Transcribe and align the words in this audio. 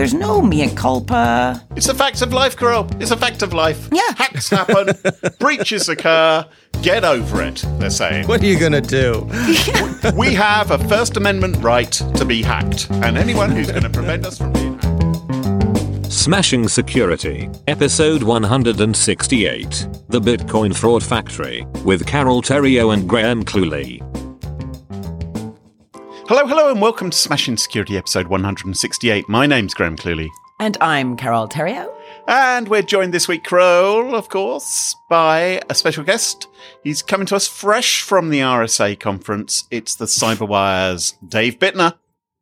There's 0.00 0.14
no 0.14 0.40
mea 0.40 0.70
culpa. 0.70 1.62
It's 1.76 1.90
a 1.90 1.94
fact 1.94 2.22
of 2.22 2.32
life, 2.32 2.56
girl. 2.56 2.88
It's 3.00 3.10
a 3.10 3.18
fact 3.18 3.42
of 3.42 3.52
life. 3.52 3.86
Yeah. 3.92 4.14
Hacks 4.16 4.48
happen, 4.48 4.94
breaches 5.38 5.90
occur. 5.90 6.46
Get 6.80 7.04
over 7.04 7.42
it, 7.42 7.62
they're 7.78 7.90
saying. 7.90 8.26
What 8.26 8.42
are 8.42 8.46
you 8.46 8.58
going 8.58 8.72
to 8.72 8.80
do? 8.80 9.28
We 10.16 10.32
have 10.32 10.70
a 10.70 10.78
First 10.88 11.18
Amendment 11.18 11.62
right 11.62 11.92
to 11.92 12.24
be 12.24 12.40
hacked, 12.40 12.88
and 12.90 13.18
anyone 13.18 13.50
who's 13.50 13.70
going 13.70 13.82
to 13.82 13.90
prevent 13.90 14.24
us 14.24 14.38
from 14.38 14.54
being 14.54 14.78
hacked. 14.78 16.10
Smashing 16.10 16.68
Security, 16.68 17.50
Episode 17.68 18.22
168 18.22 19.86
The 20.08 20.18
Bitcoin 20.18 20.74
Fraud 20.74 21.04
Factory, 21.04 21.66
with 21.84 22.06
Carole 22.06 22.40
Theriault 22.40 22.94
and 22.94 23.06
Graham 23.06 23.44
Cluley. 23.44 24.00
Hello, 26.30 26.46
hello, 26.46 26.70
and 26.70 26.80
welcome 26.80 27.10
to 27.10 27.18
Smashing 27.18 27.56
Security 27.56 27.96
episode 27.96 28.28
168. 28.28 29.28
My 29.28 29.48
name's 29.48 29.74
Graham 29.74 29.96
Cluley. 29.96 30.28
And 30.60 30.76
I'm 30.80 31.16
Carole 31.16 31.48
Theriault. 31.48 31.92
And 32.28 32.68
we're 32.68 32.82
joined 32.82 33.12
this 33.12 33.26
week, 33.26 33.42
Carol, 33.42 34.14
of 34.14 34.28
course, 34.28 34.94
by 35.08 35.60
a 35.68 35.74
special 35.74 36.04
guest. 36.04 36.46
He's 36.84 37.02
coming 37.02 37.26
to 37.26 37.34
us 37.34 37.48
fresh 37.48 38.02
from 38.02 38.30
the 38.30 38.38
RSA 38.38 39.00
conference. 39.00 39.64
It's 39.72 39.96
the 39.96 40.04
Cyberwire's 40.04 41.16
Dave 41.26 41.58
Bittner. 41.58 41.94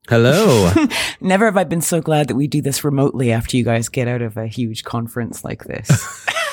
Hello. 0.06 0.70
Never 1.22 1.46
have 1.46 1.56
I 1.56 1.64
been 1.64 1.80
so 1.80 2.02
glad 2.02 2.28
that 2.28 2.36
we 2.36 2.46
do 2.46 2.60
this 2.60 2.84
remotely 2.84 3.32
after 3.32 3.56
you 3.56 3.64
guys 3.64 3.88
get 3.88 4.06
out 4.06 4.20
of 4.20 4.36
a 4.36 4.48
huge 4.48 4.84
conference 4.84 5.44
like 5.44 5.64
this. 5.64 6.28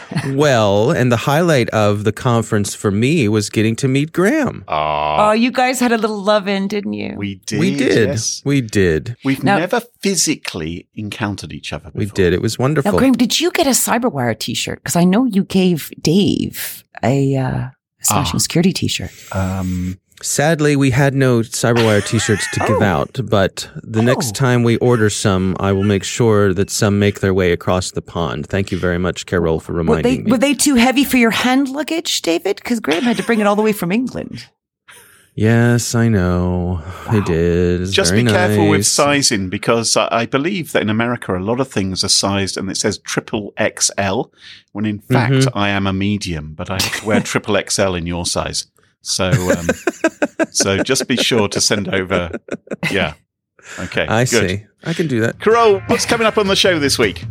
well, 0.34 0.90
and 0.90 1.10
the 1.10 1.16
highlight 1.16 1.68
of 1.70 2.04
the 2.04 2.12
conference 2.12 2.74
for 2.74 2.90
me 2.90 3.28
was 3.28 3.50
getting 3.50 3.76
to 3.76 3.88
meet 3.88 4.12
Graham. 4.12 4.64
Ah, 4.68 5.28
oh, 5.28 5.32
you 5.32 5.50
guys 5.50 5.80
had 5.80 5.92
a 5.92 5.98
little 5.98 6.22
love 6.22 6.48
in, 6.48 6.68
didn't 6.68 6.92
you? 6.94 7.14
we 7.16 7.36
did. 7.46 7.60
we 7.60 7.76
did. 7.76 8.08
yes. 8.08 8.42
We 8.44 8.60
did. 8.60 9.16
We've 9.24 9.42
Now- 9.42 9.58
never 9.58 9.80
physically 10.00 10.88
encountered 10.94 11.52
each 11.52 11.72
other 11.72 11.86
before. 11.86 11.98
We 11.98 12.06
did. 12.06 12.32
It 12.32 12.42
was 12.42 12.58
wonderful. 12.58 12.92
now, 12.92 12.98
Graham, 12.98 13.14
did 13.14 13.40
you 13.40 13.50
get 13.50 13.66
a 13.66 13.70
Cyberwire 13.70 14.38
t-shirt? 14.38 14.78
Because 14.82 14.96
I 14.96 15.04
know 15.04 15.24
you 15.24 15.44
gave 15.44 15.90
Dave 16.00 16.84
a 17.02 17.36
uh, 17.36 17.68
Smashing 18.02 18.36
Ah. 18.36 18.38
Security 18.38 18.72
t-shirt. 18.72 19.10
Um, 19.32 19.98
Sadly, 20.22 20.76
we 20.76 20.90
had 20.90 21.14
no 21.14 21.40
Cyberwire 21.40 22.06
t-shirts 22.06 22.46
to 22.52 22.60
give 22.60 22.80
Oh. 22.80 22.82
out, 22.82 23.20
but 23.24 23.68
the 23.82 23.98
Oh. 24.00 24.02
next 24.04 24.34
time 24.34 24.62
we 24.62 24.76
order 24.78 25.10
some, 25.10 25.56
I 25.58 25.72
will 25.72 25.82
make 25.84 26.04
sure 26.04 26.54
that 26.54 26.70
some 26.70 26.98
make 26.98 27.20
their 27.20 27.34
way 27.34 27.52
across 27.52 27.90
the 27.90 28.02
pond. 28.02 28.46
Thank 28.46 28.70
you 28.70 28.78
very 28.78 28.98
much, 28.98 29.26
Carol, 29.26 29.58
for 29.60 29.72
Were 29.72 29.78
reminding 29.78 30.02
they, 30.18 30.22
me. 30.22 30.30
were 30.30 30.38
they 30.38 30.54
too 30.54 30.76
heavy 30.76 31.04
for 31.04 31.16
your 31.16 31.30
hand 31.32 31.68
luggage, 31.68 32.22
David? 32.22 32.56
Because 32.56 32.78
Graham 32.80 33.02
had 33.02 33.16
to 33.16 33.22
bring 33.24 33.40
it 33.40 33.46
all 33.46 33.56
the 33.56 33.62
way 33.62 33.72
from 33.72 33.90
England. 33.90 34.46
yes, 35.34 35.94
I 35.94 36.08
know. 36.08 36.82
They 37.10 37.18
Wow. 37.20 37.24
did. 37.24 37.80
It's 37.80 37.90
just 37.92 38.10
very 38.10 38.22
be 38.24 38.30
careful 38.30 38.68
with 38.68 38.86
sizing 38.86 39.48
because 39.48 39.96
I, 39.96 40.08
I 40.12 40.26
believe 40.26 40.72
that 40.72 40.82
in 40.82 40.90
America 40.90 41.36
a 41.36 41.40
lot 41.40 41.58
of 41.58 41.68
things 41.68 42.04
are 42.04 42.08
sized 42.08 42.56
and 42.56 42.70
it 42.70 42.76
says 42.76 42.98
triple 42.98 43.52
XL 43.58 44.30
when 44.72 44.84
in 44.84 44.98
fact 45.00 45.32
Mhm. 45.34 45.48
I 45.54 45.70
am 45.70 45.86
a 45.86 45.92
medium, 45.92 46.52
but 46.54 46.70
I 46.70 46.74
have 46.74 47.00
to 47.00 47.06
wear 47.06 47.20
triple 47.20 47.56
XL 47.56 47.94
in 47.94 48.06
your 48.06 48.26
size. 48.26 48.66
So, 49.02 49.30
um, 49.30 49.66
so 50.50 50.82
just 50.82 51.06
be 51.08 51.16
sure 51.16 51.48
to 51.48 51.60
send 51.60 51.92
over. 51.92 52.30
Yeah. 52.90 53.14
Okay. 53.78 54.06
I 54.08 54.24
good. 54.24 54.50
see. 54.50 54.66
I 54.82 54.92
can 54.92 55.06
do 55.06 55.20
that. 55.20 55.38
Carol, 55.38 55.80
what's 55.86 56.04
coming 56.04 56.26
up 56.26 56.36
on 56.36 56.48
the 56.48 56.56
show 56.56 56.80
this 56.80 56.98
week? 56.98 57.24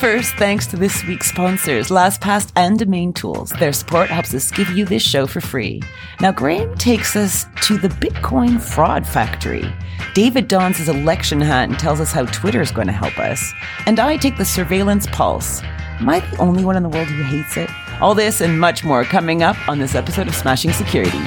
First, 0.00 0.34
thanks 0.36 0.66
to 0.68 0.76
this 0.76 1.04
week's 1.04 1.28
sponsors, 1.28 1.88
LastPass 1.88 2.50
and 2.56 2.78
Domain 2.78 3.12
Tools. 3.12 3.50
Their 3.50 3.72
support 3.72 4.08
helps 4.08 4.34
us 4.34 4.50
give 4.50 4.70
you 4.70 4.86
this 4.86 5.02
show 5.02 5.26
for 5.26 5.40
free. 5.42 5.82
Now, 6.20 6.32
Graham 6.32 6.74
takes 6.76 7.14
us 7.16 7.44
to 7.62 7.76
the 7.76 7.88
Bitcoin 7.88 8.60
fraud 8.60 9.06
factory. 9.06 9.70
David 10.14 10.48
dons 10.48 10.78
his 10.78 10.88
election 10.88 11.40
hat 11.40 11.68
and 11.68 11.78
tells 11.78 12.00
us 12.00 12.12
how 12.12 12.24
Twitter 12.26 12.62
is 12.62 12.72
going 12.72 12.86
to 12.86 12.92
help 12.94 13.18
us. 13.18 13.52
And 13.86 14.00
I 14.00 14.16
take 14.16 14.38
the 14.38 14.44
surveillance 14.44 15.06
pulse. 15.12 15.62
Am 16.00 16.08
I 16.08 16.20
the 16.20 16.38
only 16.38 16.64
one 16.64 16.76
in 16.76 16.82
the 16.82 16.88
world 16.88 17.08
who 17.08 17.22
hates 17.22 17.58
it? 17.58 17.68
All 18.00 18.14
this 18.14 18.40
and 18.40 18.58
much 18.58 18.82
more 18.82 19.04
coming 19.04 19.42
up 19.42 19.56
on 19.68 19.78
this 19.78 19.94
episode 19.94 20.26
of 20.26 20.34
Smashing 20.34 20.72
Security. 20.72 21.18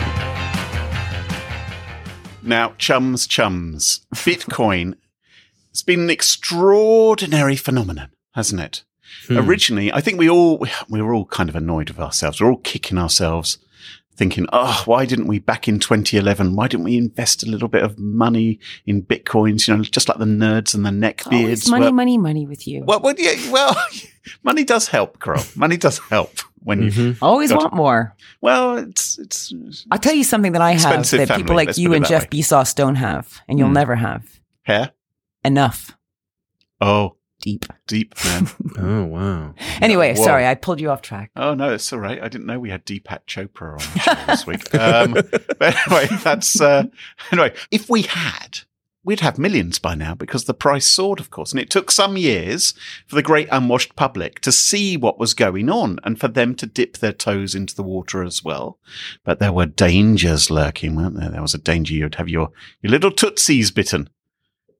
Now, 2.41 2.73
chums, 2.79 3.27
chums, 3.27 4.01
Bitcoin 4.15 4.95
has 5.71 5.83
been 5.83 6.01
an 6.01 6.09
extraordinary 6.09 7.55
phenomenon, 7.55 8.09
hasn't 8.33 8.59
it? 8.59 8.83
Hmm. 9.27 9.37
Originally, 9.37 9.93
I 9.93 10.01
think 10.01 10.17
we 10.17 10.27
all 10.27 10.65
we 10.89 11.01
were 11.01 11.13
all 11.13 11.25
kind 11.25 11.47
of 11.47 11.55
annoyed 11.55 11.89
with 11.91 11.99
ourselves. 11.99 12.41
We're 12.41 12.49
all 12.49 12.57
kicking 12.57 12.97
ourselves, 12.97 13.59
thinking, 14.15 14.47
"Oh, 14.51 14.81
why 14.85 15.05
didn't 15.05 15.27
we 15.27 15.37
back 15.37 15.67
in 15.67 15.79
2011? 15.79 16.55
Why 16.55 16.67
didn't 16.67 16.85
we 16.85 16.97
invest 16.97 17.43
a 17.43 17.49
little 17.49 17.67
bit 17.67 17.83
of 17.83 17.99
money 17.99 18.59
in 18.87 19.03
bitcoins? 19.03 19.67
You 19.67 19.77
know, 19.77 19.83
just 19.83 20.09
like 20.09 20.17
the 20.17 20.25
nerds 20.25 20.73
and 20.73 20.83
the 20.83 20.89
neckbeards." 20.89 21.33
Always 21.43 21.69
money, 21.69 21.85
were- 21.85 21.91
money, 21.91 22.17
money 22.17 22.47
with 22.47 22.67
you. 22.67 22.83
well, 22.83 22.99
well, 22.99 23.13
yeah, 23.15 23.35
well, 23.51 23.75
money 24.43 24.63
does 24.63 24.87
help, 24.87 25.19
Carol. 25.21 25.43
Money 25.55 25.77
does 25.77 25.99
help 25.99 26.39
when 26.63 26.81
you. 26.83 26.91
Mhm. 26.91 27.17
Always 27.21 27.51
Got- 27.51 27.59
want 27.61 27.73
more. 27.73 28.15
Well, 28.41 28.77
it's 28.77 29.17
it's 29.19 29.53
I'll 29.91 29.99
tell 29.99 30.13
you 30.13 30.23
something 30.23 30.53
that 30.53 30.61
I 30.61 30.71
have 30.73 30.81
that 30.81 31.05
family, 31.07 31.35
people 31.35 31.55
like 31.55 31.77
you 31.77 31.93
and 31.93 32.05
Jeff 32.05 32.23
way. 32.23 32.39
Bezos 32.39 32.73
don't 32.75 32.95
have, 32.95 33.41
and 33.47 33.59
you'll 33.59 33.67
Hmm. 33.69 33.73
never 33.75 33.95
have. 33.95 34.23
hair. 34.63 34.91
Enough. 35.45 35.97
Oh, 36.79 37.15
Deep. 37.41 37.65
deep 37.87 38.15
man. 38.23 38.47
Oh, 38.79 39.03
wow. 39.03 39.53
Anyway, 39.81 40.15
Whoa. 40.15 40.23
sorry, 40.23 40.47
I 40.47 40.55
pulled 40.55 40.79
you 40.79 40.89
off 40.89 41.01
track. 41.01 41.31
Oh 41.35 41.53
no, 41.53 41.73
it's 41.73 41.91
all 41.91 41.99
right. 41.99 42.21
I 42.23 42.29
didn't 42.29 42.47
know 42.47 42.59
we 42.59 42.69
had 42.69 42.85
Deepak 42.85 43.25
Chopra 43.27 43.73
on 43.73 43.77
the 43.93 43.99
show 43.99 44.13
this 44.27 44.47
week. 44.47 44.73
Um, 44.75 45.11
but 45.59 45.75
anyway, 45.87 46.07
that's 46.23 46.59
uh, 46.61 46.83
anyway. 47.31 47.53
If 47.71 47.89
we 47.89 48.03
had, 48.03 48.59
we'd 49.03 49.19
have 49.19 49.37
millions 49.37 49.79
by 49.79 49.95
now 49.95 50.15
because 50.15 50.45
the 50.45 50.53
price 50.53 50.87
soared, 50.87 51.19
of 51.19 51.29
course, 51.29 51.51
and 51.51 51.59
it 51.59 51.69
took 51.69 51.91
some 51.91 52.17
years 52.17 52.73
for 53.07 53.15
the 53.15 53.21
great 53.21 53.47
unwashed 53.51 53.95
public 53.95 54.39
to 54.41 54.51
see 54.51 54.95
what 54.95 55.19
was 55.19 55.33
going 55.33 55.69
on 55.69 55.99
and 56.03 56.19
for 56.19 56.27
them 56.27 56.55
to 56.55 56.65
dip 56.65 56.97
their 56.97 57.11
toes 57.11 57.53
into 57.53 57.75
the 57.75 57.83
water 57.83 58.23
as 58.23 58.43
well. 58.43 58.79
But 59.23 59.39
there 59.39 59.53
were 59.53 59.65
dangers 59.65 60.49
lurking, 60.49 60.95
weren't 60.95 61.19
there? 61.19 61.29
There 61.29 61.41
was 61.41 61.53
a 61.53 61.59
danger 61.59 61.93
you'd 61.93 62.15
have 62.15 62.29
your 62.29 62.51
your 62.81 62.91
little 62.91 63.11
tootsies 63.11 63.71
bitten, 63.71 64.09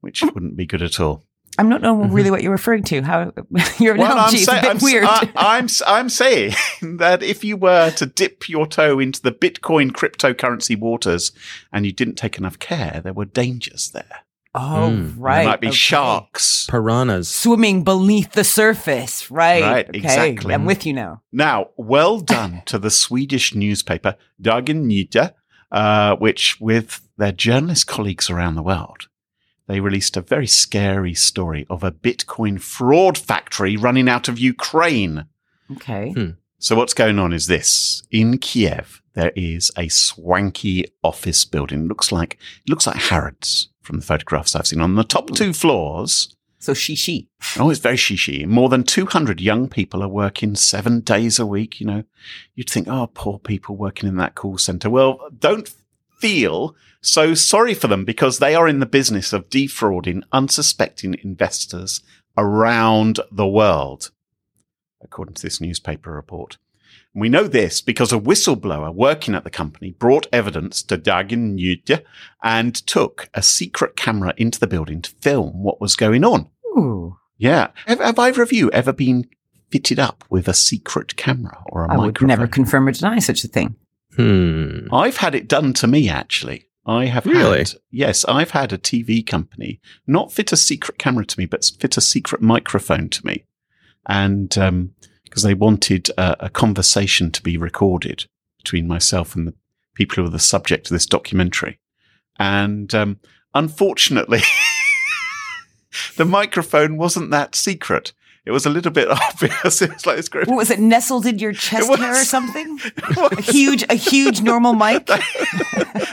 which 0.01 0.22
wouldn't 0.22 0.57
be 0.57 0.66
good 0.66 0.81
at 0.81 1.00
all. 1.00 1.23
I 1.58 1.64
don't 1.64 1.81
know 1.81 2.03
really 2.06 2.31
what 2.31 2.41
you're 2.44 2.52
referring 2.52 2.84
to. 2.86 3.02
How 3.02 3.31
your 3.80 3.96
analogy 3.96 4.38
is 4.38 4.47
a 4.47 4.53
bit 4.62 4.66
I'm, 4.66 4.78
weird. 4.81 5.03
I, 5.06 5.30
I'm, 5.36 5.66
s- 5.66 5.81
I'm 5.86 6.09
saying 6.09 6.53
that 6.97 7.22
if 7.24 7.44
you 7.44 7.58
were 7.58 7.91
to 7.91 8.06
dip 8.06 8.50
your 8.50 8.66
toe 8.68 9.00
into 9.00 9.22
the 9.22 9.31
Bitcoin 9.31 9.92
cryptocurrency 9.92 10.78
waters 10.80 11.31
and 11.72 11.86
you 11.86 11.92
didn't 11.92 12.16
take 12.16 12.38
enough 12.38 12.59
care, 12.59 13.02
there 13.03 13.13
were 13.13 13.25
dangers 13.25 13.92
there. 13.92 14.19
oh, 14.56 14.90
Mm. 14.94 15.13
right. 15.18 15.36
there 15.42 15.46
might 15.50 15.62
be 15.62 15.68
okay. 15.68 15.75
sharks. 15.75 16.68
Piranhas. 16.69 17.28
swimming 17.30 17.84
beneath 17.84 18.34
the 18.34 18.44
surface. 18.44 19.30
Right. 19.31 19.62
Right, 19.63 19.90
okay. 19.90 19.97
exactly. 20.00 20.53
I'm 20.53 20.66
with 20.66 20.86
you 20.86 20.94
now. 20.94 21.22
Now, 21.31 21.69
well 21.78 22.19
done 22.19 22.62
to 22.66 22.78
the 22.78 22.92
Swedish 22.92 23.56
newspaper 23.56 24.16
Dagens 24.42 24.86
Nyheter, 24.86 25.34
uh, 25.72 26.16
which, 26.18 26.59
with 26.62 27.02
their 27.18 27.31
journalist 27.31 27.88
colleagues 27.88 28.30
around 28.30 28.53
the 28.56 28.62
world, 28.63 29.08
they 29.68 29.79
released 29.79 30.18
a 30.18 30.22
very 30.22 30.47
scary 30.47 31.13
story 31.13 31.66
of 31.69 31.84
a 31.84 31.91
Bitcoin 31.91 32.59
fraud 32.62 33.18
factory 33.18 33.78
running 33.78 34.09
out 34.09 34.28
of 34.28 34.38
Ukraine. 34.40 35.25
Okay. 35.72 36.12
Hmm. 36.12 36.29
So 36.59 36.75
what's 36.75 36.94
going 36.94 37.19
on 37.19 37.34
is 37.34 37.47
this. 37.47 38.03
In 38.12 38.38
Kiev, 38.38 39.01
there 39.16 39.31
is 39.35 39.72
a 39.78 39.90
swanky 39.90 40.85
office 41.03 41.46
building. 41.46 41.88
Looks 41.88 42.12
like 42.12 42.34
it 42.66 42.69
looks 42.69 42.88
like 42.88 42.96
Harrods 42.97 43.69
from 43.81 43.97
the 44.00 44.06
photographs 44.06 44.56
I've 44.56 44.68
seen. 44.68 44.81
On 44.81 44.96
the 44.96 45.03
top 45.03 45.31
two 45.35 45.51
floors, 45.53 46.35
So 46.59 46.74
she 46.74 46.95
she. 46.95 47.28
oh, 47.59 47.69
it's 47.69 47.81
very 47.81 47.97
shishi. 47.97 48.45
More 48.45 48.69
than 48.69 48.84
200 48.84 49.41
young 49.41 49.68
people 49.68 50.01
are 50.01 50.07
working 50.07 50.56
seven 50.56 51.01
days 51.01 51.38
a 51.38 51.45
week. 51.45 51.81
You 51.81 51.88
know, 51.88 52.03
you'd 52.56 52.69
think, 52.69 52.88
oh, 52.88 53.07
poor 53.13 53.40
people 53.40 53.75
working 53.75 54.07
in 54.07 54.16
that 54.18 54.35
call 54.35 54.57
center. 54.57 54.90
Well, 54.90 55.19
don't 55.38 55.69
feel 56.23 56.73
so 57.01 57.34
sorry 57.34 57.74
for 57.74 57.89
them 57.89 58.06
because 58.06 58.39
they 58.39 58.56
are 58.56 58.65
in 58.65 58.80
the 58.80 58.86
business 58.86 59.33
of 59.33 59.50
defrauding 59.50 60.24
unsuspecting 60.31 61.18
investors 61.21 62.00
around 62.38 63.19
the 63.30 63.45
world, 63.45 64.09
according 65.01 65.33
to 65.33 65.42
this 65.42 65.59
newspaper 65.59 66.13
report. 66.13 66.57
And 67.13 67.19
we 67.19 67.27
know 67.27 67.44
this 67.44 67.81
because 67.81 68.13
a 68.13 68.18
whistleblower 68.18 68.95
working 68.95 69.36
at 69.36 69.44
the 69.44 69.50
company 69.50 69.92
brought 69.92 70.27
evidence 70.31 70.81
to 70.83 70.98
Dagens 70.98 71.59
Nyheter 71.59 72.03
and 72.42 72.74
took 72.74 73.30
a 73.33 73.42
secret 73.42 73.98
camera 73.98 74.33
into 74.38 74.62
the 74.62 74.65
building 74.65 75.01
to 75.01 75.12
film 75.19 75.62
what 75.62 75.81
was 75.81 75.98
going 75.98 76.24
on. 76.24 76.50
Ooh. 76.77 77.18
Yeah. 77.38 77.71
Have, 77.86 78.00
have 78.00 78.18
either 78.18 78.42
of 78.42 78.53
you 78.53 78.71
ever 78.71 78.94
been 78.94 79.27
fitted 79.69 80.00
up 80.00 80.24
with 80.30 80.48
a 80.48 80.53
secret 80.53 81.18
camera 81.18 81.62
or 81.65 81.83
a 81.83 81.92
I 81.92 81.98
microphone? 81.98 82.01
I 82.01 82.06
would 82.06 82.39
never 82.39 82.48
confirm 82.48 82.88
or 82.88 82.94
deny 82.94 83.19
such 83.19 83.44
a 83.44 83.50
thing. 83.50 83.75
Hmm. 84.15 84.94
I've 84.94 85.18
had 85.18 85.36
it 85.36 85.48
done 85.48 85.74
to 85.74 85.88
me 85.88 86.10
actually. 86.10 86.68
I 86.86 87.06
have 87.06 87.25
Really? 87.25 87.60
had, 87.60 87.71
yes, 87.92 88.25
I've 88.25 88.51
had 88.51 88.74
a 88.74 88.77
TV 88.77 89.25
company 89.25 89.80
not 90.06 90.33
fit 90.33 90.51
a 90.51 90.57
secret 90.57 90.98
camera 91.00 91.25
to 91.25 91.39
me, 91.39 91.45
but 91.45 91.69
fit 91.80 91.95
a 91.95 92.01
secret 92.01 92.42
microphone 92.42 93.07
to 93.10 93.25
me. 93.25 93.45
And, 94.06 94.56
um, 94.57 94.92
because 95.24 95.44
they 95.44 95.54
wanted 95.54 96.10
a, 96.18 96.45
a 96.45 96.50
conversation 96.50 97.31
to 97.31 97.42
be 97.42 97.57
recorded 97.57 98.25
between 98.57 98.86
myself 98.88 99.36
and 99.36 99.48
the 99.48 99.54
people 99.95 100.18
who 100.18 100.24
were 100.24 100.30
the 100.30 100.39
subject 100.39 100.88
of 100.88 100.92
this 100.92 101.06
documentary. 101.06 101.80
And, 102.38 102.94
um, 102.94 103.19
unfortunately, 103.54 104.42
the 106.18 106.25
microphone 106.25 106.98
wasn't 106.98 107.31
that 107.31 107.56
secret. 107.56 108.13
It 108.45 108.51
was 108.51 108.66
a 108.66 108.69
little 108.69 108.92
bit 108.92 109.07
obvious. 109.10 109.81
It 109.81 109.94
was 109.94 110.06
like 110.06 110.18
this 110.18 110.28
great. 110.30 110.48
What 110.48 110.57
was 110.57 110.69
it? 110.69 110.80
Nestled 110.80 111.25
in 111.25 111.40
your 111.40 111.54
chest 111.54 111.90
was. 111.90 112.00
hair 112.00 112.12
or 112.13 112.16
something? 112.25 112.80
A 113.18 113.42
huge, 113.42 113.84
a 113.90 113.95
huge 113.95 114.42
normal 114.42 114.74
mic. 114.86 115.06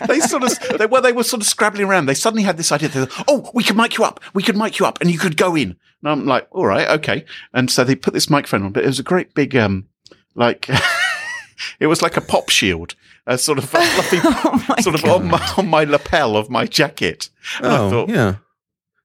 they 0.07 0.21
sort 0.21 0.45
of, 0.45 0.79
they, 0.79 0.87
well, 0.87 1.03
they 1.03 1.13
were 1.13 1.25
sort 1.25 1.43
of 1.43 1.49
scrabbling 1.49 1.87
around. 1.87 2.07
They 2.07 2.15
suddenly 2.15 2.43
had 2.45 2.57
this 2.57 2.71
idea. 2.71 2.89
They 2.89 3.05
thought, 3.05 3.25
oh, 3.29 3.51
we 3.55 3.65
could 3.65 3.77
mic 3.77 3.99
you 3.99 4.05
up. 4.05 4.21
We 4.35 4.43
could 4.43 4.57
mic 4.57 4.79
you 4.79 4.87
up 4.87 5.01
and 5.01 5.11
you 5.11 5.19
could 5.19 5.37
go 5.37 5.57
in. 5.57 5.77
And 6.03 6.11
I'm 6.11 6.25
like, 6.27 6.47
all 6.53 6.67
right, 6.67 6.89
okay. 7.01 7.25
And 7.53 7.71
so 7.71 7.83
they 7.85 7.95
put 7.97 8.15
this 8.15 8.31
microphone 8.31 8.63
on, 8.63 8.73
but 8.73 8.85
it 8.85 8.87
was 8.87 8.99
a 9.01 9.03
great 9.05 9.35
big, 9.35 9.55
um, 9.57 9.87
like, 10.35 10.69
it 11.81 11.89
was 11.89 12.01
like 12.01 12.17
a 12.17 12.21
pop 12.23 12.49
shield, 12.49 12.95
a 13.27 13.37
sort 13.37 13.59
of 13.59 13.69
fluffy, 13.69 14.19
Oh 14.23 14.75
sort 14.81 14.95
of 14.95 15.05
on 15.05 15.27
my, 15.29 15.53
on 15.59 15.69
my 15.69 15.85
lapel 15.85 16.37
of 16.37 16.49
my 16.49 16.65
jacket. 16.65 17.29
And 17.59 17.67
I 17.67 17.79
Oh, 17.79 17.91
thought, 17.91 18.09
yeah. 18.09 18.37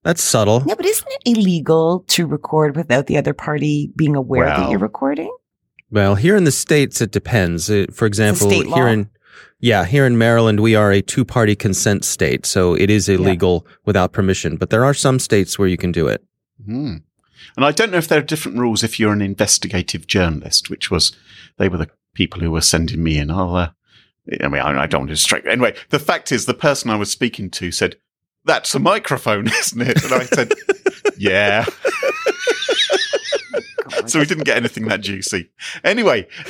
That's 0.06 0.22
subtle. 0.22 0.62
Yeah, 0.68 0.75
but 0.75 0.86
isn't 0.86 1.07
it 1.10 1.38
illegal 1.38 2.06
to 2.10 2.28
record 2.28 2.75
without 2.75 3.07
the 3.07 3.18
other 3.18 3.34
party 3.34 3.92
being 3.96 4.16
aware 4.16 4.46
that 4.46 4.69
you're 4.69 4.80
recording? 4.80 5.36
Well, 5.90 6.13
here 6.13 6.36
in 6.36 6.44
the 6.44 6.52
states, 6.52 7.02
it 7.02 7.12
depends. 7.12 7.72
For 7.92 8.06
example, 8.06 8.48
state 8.48 8.68
law. 8.68 8.75
here 8.75 8.88
in 8.88 9.10
yeah, 9.60 9.84
here 9.86 10.06
in 10.06 10.16
Maryland, 10.19 10.60
we 10.60 10.75
are 10.75 10.92
a 10.92 11.02
two-party 11.02 11.56
consent 11.56 12.06
state, 12.06 12.46
so 12.46 12.75
it 12.75 12.92
is 12.92 13.10
illegal 13.10 13.66
without 13.86 14.13
permission. 14.13 14.57
But 14.57 14.69
there 14.69 14.86
are 14.86 14.94
some 14.94 15.18
states 15.18 15.57
where 15.57 15.68
you 15.68 15.78
can 15.78 15.92
do 15.92 16.07
it. 16.07 16.24
Hmm. 16.63 16.98
And 17.57 17.66
I 17.66 17.72
don't 17.72 17.92
know 17.92 17.98
if 17.98 18.07
there 18.07 18.19
are 18.19 18.24
different 18.24 18.60
rules 18.60 18.84
if 18.84 19.00
you're 19.00 19.12
an 19.12 19.24
investigative 19.24 20.06
journalist, 20.06 20.69
which 20.69 20.92
was 20.92 21.16
they 21.57 21.68
were 21.68 21.78
the 21.78 21.90
people 22.13 22.42
who 22.42 22.52
were 22.52 22.62
sending 22.62 23.02
me 23.02 23.18
in. 23.18 23.31
I'll, 23.31 23.56
uh, 23.56 23.72
I 24.40 24.50
mean, 24.50 24.62
I, 24.62 24.84
I 24.84 24.86
don't 24.86 25.02
want 25.02 25.10
to 25.10 25.16
distract. 25.16 25.48
Anyway, 25.48 25.75
the 25.90 26.00
fact 26.00 26.31
is, 26.31 26.46
the 26.46 26.54
person 26.54 26.92
I 26.92 26.96
was 26.96 27.10
speaking 27.10 27.50
to 27.52 27.72
said, 27.72 27.96
"That's 28.45 28.74
a 28.75 28.80
microphone, 28.80 29.47
isn't 29.59 29.81
it?" 29.81 30.03
And 30.03 30.13
I 30.13 30.24
said, 30.25 30.53
"Yeah." 31.18 31.65
God. 34.06 34.09
so 34.09 34.19
we 34.19 34.25
didn't 34.25 34.45
get 34.45 34.57
anything 34.57 34.86
that 34.86 35.01
juicy. 35.01 35.50
Anyway, 35.83 36.27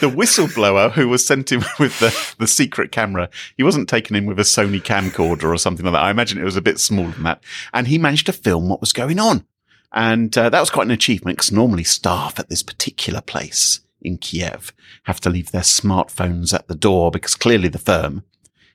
the 0.00 0.10
whistleblower 0.10 0.92
who 0.92 1.08
was 1.08 1.26
sent 1.26 1.52
in 1.52 1.60
with 1.78 1.98
the, 2.00 2.34
the 2.38 2.46
secret 2.46 2.92
camera, 2.92 3.28
he 3.56 3.62
wasn't 3.62 3.88
taken 3.88 4.16
in 4.16 4.26
with 4.26 4.38
a 4.38 4.42
Sony 4.42 4.80
camcorder 4.80 5.52
or 5.52 5.58
something 5.58 5.84
like 5.84 5.92
that. 5.92 6.02
I 6.02 6.10
imagine 6.10 6.38
it 6.38 6.44
was 6.44 6.56
a 6.56 6.62
bit 6.62 6.78
smaller 6.78 7.12
than 7.12 7.24
that. 7.24 7.42
And 7.72 7.88
he 7.88 7.98
managed 7.98 8.26
to 8.26 8.32
film 8.32 8.68
what 8.68 8.80
was 8.80 8.92
going 8.92 9.18
on. 9.18 9.46
And 9.92 10.36
uh, 10.36 10.50
that 10.50 10.60
was 10.60 10.70
quite 10.70 10.86
an 10.86 10.92
achievement 10.92 11.38
because 11.38 11.52
normally 11.52 11.84
staff 11.84 12.38
at 12.38 12.48
this 12.48 12.62
particular 12.62 13.20
place 13.20 13.80
in 14.02 14.18
Kiev 14.18 14.72
have 15.04 15.20
to 15.20 15.30
leave 15.30 15.52
their 15.52 15.62
smartphones 15.62 16.52
at 16.52 16.68
the 16.68 16.74
door 16.74 17.10
because 17.10 17.34
clearly 17.34 17.68
the 17.68 17.78
firm 17.78 18.22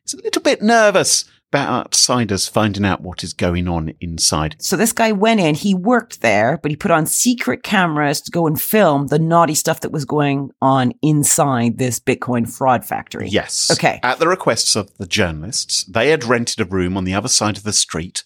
is 0.06 0.14
a 0.14 0.22
little 0.24 0.42
bit 0.42 0.62
nervous 0.62 1.26
about 1.52 1.86
outsiders 1.88 2.48
finding 2.48 2.86
out 2.86 3.02
what 3.02 3.26
is 3.26 3.34
going 3.34 3.68
on 3.68 3.94
inside. 4.00 4.56
So 4.60 4.78
this 4.78 4.94
guy 4.94 5.12
went 5.12 5.42
in, 5.42 5.54
he 5.54 5.74
worked 5.76 6.22
there, 6.22 6.58
but 6.64 6.72
he 6.72 6.78
put 6.78 6.92
on 6.92 7.06
secret 7.06 7.62
cameras 7.62 8.22
to 8.22 8.32
go 8.32 8.48
and 8.48 8.60
film 8.60 9.08
the 9.08 9.20
naughty 9.20 9.54
stuff 9.54 9.82
that 9.82 9.92
was 9.92 10.06
going 10.06 10.52
on 10.62 10.94
inside 11.02 11.78
this 11.78 12.00
Bitcoin 12.00 12.50
fraud 12.50 12.86
factory. 12.86 13.28
Yes. 13.28 13.70
Okay. 13.70 14.00
At 14.02 14.20
the 14.20 14.30
requests 14.30 14.78
of 14.78 14.98
the 14.98 15.06
journalists, 15.06 15.84
they 15.84 16.10
had 16.10 16.24
rented 16.24 16.62
a 16.62 16.66
room 16.66 16.96
on 16.96 17.04
the 17.04 17.14
other 17.14 17.28
side 17.28 17.58
of 17.58 17.64
the 17.64 17.74
street 17.74 18.24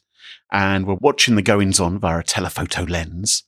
and 0.51 0.85
were 0.85 0.95
watching 1.01 1.35
the 1.35 1.41
goings 1.41 1.79
on 1.79 1.97
via 1.97 2.19
a 2.19 2.23
telephoto 2.23 2.83
lens. 2.83 3.43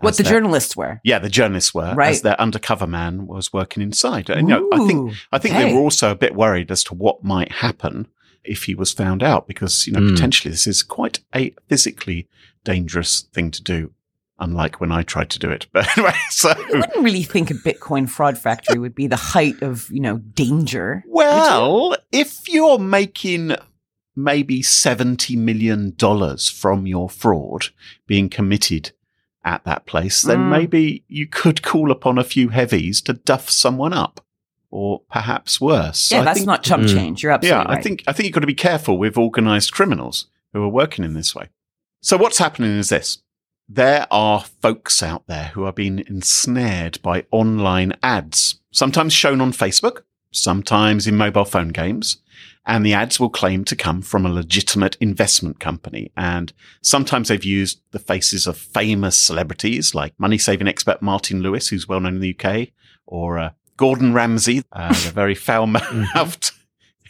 What 0.00 0.18
the 0.18 0.24
their- 0.24 0.32
journalists 0.32 0.76
were. 0.76 1.00
Yeah, 1.04 1.20
the 1.20 1.30
journalists 1.30 1.72
were, 1.72 1.94
Right. 1.94 2.10
as 2.10 2.20
their 2.20 2.38
undercover 2.38 2.86
man 2.86 3.26
was 3.26 3.50
working 3.50 3.82
inside. 3.82 4.28
And, 4.28 4.48
you 4.50 4.54
know, 4.56 4.68
I 4.74 4.86
think 4.86 5.14
I 5.32 5.38
think 5.38 5.54
okay. 5.54 5.64
they 5.68 5.74
were 5.74 5.80
also 5.80 6.10
a 6.10 6.14
bit 6.16 6.34
worried 6.34 6.70
as 6.70 6.84
to 6.84 6.94
what 6.94 7.24
might 7.24 7.50
happen 7.50 8.08
if 8.44 8.64
he 8.64 8.74
was 8.74 8.92
found 8.92 9.22
out, 9.22 9.46
because 9.46 9.86
you 9.86 9.92
know 9.92 10.00
Hmm. 10.00 10.10
potentially 10.14 10.50
this 10.50 10.66
is 10.66 10.82
quite 10.82 11.20
a 11.34 11.54
physically 11.68 12.28
dangerous 12.64 13.22
thing 13.32 13.50
to 13.52 13.62
do. 13.62 13.92
Unlike 14.38 14.80
when 14.80 14.90
I 14.90 15.02
tried 15.04 15.30
to 15.30 15.38
do 15.38 15.50
it, 15.50 15.66
but 15.72 15.86
anyway, 15.96 16.14
so 16.30 16.48
You 16.58 16.80
wouldn't 16.80 17.04
really 17.04 17.22
think 17.22 17.50
a 17.50 17.54
Bitcoin 17.54 18.08
fraud 18.08 18.36
factory 18.38 18.78
would 18.78 18.94
be 18.94 19.06
the 19.06 19.14
height 19.16 19.62
of, 19.62 19.88
you 19.90 20.00
know, 20.00 20.16
danger. 20.18 21.04
Well, 21.06 21.94
if 22.10 22.48
you're 22.48 22.78
making 22.80 23.54
maybe 24.16 24.60
$70 24.60 25.36
million 25.38 25.94
from 26.52 26.86
your 26.88 27.08
fraud 27.08 27.66
being 28.08 28.28
committed 28.28 28.90
at 29.44 29.64
that 29.64 29.86
place, 29.86 30.22
then 30.22 30.38
Mm. 30.38 30.50
maybe 30.50 31.04
you 31.08 31.26
could 31.28 31.62
call 31.62 31.90
upon 31.92 32.18
a 32.18 32.24
few 32.24 32.48
heavies 32.48 33.00
to 33.02 33.12
duff 33.12 33.48
someone 33.48 33.92
up. 33.92 34.24
Or 34.74 35.02
perhaps 35.10 35.60
worse. 35.60 36.10
Yeah, 36.10 36.22
I 36.22 36.24
that's 36.24 36.38
think- 36.38 36.46
not 36.46 36.62
chump 36.62 36.84
Mm. 36.84 36.94
change. 36.94 37.22
You're 37.22 37.32
absolutely 37.32 37.58
yeah, 37.62 37.68
right. 37.68 37.78
I 37.78 37.82
think 37.82 38.02
I 38.06 38.12
think 38.12 38.24
you've 38.24 38.34
got 38.34 38.40
to 38.40 38.46
be 38.46 38.54
careful 38.54 38.96
with 38.98 39.18
organized 39.18 39.70
criminals 39.72 40.26
who 40.54 40.62
are 40.62 40.68
working 40.68 41.04
in 41.04 41.12
this 41.14 41.34
way. 41.34 41.50
So 42.00 42.16
what's 42.16 42.38
happening 42.38 42.70
is 42.78 42.88
this. 42.88 43.18
There 43.68 44.06
are 44.10 44.40
folks 44.40 45.02
out 45.02 45.26
there 45.28 45.50
who 45.54 45.64
are 45.64 45.72
being 45.72 45.98
ensnared 46.08 47.00
by 47.02 47.26
online 47.30 47.92
ads, 48.02 48.60
sometimes 48.72 49.12
shown 49.12 49.40
on 49.42 49.52
Facebook, 49.52 50.02
sometimes 50.32 51.06
in 51.06 51.16
mobile 51.16 51.44
phone 51.44 51.68
games, 51.68 52.16
and 52.66 52.84
the 52.84 52.94
ads 52.94 53.20
will 53.20 53.28
claim 53.30 53.64
to 53.66 53.76
come 53.76 54.00
from 54.02 54.24
a 54.26 54.32
legitimate 54.32 54.96
investment 55.00 55.60
company. 55.60 56.10
And 56.16 56.52
sometimes 56.82 57.28
they've 57.28 57.44
used 57.44 57.80
the 57.92 57.98
faces 57.98 58.46
of 58.46 58.56
famous 58.56 59.16
celebrities 59.18 59.94
like 59.94 60.18
money 60.18 60.38
saving 60.38 60.68
expert 60.68 61.02
Martin 61.02 61.42
Lewis, 61.42 61.68
who's 61.68 61.86
well 61.88 62.00
known 62.00 62.14
in 62.16 62.20
the 62.20 62.36
UK, 62.38 62.68
or 63.06 63.38
uh, 63.38 63.50
Gordon 63.76 64.12
Ramsay, 64.14 64.62
uh, 64.72 64.88
the 64.88 65.10
very 65.14 65.34
foul 65.46 65.66
mouthed 65.66 66.52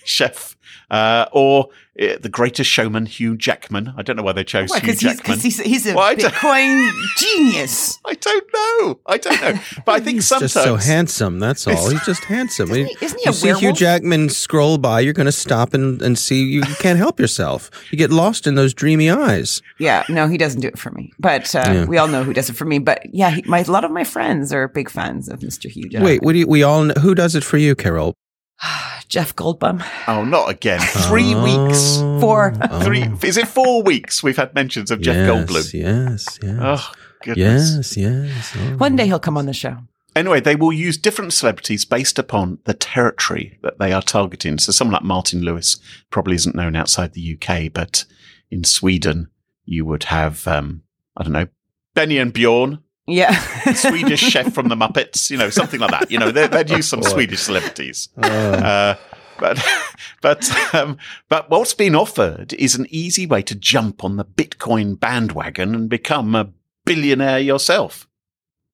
chef, 0.05 0.57
uh, 0.91 1.27
or 1.33 1.69
uh, 2.01 2.17
the 2.21 2.29
greatest 2.29 2.71
showman, 2.71 3.07
Hugh 3.07 3.37
Jackman. 3.37 3.93
I 3.97 4.03
don't 4.03 4.17
know 4.17 4.23
why 4.23 4.33
they 4.33 4.45
chose 4.45 4.71
Why? 4.71 4.81
Hugh 4.81 4.93
Because 4.93 5.43
he's, 5.43 5.59
he's, 5.59 5.61
he's 5.61 5.87
a 5.87 5.95
Well, 5.95 6.15
Bitcoin 6.15 6.91
genius. 7.19 7.99
I 8.07 8.15
don't 8.15 8.45
know. 8.55 9.01
I 9.07 9.19
don't 9.19 9.41
know. 9.41 9.61
But 9.85 9.93
I 9.93 10.01
think 10.01 10.17
He's 10.17 10.27
sometimes 10.27 10.53
just 10.55 10.65
so 10.65 10.77
handsome. 10.77 11.39
That's 11.39 11.67
all. 11.67 11.91
He's 11.91 12.03
just 12.07 12.25
handsome. 12.25 12.71
Isn't 12.71 12.87
he, 12.99 13.05
isn't 13.05 13.19
he 13.19 13.25
you 13.27 13.31
a 13.31 13.35
see 13.35 13.53
Hugh? 13.55 13.73
Jackman 13.73 14.29
scroll 14.31 14.79
by, 14.79 15.01
you're 15.01 15.13
going 15.13 15.27
to 15.27 15.33
stop 15.33 15.75
and, 15.75 16.01
and 16.03 16.19
see. 16.19 16.45
You 16.45 16.63
can't 16.63 16.99
help 16.99 17.21
yourself. 17.21 17.71
You 17.91 17.99
get 17.99 18.11
lost 18.11 18.47
in 18.47 18.55
those 18.55 18.73
dreamy 18.75 19.11
eyes. 19.11 19.61
Yeah, 19.79 20.05
no, 20.09 20.29
he 20.29 20.39
doesn't 20.39 20.61
do 20.61 20.69
it 20.69 20.79
for 20.79 20.91
me. 20.93 21.13
But 21.19 21.55
uh, 21.55 21.63
Yeah. 21.67 21.85
we 21.87 21.99
all 21.99 22.09
know 22.09 22.25
who 22.25 22.33
does 22.33 22.49
it 22.49 22.57
for 22.57 22.65
me. 22.65 22.79
But 22.79 23.03
yeah, 23.15 23.31
he, 23.31 23.43
my, 23.47 23.61
a 23.61 23.71
lot 23.71 23.85
of 23.85 23.91
my 23.91 24.05
friends 24.05 24.53
are 24.53 24.69
big 24.69 24.89
fans 24.91 25.29
of 25.29 25.41
Mr. 25.41 25.71
Hugh 25.71 25.89
Jackman. 25.89 26.05
Wait, 26.05 26.23
what 26.23 26.33
do 26.33 26.39
you, 26.39 26.47
we 26.47 26.63
all 26.63 26.87
kn- 26.87 27.01
who 27.01 27.15
does 27.15 27.35
it 27.35 27.45
for 27.45 27.59
you, 27.59 27.75
Carol? 27.75 28.15
Jeff 29.13 29.37
Goldblum. 29.37 29.85
Oh, 30.09 30.25
not 30.25 30.49
again. 30.49 30.81
Three 30.81 31.35
weeks. 31.35 31.99
Oh, 31.99 32.19
Four. 32.19 32.55
Three. 32.83 33.03
Is 33.23 33.37
it 33.37 33.47
four 33.47 33.83
weeks? 33.83 34.23
We've 34.23 34.39
had 34.39 34.55
mentions 34.55 34.91
of 34.91 35.03
Jeff 35.03 35.17
yes, 35.17 35.29
Goldblum. 35.29 35.75
Yes, 35.75 36.39
yes. 36.43 36.59
Oh 36.59 36.93
goodness. 37.23 37.95
yes, 37.95 37.97
yes. 37.99 38.57
Oh. 38.57 38.79
One 38.79 38.97
day 38.97 39.05
he'll 39.05 39.19
come 39.19 39.37
on 39.37 39.45
the 39.45 39.53
show. 39.53 39.77
Anyway, 40.17 40.41
they 40.41 40.57
will 40.57 40.73
use 40.73 40.97
different 40.97 41.35
celebrities 41.35 41.85
based 41.85 42.19
upon 42.19 42.61
the 42.65 42.73
territory 42.73 43.59
that 43.63 43.79
they 43.79 43.93
are 43.93 44.01
targeting. 44.01 44.57
So 44.57 44.73
someone 44.73 44.95
like 44.95 45.03
Martin 45.03 45.43
Lewis 45.43 45.79
probably 46.09 46.37
isn't 46.37 46.57
known 46.57 46.75
outside 46.75 47.13
the 47.13 47.37
UK, 47.39 47.71
but 47.71 48.07
in 48.51 48.65
Sweden 48.65 49.29
you 49.67 49.85
would 49.85 50.05
have 50.05 50.49
um, 50.49 50.85
I 51.19 51.25
don't 51.25 51.35
know 51.35 51.49
Benny 51.93 52.17
and 52.17 52.33
Bjorn, 52.33 52.79
Yeah. 53.07 53.37
Swedish 53.75 54.21
chef 54.21 54.53
from 54.53 54.69
the 54.69 54.77
Muppets, 54.77 55.31
you 55.31 55.37
know, 55.37 55.51
something 55.51 55.81
like 55.81 55.91
that. 55.91 56.11
You 56.11 56.19
know, 56.19 56.31
they, 56.31 56.47
they'd 56.47 56.71
use 56.71 56.89
some 56.89 57.01
Boy. 57.01 57.09
Swedish 57.09 57.41
celebrities. 57.41 58.09
Oh. 58.23 58.29
Uh, 58.29 58.97
but 59.39 59.65
but 60.21 60.75
um, 60.75 60.99
but 61.29 61.51
what's 61.51 61.75
been 61.75 61.95
offered 61.95 62.53
is 62.55 62.75
an 62.75 62.87
easy 62.91 63.27
way 63.27 63.43
to 63.43 63.55
jump 63.55 64.05
on 64.05 64.17
the 64.17 64.25
Bitcoin 64.25 64.99
bandwagon 64.99 65.75
and 65.75 65.89
become 65.89 66.35
a 66.35 66.51
billionaire 66.85 67.41
yourself. 67.41 68.09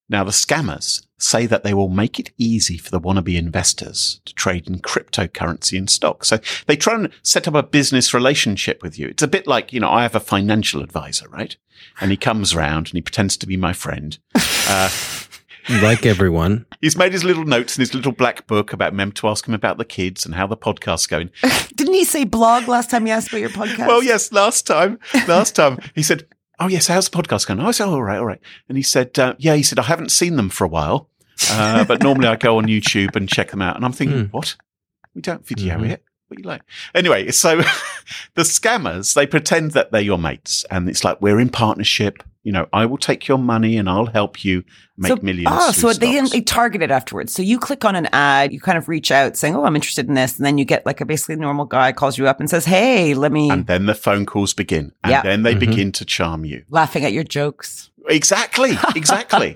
Now 0.09 0.25
the 0.25 0.31
scammers 0.31 1.05
say 1.19 1.47
that 1.47 1.65
they 1.65 1.75
will 1.75 1.89
make 1.89 2.19
it 2.19 2.31
easy 2.39 2.79
for 2.79 2.91
the 2.91 3.01
wannabe 3.01 3.37
investors 3.37 4.21
to 4.25 4.35
trade 4.35 4.69
in 4.69 4.79
cryptocurrency 4.79 5.77
and 5.77 5.91
stocks. 5.91 6.29
So 6.29 6.39
they 6.67 6.77
try 6.77 6.95
and 6.95 7.13
set 7.23 7.49
up 7.49 7.55
a 7.55 7.63
business 7.63 8.15
relationship 8.15 8.83
with 8.83 8.99
you. 8.99 9.09
It's 9.09 9.23
a 9.23 9.29
bit 9.29 9.47
like, 9.47 9.73
you 9.73 9.81
know, 9.81 9.91
I 9.91 10.03
have 10.03 10.15
a 10.15 10.21
financial 10.21 10.81
advisor, 10.81 11.29
right? 11.29 11.57
And 12.01 12.11
he 12.11 12.17
comes 12.17 12.55
round 12.55 12.87
and 12.87 12.95
he 12.95 13.03
pretends 13.03 13.37
to 13.39 13.47
be 13.47 13.57
my 13.57 13.73
friend. 13.73 14.19
Uh, 14.71 14.91
like 15.83 16.07
everyone. 16.07 16.67
He's 16.81 16.97
made 16.97 17.13
his 17.13 17.25
little 17.25 17.45
notes 17.45 17.77
in 17.77 17.81
his 17.81 17.95
little 17.95 18.13
black 18.13 18.47
book 18.47 18.73
about 18.73 18.95
mem 18.95 19.13
to 19.13 19.29
ask 19.29 19.47
him 19.47 19.55
about 19.55 19.79
the 19.79 19.85
kids 19.85 20.25
and 20.25 20.35
how 20.35 20.47
the 20.47 20.57
podcast's 20.57 21.07
going. 21.07 21.31
Didn't 21.75 21.95
he 21.95 22.05
say 22.05 22.25
blog 22.25 22.69
last 22.69 22.91
time 22.91 23.07
you 23.07 23.13
asked 23.13 23.29
about 23.29 23.41
your 23.41 23.51
podcast? 23.51 23.87
Well, 23.87 24.03
yes, 24.03 24.33
last 24.33 24.67
time, 24.67 24.99
last 25.27 25.55
time 25.57 25.79
he 25.95 26.03
said, 26.03 26.27
"Oh 26.61 26.69
yes, 26.69 26.87
how's 26.89 27.09
the 27.09 27.17
podcast 27.17 27.47
going?" 27.47 27.61
I 27.61 27.71
said, 27.71 27.87
oh, 27.87 27.93
"All 27.95 28.03
right, 28.03 28.19
all 28.19 28.27
right." 28.27 28.41
And 28.69 28.77
he 28.77 28.83
said, 28.83 29.19
uh, 29.19 29.35
"Yeah," 29.39 29.55
he 29.55 29.63
said, 29.63 29.79
"I 29.79 29.83
haven't 29.85 30.11
seen 30.11 30.37
them 30.37 30.49
for 30.51 30.65
a 30.65 30.69
while, 30.69 31.09
uh, 31.51 31.85
but 31.85 32.03
normally 32.03 32.29
I 32.29 32.37
go 32.37 32.59
on 32.59 32.67
YouTube 32.67 33.17
and 33.17 33.29
check 33.29 33.51
them 33.51 33.63
out." 33.63 33.77
And 33.77 33.85
I'm 33.85 33.93
thinking, 33.93 34.27
Hmm. 34.27 34.31
"What? 34.31 34.57
We 35.15 35.23
don't 35.23 35.47
video 35.47 35.79
Mhm. 35.79 35.91
it." 35.91 36.05
What 36.29 36.39
you 36.39 36.45
like? 36.45 36.61
Anyway, 36.95 37.31
so 37.31 37.57
the 38.35 38.43
scammers 38.43 39.15
they 39.15 39.27
pretend 39.27 39.71
that 39.73 39.93
they're 39.93 40.01
your 40.03 40.19
mates, 40.19 40.65
and 40.71 40.89
it's 40.89 41.03
like 41.05 41.21
we're 41.23 41.41
in 41.41 41.49
partnership. 41.49 42.23
You 42.45 42.53
know, 42.53 42.67
I 42.73 42.87
will 42.87 42.97
take 42.99 43.27
your 43.29 43.37
money 43.37 43.77
and 43.77 43.91
I'll 43.91 44.07
help 44.07 44.45
you 44.45 44.63
make 44.97 45.11
so, 45.11 45.19
millions. 45.23 45.49
Oh, 45.51 45.73
through 45.73 45.93
so 45.93 45.99
they 45.99 46.15
stocks." 46.17 46.31
they 46.31 46.41
target 46.41 46.83
it 46.83 46.91
afterwards. 46.91 47.33
So 47.33 47.43
you 47.43 47.59
click 47.59 47.85
on 47.85 47.95
an 47.97 48.07
ad, 48.13 48.53
you 48.53 48.61
kind 48.61 48.79
of 48.79 48.89
reach 48.89 49.11
out 49.11 49.37
saying, 49.37 49.55
"Oh, 49.57 49.65
I'm 49.65 49.75
interested 49.75 50.09
in 50.09 50.15
this," 50.15 50.37
and 50.39 50.47
then 50.47 50.57
you 50.57 50.65
get 50.65 50.87
like 50.87 51.01
a 51.01 51.05
basically 51.05 51.37
normal 51.37 51.65
guy 51.67 51.93
calls 51.93 52.17
you 52.17 52.27
up 52.29 52.41
and 52.41 52.49
says, 52.49 52.65
"Hey, 52.65 53.15
let 53.15 53.33
me." 53.33 53.51
and 53.51 53.67
then 53.67 53.87
the 53.87 53.95
phone 53.95 54.25
calls 54.25 54.55
begin, 54.55 54.93
and 55.03 55.11
Yeah. 55.11 55.23
then 55.23 55.43
they 55.43 55.55
Mhm. 55.55 55.61
begin 55.61 55.93
to 55.93 56.05
charm 56.05 56.45
you. 56.45 56.63
laughing 56.71 57.05
at 57.05 57.13
your 57.13 57.25
jokes. 57.25 57.91
Exactly, 58.09 58.73
exactly. 58.97 59.55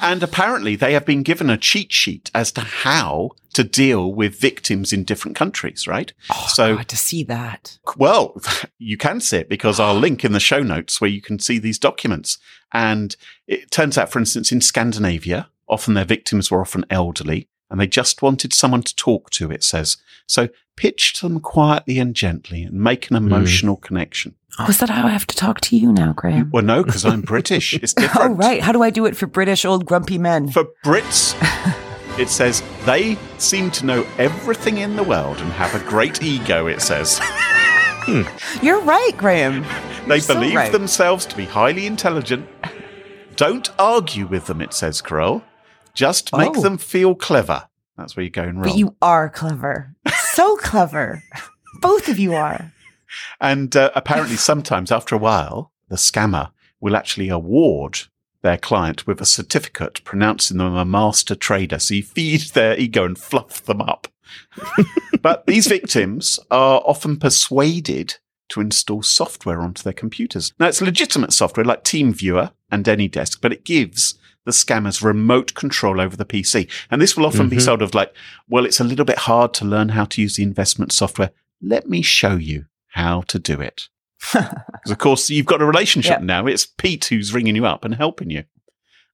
and 0.00 0.22
apparently, 0.22 0.76
they 0.76 0.92
have 0.94 1.04
been 1.04 1.22
given 1.22 1.50
a 1.50 1.56
cheat 1.58 1.92
sheet 1.92 2.30
as 2.34 2.52
to 2.52 2.60
how 2.60 3.30
to 3.54 3.64
deal 3.64 4.12
with 4.12 4.38
victims 4.40 4.92
in 4.92 5.04
different 5.04 5.36
countries. 5.36 5.86
Right? 5.86 6.12
Oh, 6.30 6.46
So- 6.48 6.76
God, 6.76 6.88
to 6.88 6.96
see 6.96 7.22
that. 7.24 7.78
Well, 7.96 8.40
you 8.78 8.96
can 8.96 9.20
see 9.20 9.38
it 9.38 9.48
because 9.48 9.78
I'll 9.80 9.94
link 9.98 10.24
in 10.24 10.32
the 10.32 10.40
show 10.40 10.62
notes 10.62 11.00
where 11.00 11.10
you 11.10 11.20
can 11.20 11.38
see 11.38 11.58
these 11.58 11.78
documents. 11.78 12.38
And 12.72 13.14
it 13.46 13.70
turns 13.70 13.98
out, 13.98 14.10
for 14.10 14.18
instance, 14.18 14.50
in 14.50 14.60
Scandinavia, 14.62 15.48
often 15.68 15.94
their 15.94 16.04
victims 16.06 16.50
were 16.50 16.60
often 16.62 16.86
elderly 16.88 17.48
and 17.72 17.80
they 17.80 17.86
just 17.86 18.20
wanted 18.20 18.52
someone 18.52 18.82
to 18.82 18.94
talk 18.94 19.30
to, 19.30 19.50
it 19.50 19.64
says. 19.64 19.96
So 20.26 20.50
pitch 20.76 21.14
to 21.14 21.26
them 21.26 21.40
quietly 21.40 21.98
and 21.98 22.14
gently 22.14 22.64
and 22.64 22.74
make 22.74 23.10
an 23.10 23.16
hmm. 23.16 23.26
emotional 23.26 23.76
connection. 23.76 24.34
Oh, 24.58 24.66
is 24.68 24.78
that 24.80 24.90
how 24.90 25.06
I 25.06 25.10
have 25.10 25.26
to 25.28 25.34
talk 25.34 25.62
to 25.62 25.76
you 25.76 25.90
now, 25.90 26.12
Graham? 26.12 26.50
Well, 26.52 26.62
no, 26.62 26.84
because 26.84 27.06
I'm 27.06 27.22
British. 27.22 27.72
It's 27.82 27.94
different. 27.94 28.32
Oh, 28.32 28.34
right. 28.34 28.60
How 28.60 28.72
do 28.72 28.82
I 28.82 28.90
do 28.90 29.06
it 29.06 29.16
for 29.16 29.26
British 29.26 29.64
old 29.64 29.86
grumpy 29.86 30.18
men? 30.18 30.50
For 30.50 30.66
Brits, 30.84 31.34
it 32.18 32.28
says 32.28 32.62
they 32.84 33.16
seem 33.38 33.70
to 33.70 33.86
know 33.86 34.06
everything 34.18 34.76
in 34.76 34.96
the 34.96 35.02
world 35.02 35.38
and 35.38 35.50
have 35.52 35.74
a 35.74 35.82
great 35.88 36.22
ego, 36.22 36.66
it 36.66 36.82
says. 36.82 37.20
Hmm. 38.04 38.22
You're 38.66 38.80
right, 38.80 39.12
Graham. 39.16 39.62
They 40.08 40.16
You're 40.16 40.22
so 40.22 40.34
believe 40.34 40.56
right. 40.56 40.72
themselves 40.72 41.24
to 41.26 41.36
be 41.36 41.44
highly 41.44 41.86
intelligent. 41.86 42.48
Don't 43.36 43.70
argue 43.78 44.26
with 44.26 44.46
them, 44.46 44.60
it 44.60 44.74
says 44.74 45.00
Carol. 45.00 45.44
Just 45.94 46.34
make 46.36 46.56
Oh. 46.56 46.62
them 46.62 46.78
feel 46.78 47.14
clever. 47.14 47.68
That's 47.96 48.16
where 48.16 48.22
you're 48.24 48.30
going 48.30 48.56
wrong. 48.56 48.64
But 48.64 48.76
you 48.76 48.96
are 49.02 49.28
clever. 49.28 49.94
So 50.32 50.56
clever. 50.56 51.22
Both 51.80 52.08
of 52.08 52.18
you 52.18 52.34
are. 52.34 52.72
and 53.40 53.76
uh, 53.76 53.90
apparently, 53.94 54.36
sometimes 54.36 54.90
after 54.90 55.14
a 55.14 55.18
while, 55.18 55.72
the 55.88 55.96
scammer 55.96 56.50
will 56.80 56.96
actually 56.96 57.28
award 57.28 58.00
their 58.40 58.56
client 58.58 59.06
with 59.06 59.20
a 59.20 59.26
certificate 59.26 60.02
pronouncing 60.04 60.56
them 60.58 60.74
a 60.74 60.84
master 60.84 61.34
trader. 61.34 61.78
So 61.78 61.94
you 61.94 62.02
feed 62.02 62.40
their 62.54 62.76
ego 62.78 63.04
and 63.04 63.16
fluff 63.18 63.62
them 63.62 63.80
up. 63.82 64.08
but 65.20 65.46
these 65.46 65.66
victims 65.66 66.40
are 66.50 66.82
often 66.86 67.18
persuaded 67.18 68.16
to 68.48 68.60
install 68.60 69.02
software 69.02 69.60
onto 69.60 69.82
their 69.82 69.92
computers. 69.92 70.52
Now, 70.58 70.66
it's 70.68 70.82
legitimate 70.82 71.32
software 71.32 71.64
like 71.64 71.84
TeamViewer 71.84 72.52
and 72.70 72.84
AnyDesk, 72.84 73.40
but 73.40 73.52
it 73.52 73.64
gives 73.64 74.18
the 74.44 74.50
scammers 74.52 75.02
remote 75.02 75.54
control 75.54 76.00
over 76.00 76.16
the 76.16 76.24
PC. 76.24 76.68
And 76.90 77.00
this 77.00 77.16
will 77.16 77.26
often 77.26 77.48
be 77.48 77.56
Mhm. 77.56 77.62
sort 77.62 77.82
of 77.82 77.94
like, 77.94 78.12
well, 78.48 78.64
it's 78.66 78.80
a 78.80 78.84
little 78.84 79.04
bit 79.04 79.18
hard 79.18 79.54
to 79.54 79.64
learn 79.64 79.90
how 79.90 80.04
to 80.06 80.20
use 80.20 80.36
the 80.36 80.42
investment 80.42 80.92
software. 80.92 81.30
Let 81.60 81.88
me 81.88 82.02
show 82.02 82.36
you 82.36 82.66
how 82.88 83.22
to 83.22 83.38
do 83.38 83.60
it. 83.60 83.88
Because, 84.32 84.90
of 84.90 84.98
course, 84.98 85.30
you've 85.30 85.46
got 85.46 85.62
a 85.62 85.66
relationship 85.66 86.18
Yeah. 86.18 86.24
now. 86.24 86.46
It's 86.46 86.66
Pete 86.66 87.04
who's 87.06 87.32
ringing 87.32 87.54
you 87.56 87.66
up 87.66 87.84
and 87.84 87.94
helping 87.94 88.30
you. 88.30 88.44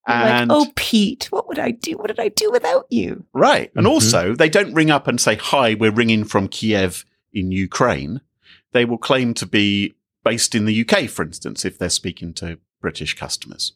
And 0.06 0.48
like, 0.50 0.58
oh, 0.58 0.72
Pete, 0.76 1.28
what 1.30 1.46
would 1.48 1.58
I 1.58 1.70
do? 1.72 1.98
What 1.98 2.06
did 2.06 2.18
I 2.20 2.28
do 2.28 2.50
without 2.50 2.86
you? 2.88 3.26
Right. 3.34 3.70
And 3.76 3.84
Mhm. 3.86 3.90
also, 3.90 4.34
they 4.34 4.48
don't 4.48 4.72
ring 4.72 4.90
up 4.90 5.06
and 5.06 5.20
say, 5.20 5.36
Hi, 5.36 5.74
we're 5.74 5.90
ringing 5.90 6.24
from 6.24 6.48
Kiev 6.48 7.04
in 7.34 7.52
Ukraine. 7.52 8.22
They 8.72 8.86
will 8.86 8.96
claim 8.96 9.34
to 9.34 9.44
be 9.46 9.94
based 10.24 10.54
in 10.54 10.64
the 10.64 10.72
UK, 10.74 11.06
for 11.06 11.22
instance, 11.22 11.66
if 11.66 11.76
they're 11.78 11.90
speaking 11.90 12.32
to 12.34 12.58
British 12.80 13.12
customers. 13.14 13.72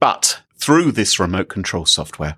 But 0.00 0.42
through 0.62 0.92
this 0.92 1.18
remote 1.18 1.48
control 1.48 1.84
software, 1.84 2.36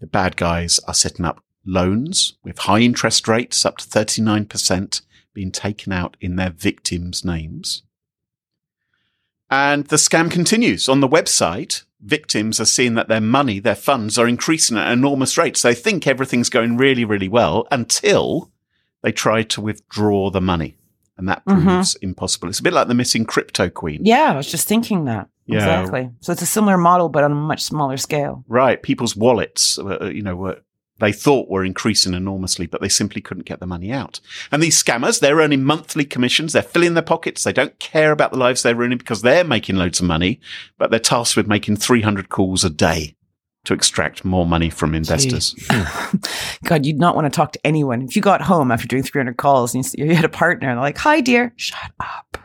the 0.00 0.06
bad 0.06 0.36
guys 0.36 0.78
are 0.86 0.94
setting 0.94 1.24
up 1.24 1.42
loans 1.66 2.34
with 2.44 2.58
high 2.60 2.78
interest 2.78 3.26
rates, 3.26 3.66
up 3.66 3.78
to 3.78 3.84
39%, 3.88 5.02
being 5.34 5.50
taken 5.50 5.92
out 5.92 6.16
in 6.20 6.36
their 6.36 6.50
victims' 6.50 7.24
names. 7.24 7.82
And 9.50 9.86
the 9.86 9.96
scam 9.96 10.30
continues. 10.30 10.88
On 10.88 11.00
the 11.00 11.08
website, 11.08 11.82
victims 12.00 12.60
are 12.60 12.64
seeing 12.64 12.94
that 12.94 13.08
their 13.08 13.20
money, 13.20 13.58
their 13.58 13.74
funds 13.74 14.18
are 14.18 14.28
increasing 14.28 14.76
at 14.76 14.92
enormous 14.92 15.36
rates. 15.36 15.62
They 15.62 15.74
think 15.74 16.06
everything's 16.06 16.48
going 16.48 16.76
really, 16.76 17.04
really 17.04 17.28
well 17.28 17.66
until 17.72 18.52
they 19.02 19.10
try 19.10 19.42
to 19.42 19.60
withdraw 19.60 20.30
the 20.30 20.40
money. 20.40 20.76
And 21.18 21.28
that 21.28 21.44
Mhm. 21.44 21.64
proves 21.64 21.96
impossible. 21.96 22.48
It's 22.48 22.60
a 22.60 22.62
bit 22.62 22.72
like 22.72 22.86
the 22.86 22.94
missing 22.94 23.24
crypto 23.24 23.68
queen. 23.68 24.02
Yeah, 24.04 24.32
I 24.32 24.36
was 24.36 24.50
just 24.50 24.68
thinking 24.68 25.06
that. 25.06 25.28
Yeah. 25.46 25.80
Exactly. 25.80 26.10
So 26.20 26.32
it's 26.32 26.42
a 26.42 26.46
similar 26.46 26.78
model, 26.78 27.08
but 27.08 27.24
on 27.24 27.32
a 27.32 27.36
much 27.36 27.62
smaller 27.62 27.96
scale. 27.96 28.44
Right. 28.48 28.82
People's 28.82 29.16
wallets, 29.16 29.78
uh, 29.78 30.06
you 30.06 30.22
know, 30.22 30.36
were, 30.36 30.60
they 31.00 31.12
thought 31.12 31.48
were 31.48 31.64
increasing 31.64 32.14
enormously, 32.14 32.66
but 32.66 32.80
they 32.80 32.88
simply 32.88 33.20
couldn't 33.20 33.46
get 33.46 33.58
the 33.58 33.66
money 33.66 33.90
out. 33.90 34.20
And 34.52 34.62
these 34.62 34.80
scammers, 34.80 35.18
they're 35.18 35.38
earning 35.38 35.64
monthly 35.64 36.04
commissions. 36.04 36.52
They're 36.52 36.62
filling 36.62 36.94
their 36.94 37.02
pockets. 37.02 37.42
They 37.42 37.52
don't 37.52 37.76
care 37.80 38.12
about 38.12 38.30
the 38.30 38.38
lives 38.38 38.62
they're 38.62 38.76
ruining 38.76 38.98
because 38.98 39.22
they're 39.22 39.42
making 39.42 39.76
loads 39.76 40.00
of 40.00 40.06
money, 40.06 40.40
but 40.78 40.90
they're 40.90 41.00
tasked 41.00 41.36
with 41.36 41.48
making 41.48 41.76
300 41.76 42.28
calls 42.28 42.62
a 42.62 42.70
day 42.70 43.16
to 43.64 43.74
extract 43.74 44.24
more 44.24 44.46
money 44.46 44.70
from 44.70 44.94
investors. 44.94 45.54
God, 46.64 46.84
you'd 46.84 46.98
not 46.98 47.14
want 47.14 47.26
to 47.26 47.36
talk 47.36 47.52
to 47.52 47.66
anyone. 47.66 48.02
If 48.02 48.16
you 48.16 48.22
got 48.22 48.42
home 48.42 48.72
after 48.72 48.88
doing 48.88 49.02
300 49.02 49.36
calls 49.36 49.74
and 49.74 49.84
you 49.94 50.06
you 50.06 50.14
had 50.14 50.24
a 50.24 50.28
partner 50.28 50.68
and 50.68 50.78
they're 50.78 50.82
like, 50.84 50.98
hi, 50.98 51.20
dear, 51.20 51.52
shut 51.56 51.92
up. 52.00 52.38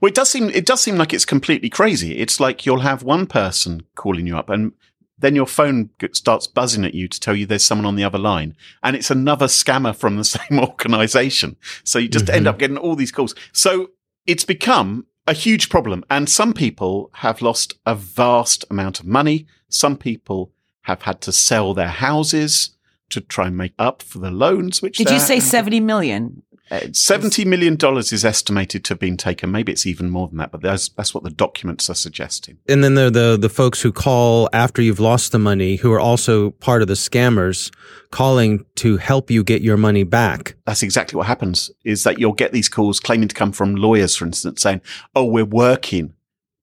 Well, 0.00 0.08
it 0.08 0.14
does 0.14 0.30
seem 0.30 0.50
it 0.50 0.66
does 0.66 0.80
seem 0.82 0.96
like 0.96 1.12
it's 1.12 1.24
completely 1.24 1.68
crazy. 1.68 2.18
It's 2.18 2.40
like 2.40 2.64
you'll 2.66 2.80
have 2.80 3.02
one 3.02 3.26
person 3.26 3.82
calling 3.94 4.26
you 4.26 4.36
up, 4.36 4.48
and 4.50 4.72
then 5.18 5.34
your 5.34 5.46
phone 5.46 5.90
starts 6.12 6.46
buzzing 6.46 6.84
at 6.84 6.94
you 6.94 7.08
to 7.08 7.18
tell 7.20 7.34
you 7.34 7.46
there's 7.46 7.64
someone 7.64 7.86
on 7.86 7.96
the 7.96 8.04
other 8.04 8.18
line, 8.18 8.54
and 8.82 8.94
it's 8.94 9.10
another 9.10 9.46
scammer 9.46 9.94
from 9.96 10.16
the 10.16 10.24
same 10.36 10.58
organization. 10.60 11.56
So 11.84 11.98
you 11.98 12.08
just 12.08 12.28
end 12.30 12.46
Mhm. 12.46 12.48
up 12.50 12.58
getting 12.58 12.76
all 12.78 12.96
these 12.96 13.12
calls. 13.12 13.34
So 13.52 13.90
it's 14.26 14.44
become 14.44 15.06
a 15.26 15.32
huge 15.32 15.68
problem, 15.68 16.04
and 16.10 16.28
some 16.28 16.52
people 16.52 17.10
have 17.14 17.42
lost 17.42 17.74
a 17.84 17.94
vast 17.94 18.64
amount 18.70 19.00
of 19.00 19.06
money. 19.06 19.46
Some 19.68 19.96
people 19.96 20.52
have 20.82 21.02
had 21.02 21.20
to 21.22 21.32
sell 21.32 21.74
their 21.74 21.88
houses 21.88 22.70
to 23.10 23.20
try 23.20 23.46
and 23.46 23.56
make 23.56 23.72
up 23.78 24.02
for 24.02 24.18
the 24.18 24.30
loans. 24.30 24.82
Which 24.82 24.98
Did 24.98 25.10
you 25.10 25.18
say 25.20 25.40
70 25.40 25.80
million? 25.80 26.42
Uh, 26.68 26.80
Seventy 26.92 27.44
million 27.44 27.76
dollars 27.76 28.12
is 28.12 28.24
estimated 28.24 28.84
to 28.84 28.94
have 28.94 28.98
been 28.98 29.16
taken. 29.16 29.52
Maybe 29.52 29.70
it's 29.70 29.86
even 29.86 30.10
more 30.10 30.26
than 30.28 30.38
that, 30.38 30.50
but 30.50 30.62
that's 30.62 30.88
that's 30.88 31.14
what 31.14 31.22
the 31.22 31.30
documents 31.30 31.88
are 31.88 31.94
suggesting. 31.94 32.58
And 32.68 32.82
then 32.82 32.94
there 32.94 33.06
are 33.06 33.10
the 33.10 33.36
the 33.40 33.48
folks 33.48 33.82
who 33.82 33.92
call 33.92 34.48
after 34.52 34.82
you've 34.82 34.98
lost 34.98 35.30
the 35.30 35.38
money, 35.38 35.76
who 35.76 35.92
are 35.92 36.00
also 36.00 36.50
part 36.50 36.82
of 36.82 36.88
the 36.88 36.94
scammers, 36.94 37.72
calling 38.10 38.64
to 38.76 38.96
help 38.96 39.30
you 39.30 39.44
get 39.44 39.62
your 39.62 39.76
money 39.76 40.02
back. 40.02 40.56
That's 40.66 40.82
exactly 40.82 41.16
what 41.16 41.26
happens. 41.26 41.70
Is 41.84 42.02
that 42.02 42.18
you'll 42.18 42.32
get 42.32 42.52
these 42.52 42.68
calls 42.68 42.98
claiming 42.98 43.28
to 43.28 43.34
come 43.34 43.52
from 43.52 43.76
lawyers, 43.76 44.16
for 44.16 44.24
instance, 44.26 44.62
saying, 44.62 44.80
"Oh, 45.14 45.24
we're 45.24 45.44
working 45.44 46.14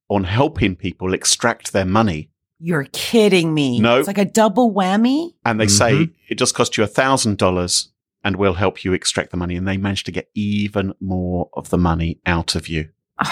on 0.10 0.26
helping 0.26 0.76
people 0.76 1.14
extract 1.14 1.72
their 1.72 1.86
money," 1.86 2.30
You're 2.60 2.88
kidding 2.94 3.54
me. 3.54 3.80
No. 3.80 4.00
It's 4.00 4.08
like 4.08 4.18
a 4.18 4.24
double 4.26 4.74
whammy. 4.74 5.34
and 5.46 5.60
they 5.60 5.68
say 5.68 5.94
Mhm. 5.94 6.12
it 6.30 6.36
just 6.36 6.56
cost 6.56 6.78
you 6.78 6.84
a 6.84 6.88
thousand 6.88 7.38
dollars, 7.38 7.90
and 8.24 8.36
we'll 8.38 8.54
help 8.56 8.84
you 8.84 8.94
extract 8.94 9.32
the 9.32 9.38
money, 9.38 9.56
and 9.56 9.68
they 9.68 9.78
manage 9.78 10.04
to 10.06 10.12
get 10.12 10.30
even 10.34 10.94
more 11.00 11.50
of 11.54 11.70
the 11.70 11.78
money 11.78 12.20
out 12.26 12.56
of 12.56 12.68
you. 12.68 12.90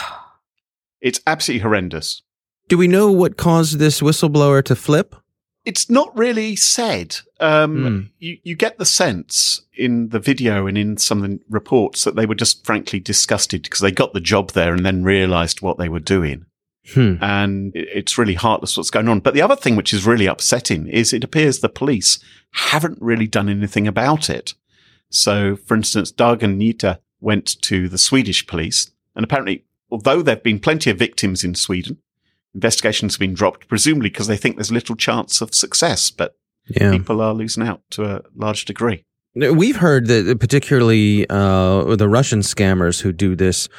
It's 1.01 1.19
absolutely 1.25 1.63
horrendous. 1.63 2.21
Do 2.67 2.77
we 2.77 2.88
know 2.88 3.12
what 3.12 3.36
caused 3.38 3.79
this 3.79 4.01
whistleblower 4.01 4.63
to 4.65 4.75
flip? 4.75 5.15
it's 5.63 5.91
not 5.91 6.15
really 6.17 6.55
said. 6.55 7.17
Um, 7.39 7.83
Hmm. 7.86 8.00
you, 8.17 8.38
you 8.43 8.55
get 8.55 8.79
the 8.79 8.86
sense 8.86 9.62
in 9.77 10.10
the 10.10 10.19
video 10.19 10.65
and 10.65 10.75
in 10.75 10.98
some 10.98 11.24
of 11.24 11.29
the 11.29 11.39
reports 11.51 12.03
that 12.03 12.15
they 12.15 12.25
were 12.25 12.33
just 12.33 12.65
frankly 12.65 13.00
disgusted 13.00 13.62
because 13.62 13.79
they 13.79 13.91
got 13.91 14.13
the 14.13 14.19
job 14.19 14.51
there 14.53 14.74
and 14.74 14.83
then 14.83 15.03
realized 15.03 15.62
what 15.62 15.77
they 15.77 15.88
were 15.88 16.00
doing. 16.00 16.45
Hmm. 16.95 17.17
And 17.21 17.75
it- 17.75 17.89
it's 17.93 18.17
really 18.17 18.33
heartless 18.33 18.75
what's 18.75 18.89
going 18.89 19.07
on. 19.07 19.19
But 19.19 19.36
the 19.36 19.43
other 19.43 19.55
thing 19.55 19.75
which 19.75 19.93
is 19.93 20.03
really 20.05 20.25
upsetting 20.25 20.88
is 20.88 21.13
it 21.13 21.24
appears 21.24 21.60
the 21.60 21.69
police 21.69 22.17
haven't 22.53 22.98
really 23.00 23.27
done 23.27 23.48
anything 23.48 23.88
about 23.88 24.31
it. 24.31 24.55
So, 25.12 25.56
for 25.56 25.75
instance, 25.75 26.12
Dagens 26.12 26.58
Nyheter 26.58 26.98
went 27.20 27.62
to 27.63 27.88
the 27.88 27.98
Swedish 28.00 28.48
police 28.48 28.91
and 29.15 29.24
apparently, 29.24 29.65
although 29.91 30.22
there 30.22 30.36
have 30.36 30.44
been 30.44 30.60
plenty 30.60 30.89
of 30.89 30.98
victims 30.98 31.44
in 31.44 31.53
Sweden, 31.53 31.98
investigations 32.56 33.13
have 33.15 33.20
been 33.20 33.34
dropped, 33.34 33.68
presumably 33.68 34.10
because 34.10 34.27
they 34.27 34.38
think 34.38 34.56
there's 34.56 34.72
little 34.72 34.96
chance 34.96 35.41
of 35.41 35.53
success, 35.53 36.10
but 36.10 36.36
Yeah. 36.70 36.91
people 36.91 37.22
are 37.22 37.34
losing 37.34 37.63
out 37.63 37.82
to 37.91 38.03
a 38.06 38.22
large 38.36 38.65
degree. 38.65 39.03
We've 39.34 39.77
heard 39.77 40.08
that 40.08 40.39
particularly 40.41 41.25
uh, 41.30 41.96
the 41.96 42.10
Russian 42.10 42.39
scammers 42.41 43.01
who 43.01 43.13
do 43.13 43.36
this, 43.36 43.70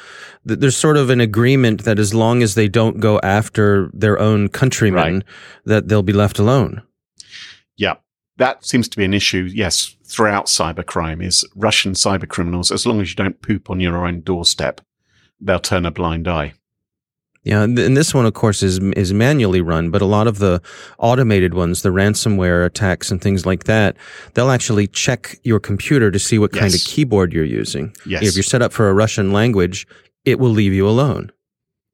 that 0.45 0.59
there's 0.61 0.75
sort 0.75 0.97
of 0.97 1.11
an 1.11 1.21
agreement 1.21 1.83
that 1.83 1.99
as 1.99 2.13
long 2.13 2.41
as 2.41 2.55
they 2.55 2.67
don't 2.67 2.99
go 2.99 3.19
after 3.21 3.89
their 3.93 4.17
own 4.19 4.49
countrymen, 4.49 5.13
Right. 5.13 5.23
that 5.65 5.87
they'll 5.89 6.01
be 6.01 6.13
left 6.13 6.39
alone. 6.39 6.81
Yeah. 7.77 7.95
That 8.37 8.65
seems 8.65 8.89
to 8.89 8.97
be 8.97 9.05
an 9.05 9.13
issue, 9.13 9.49
yes, 9.51 9.95
throughout 10.03 10.47
cybercrime 10.47 11.23
is 11.23 11.45
Russian 11.55 11.93
cyber 11.93 12.27
criminals, 12.27 12.71
as 12.71 12.85
long 12.85 12.99
as 12.99 13.09
you 13.09 13.15
don't 13.15 13.41
poop 13.41 13.69
on 13.69 13.79
your 13.79 14.05
own 14.05 14.21
doorstep, 14.21 14.81
they'll 15.39 15.59
turn 15.59 15.85
a 15.85 15.91
blind 15.91 16.27
eye. 16.27 16.53
Yeah, 17.43 17.63
and 17.63 17.77
this 17.77 18.13
one, 18.13 18.25
of 18.25 18.33
course, 18.33 18.63
is 18.63 18.79
is 18.95 19.11
manually 19.11 19.59
run, 19.59 19.91
but 19.91 20.01
a 20.01 20.05
lot 20.05 20.27
of 20.27 20.39
the 20.39 20.61
automated 20.97 21.53
ones, 21.53 21.81
the 21.81 21.89
ransomware 21.89 22.65
attacks 22.65 23.11
and 23.11 23.21
things 23.21 23.45
like 23.45 23.65
that, 23.65 23.97
they'll 24.33 24.49
actually 24.49 24.87
check 24.87 25.37
your 25.43 25.59
computer 25.59 26.09
to 26.09 26.19
see 26.19 26.39
what 26.39 26.53
kind 26.53 26.73
of 26.73 26.79
keyboard 26.85 27.33
you're 27.33 27.43
using. 27.43 27.93
Yes. 28.05 28.23
If 28.23 28.35
you're 28.35 28.43
set 28.43 28.61
up 28.61 28.71
for 28.71 28.87
a 28.87 28.93
Russian 28.93 29.33
language, 29.33 29.85
it 30.23 30.39
will 30.39 30.51
leave 30.51 30.71
you 30.71 30.87
alone. 30.87 31.33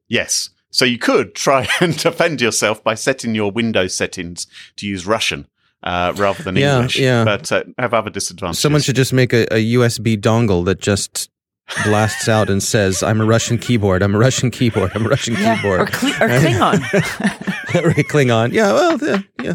Yes. 0.08 0.52
So 0.70 0.86
you 0.86 1.00
could 1.00 1.34
try 1.34 1.68
and 1.82 1.98
defend 1.98 2.42
yourself 2.42 2.84
by 2.84 2.94
setting 2.94 3.34
your 3.34 3.52
Windows 3.52 3.96
settings 3.98 4.46
to 4.76 4.86
use 4.86 5.08
Russian 5.08 5.48
uh, 5.84 6.14
rather 6.18 6.44
than 6.44 6.56
Yeah, 6.56 6.76
English. 6.78 7.00
yeah. 7.00 7.24
But 7.24 7.52
uh, 7.52 7.64
have 7.78 7.94
other 7.94 8.10
disadvantages. 8.10 8.60
Someone 8.60 8.82
should 8.82 8.96
just 8.96 9.14
make 9.14 9.34
a, 9.34 9.44
a 9.54 9.74
USB 9.76 10.18
dongle 10.20 10.66
that 10.66 10.80
just 10.80 11.30
blasts 11.86 12.28
out 12.28 12.50
and 12.50 12.62
says, 12.64 13.04
"I'm 13.04 13.22
a 13.22 13.26
Russian 13.26 13.58
keyboard. 13.58 14.02
I'm 14.04 14.16
a 14.16 14.18
Russian 14.20 14.50
keyboard. 14.52 14.92
I'm 14.96 15.06
a 15.06 15.10
Russian 15.10 15.36
Yeah, 15.36 15.54
or, 15.66 15.86
keyboard." 15.86 15.90
Or 16.22 16.30
Klingon. 16.30 16.82
right, 17.74 18.08
Klingon. 18.08 18.52
Yeah, 18.54 18.74
well, 18.74 18.98
yeah, 19.02 19.22
yeah. 19.44 19.54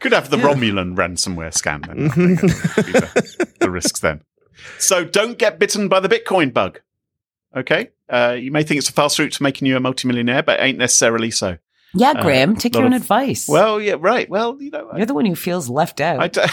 Could 0.00 0.12
have 0.12 0.30
the 0.30 0.36
Yeah. 0.38 0.44
Romulan 0.44 0.96
ransomware 0.96 1.52
scam 1.52 1.86
then. 1.86 2.06
I 2.06 2.08
think 2.36 2.40
the, 2.40 3.46
the 3.60 3.70
risks 3.70 4.00
then. 4.00 4.22
So 4.78 5.04
don't 5.04 5.38
get 5.38 5.58
bitten 5.58 5.88
by 5.88 6.00
the 6.00 6.08
Bitcoin 6.08 6.52
bug. 6.52 6.80
Okay? 7.56 7.90
Uh, 8.08 8.36
you 8.38 8.50
may 8.50 8.62
think 8.64 8.78
it's 8.78 8.88
a 8.88 8.92
fast 8.92 9.18
route 9.18 9.32
to 9.32 9.42
making 9.42 9.66
you 9.68 9.76
a 9.76 9.80
multimillionaire, 9.80 10.42
but 10.42 10.58
it 10.60 10.62
ain't 10.62 10.78
necessarily 10.78 11.30
so. 11.30 11.56
Yeah, 11.94 12.10
Uh, 12.16 12.22
Graham, 12.22 12.56
take 12.56 12.74
your 12.74 12.84
own 12.84 12.92
of- 12.92 13.02
advice. 13.02 13.48
Well, 13.48 13.80
yeah, 13.80 13.94
right. 13.98 14.28
Well, 14.28 14.56
you 14.60 14.70
know, 14.70 14.90
You're 14.96 15.06
the 15.06 15.14
one 15.14 15.24
who 15.26 15.34
feels 15.34 15.68
left 15.68 16.00
out. 16.00 16.20
I 16.20 16.28
d- 16.28 16.40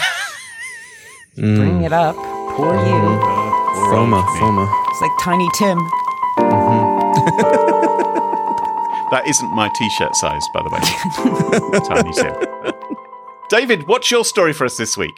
Mm. 1.38 1.56
Bring 1.56 1.82
it 1.82 1.94
up. 1.94 2.14
Poor 2.14 2.74
you. 2.74 2.92
Uh, 2.92 3.18
poor 3.74 3.94
FOMA. 3.94 4.22
FOMA. 4.38 4.66
It's 4.90 5.00
like 5.00 5.10
Tiny 5.22 5.48
Tim. 5.56 5.78
That 9.12 9.26
isn't 9.28 9.50
my 9.54 9.68
t-shirt 9.76 10.14
size, 10.16 10.42
by 10.54 10.62
the 10.62 10.70
way. 10.70 10.80
Tiny 11.88 12.12
Tim. 12.14 12.34
David, 13.50 13.86
what's 13.86 14.10
your 14.10 14.24
story 14.24 14.54
for 14.54 14.64
us 14.64 14.78
this 14.78 14.96
week? 14.96 15.14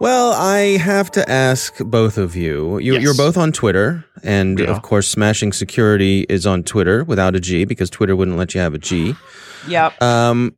Well, 0.00 0.32
I 0.32 0.76
have 0.78 1.10
to 1.12 1.28
ask 1.28 1.76
both 1.78 2.18
of 2.18 2.36
you. 2.36 2.78
you 2.78 2.94
Yes. 2.94 3.02
You're 3.02 3.14
both 3.16 3.36
on 3.36 3.50
Twitter, 3.52 4.04
and 4.22 4.58
We 4.58 4.66
are. 4.66 4.70
of 4.70 4.82
course, 4.82 5.08
Smashing 5.08 5.52
Security 5.52 6.24
is 6.28 6.46
on 6.46 6.62
Twitter 6.62 7.02
without 7.04 7.34
a 7.34 7.40
G 7.40 7.64
because 7.64 7.90
Twitter 7.90 8.14
wouldn't 8.14 8.36
let 8.36 8.54
you 8.54 8.60
have 8.60 8.74
a 8.74 8.78
G. 8.78 9.16
Yep. 9.66 10.00
Um, 10.00 10.54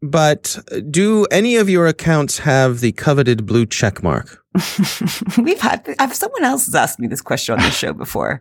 but 0.00 0.58
do 0.90 1.26
any 1.30 1.56
of 1.56 1.68
your 1.68 1.86
accounts 1.86 2.38
have 2.38 2.80
the 2.80 2.92
coveted 2.92 3.44
blue 3.44 3.66
check 3.66 4.02
mark? 4.02 4.42
We've 5.38 5.60
had 5.60 5.94
I've 5.98 6.14
someone 6.14 6.44
else 6.44 6.66
has 6.66 6.74
asked 6.74 6.98
me 6.98 7.06
this 7.06 7.20
question 7.20 7.54
on 7.54 7.60
the 7.60 7.70
show 7.70 7.92
before. 8.04 8.40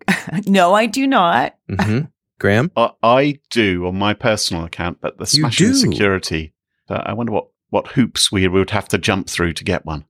no, 0.46 0.74
I 0.74 0.86
do 0.86 1.06
not. 1.06 1.54
hmm 1.80 2.00
Graham? 2.38 2.70
I, 2.76 2.90
I 3.02 3.40
do 3.50 3.86
on 3.86 3.96
my 3.98 4.12
personal 4.12 4.64
account, 4.64 4.98
but 5.00 5.16
the 5.16 5.24
smashing 5.26 5.68
do? 5.68 5.74
security. 5.74 6.52
Uh, 6.90 7.00
I 7.06 7.14
wonder 7.14 7.32
what, 7.32 7.46
what 7.70 7.88
hoops 7.88 8.30
we 8.32 8.46
would 8.48 8.70
have 8.70 8.88
to 8.88 8.98
jump 8.98 9.28
through 9.28 9.52
to 9.54 9.64
get 9.64 9.84
one. 9.84 10.04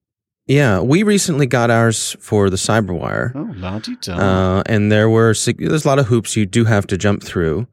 Yeah, 0.47 0.81
we 0.81 1.03
recently 1.03 1.47
got 1.47 1.71
ours 1.71 2.17
for 2.21 2.51
the 2.51 2.57
Cyberwire. 2.57 3.33
Oh, 3.35 3.53
lardy 3.57 3.97
da. 4.01 4.17
Uh, 4.17 4.63
and 4.67 4.93
there 4.93 5.11
were 5.11 5.35
there's 5.35 5.85
a 5.85 5.89
lot 5.89 5.99
of 5.99 6.07
hoops 6.07 6.37
you 6.37 6.47
do 6.47 6.65
have 6.65 6.87
to 6.89 6.97
jump 6.97 7.23
through. 7.23 7.67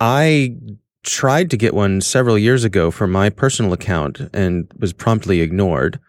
I 0.00 0.56
tried 1.04 1.50
to 1.50 1.56
get 1.56 1.72
one 1.72 2.00
several 2.00 2.36
years 2.36 2.64
ago 2.64 2.90
for 2.90 3.06
my 3.06 3.30
personal 3.30 3.72
account 3.72 4.20
and 4.34 4.70
was 4.78 4.92
promptly 4.92 5.40
ignored. 5.40 6.00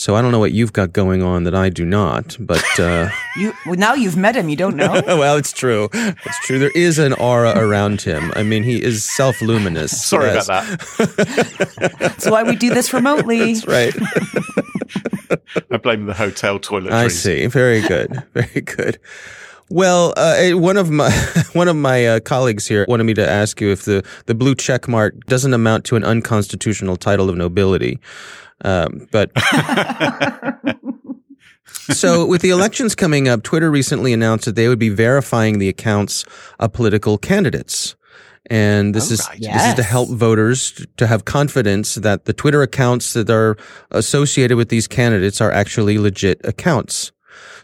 So 0.00 0.16
I 0.16 0.22
don't 0.22 0.32
know 0.32 0.38
what 0.38 0.52
you've 0.52 0.72
got 0.72 0.94
going 0.94 1.22
on 1.22 1.44
that 1.44 1.54
I 1.54 1.68
do 1.68 1.84
not, 1.84 2.34
but 2.40 2.64
uh, 2.80 3.10
You 3.36 3.52
well, 3.66 3.74
now 3.74 3.92
you've 3.92 4.16
met 4.16 4.34
him. 4.34 4.48
You 4.48 4.56
don't 4.56 4.74
know. 4.74 5.02
well, 5.06 5.36
it's 5.36 5.52
true. 5.52 5.90
It's 5.92 6.38
true. 6.46 6.58
There 6.58 6.70
is 6.74 6.98
an 6.98 7.12
aura 7.12 7.52
around 7.54 8.00
him. 8.00 8.32
I 8.34 8.42
mean, 8.42 8.62
he 8.62 8.82
is 8.82 9.04
self-luminous. 9.04 10.02
Sorry 10.08 10.32
Yes. 10.32 10.46
about 10.46 10.64
that. 10.78 11.96
That's 11.98 12.30
why 12.30 12.42
we 12.44 12.56
do 12.56 12.72
this 12.72 12.94
remotely. 12.94 13.52
That's 13.52 13.66
right. 13.66 13.94
I 15.70 15.76
blame 15.76 16.06
the 16.06 16.14
hotel 16.14 16.58
toiletries. 16.58 16.92
I 16.92 17.08
see. 17.08 17.46
Very 17.46 17.82
good. 17.82 18.22
Very 18.32 18.62
good. 18.62 18.98
Well, 19.68 20.14
uh, 20.16 20.34
eh, 20.38 20.54
one 20.54 20.78
of 20.78 20.90
my 20.90 21.10
one 21.52 21.68
of 21.68 21.76
my 21.76 22.06
uh, 22.06 22.20
colleagues 22.20 22.66
here 22.66 22.86
wanted 22.88 23.04
me 23.04 23.12
to 23.14 23.28
ask 23.28 23.60
you 23.60 23.70
if 23.70 23.84
the, 23.84 24.02
the 24.24 24.34
blue 24.34 24.54
check 24.54 24.88
mark 24.88 25.14
doesn't 25.26 25.52
amount 25.52 25.84
to 25.84 25.96
an 25.96 26.04
unconstitutional 26.04 26.96
title 26.96 27.28
of 27.28 27.36
nobility. 27.36 28.00
Um, 28.64 29.08
but 29.10 29.30
so, 31.92 32.26
with 32.26 32.42
the 32.42 32.50
elections 32.50 32.94
coming 32.94 33.28
up, 33.28 33.42
Twitter 33.42 33.70
recently 33.70 34.12
announced 34.12 34.44
that 34.44 34.54
they 34.54 34.68
would 34.68 34.78
be 34.78 34.88
verifying 34.88 35.58
the 35.58 35.68
accounts 35.68 36.24
of 36.58 36.72
political 36.72 37.18
candidates. 37.18 37.96
And 38.46 38.94
this 38.94 39.10
Oh, 39.10 39.14
is 39.14 39.28
right. 39.28 39.40
this 39.40 39.64
is 39.66 39.74
to 39.74 39.82
help 39.82 40.08
voters 40.08 40.84
to 40.96 41.06
have 41.06 41.24
confidence 41.24 41.94
that 41.96 42.24
the 42.24 42.32
Twitter 42.32 42.62
accounts 42.62 43.12
that 43.12 43.30
are 43.30 43.56
associated 43.90 44.56
with 44.56 44.68
these 44.70 44.88
candidates 44.88 45.40
are 45.40 45.52
actually 45.52 45.98
legit 45.98 46.40
accounts. 46.44 47.12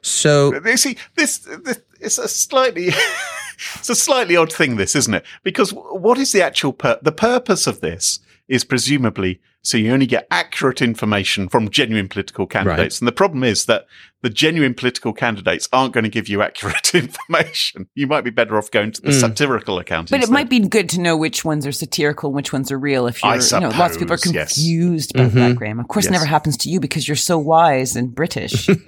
So 0.02 0.54
You 0.64 0.76
see, 0.76 0.96
this, 1.16 1.38
this 1.38 1.80
it's 2.00 2.18
a 2.18 2.28
slightly 2.28 2.88
it's 3.74 3.88
a 3.88 3.94
slightly 3.96 4.36
odd 4.36 4.52
thing, 4.52 4.76
this, 4.76 4.94
isn't 4.94 5.14
it? 5.14 5.24
Because 5.42 5.70
what 5.72 6.18
is 6.18 6.32
the 6.32 6.42
actual 6.42 6.72
pur- 6.72 6.98
the 7.02 7.12
purpose 7.12 7.66
of 7.66 7.80
this 7.80 8.20
is 8.48 8.62
presumably 8.62 9.40
so 9.66 9.76
you 9.76 9.92
only 9.92 10.06
get 10.06 10.26
accurate 10.30 10.80
information 10.80 11.48
from 11.48 11.68
genuine 11.70 12.08
political 12.08 12.46
candidates. 12.46 13.00
And 13.00 13.08
the 13.08 13.12
problem 13.12 13.42
is 13.44 13.64
that 13.66 13.86
the 14.22 14.30
genuine 14.30 14.74
political 14.74 15.12
candidates 15.12 15.68
aren't 15.72 15.92
going 15.92 16.04
to 16.04 16.10
give 16.10 16.28
you 16.28 16.40
accurate 16.42 16.94
information. 16.94 17.88
You 17.94 18.06
might 18.06 18.22
be 18.24 18.30
better 18.30 18.56
off 18.56 18.70
going 18.70 18.92
to 18.92 19.02
the 19.02 19.08
Mm. 19.10 19.20
satirical 19.20 19.78
account. 19.78 20.10
But 20.10 20.16
it 20.20 20.22
instead. 20.22 20.32
might 20.34 20.48
be 20.48 20.60
good 20.60 20.88
to 20.90 21.00
know 21.00 21.16
which 21.16 21.44
ones 21.44 21.66
are 21.66 21.72
satirical 21.72 22.28
and 22.30 22.36
which 22.36 22.52
ones 22.52 22.70
are 22.70 22.78
real. 22.78 23.06
If 23.06 23.22
you're, 23.22 23.32
I 23.32 23.36
you 23.36 23.60
know, 23.60 23.70
lots 23.76 23.94
of 23.94 24.00
people 24.00 24.14
are 24.14 24.16
suppose, 24.16 24.34
yes. 24.34 24.54
confused 24.54 25.14
about 25.14 25.30
Mhm. 25.32 25.34
that, 25.34 25.56
Graham. 25.56 25.80
Of 25.80 25.88
course, 25.88 26.06
it 26.06 26.12
never 26.12 26.24
happens 26.26 26.56
to 26.58 26.70
you 26.70 26.78
because 26.80 27.08
you're 27.08 27.16
so 27.16 27.36
wise 27.38 27.96
and 27.96 28.14
British. 28.14 28.68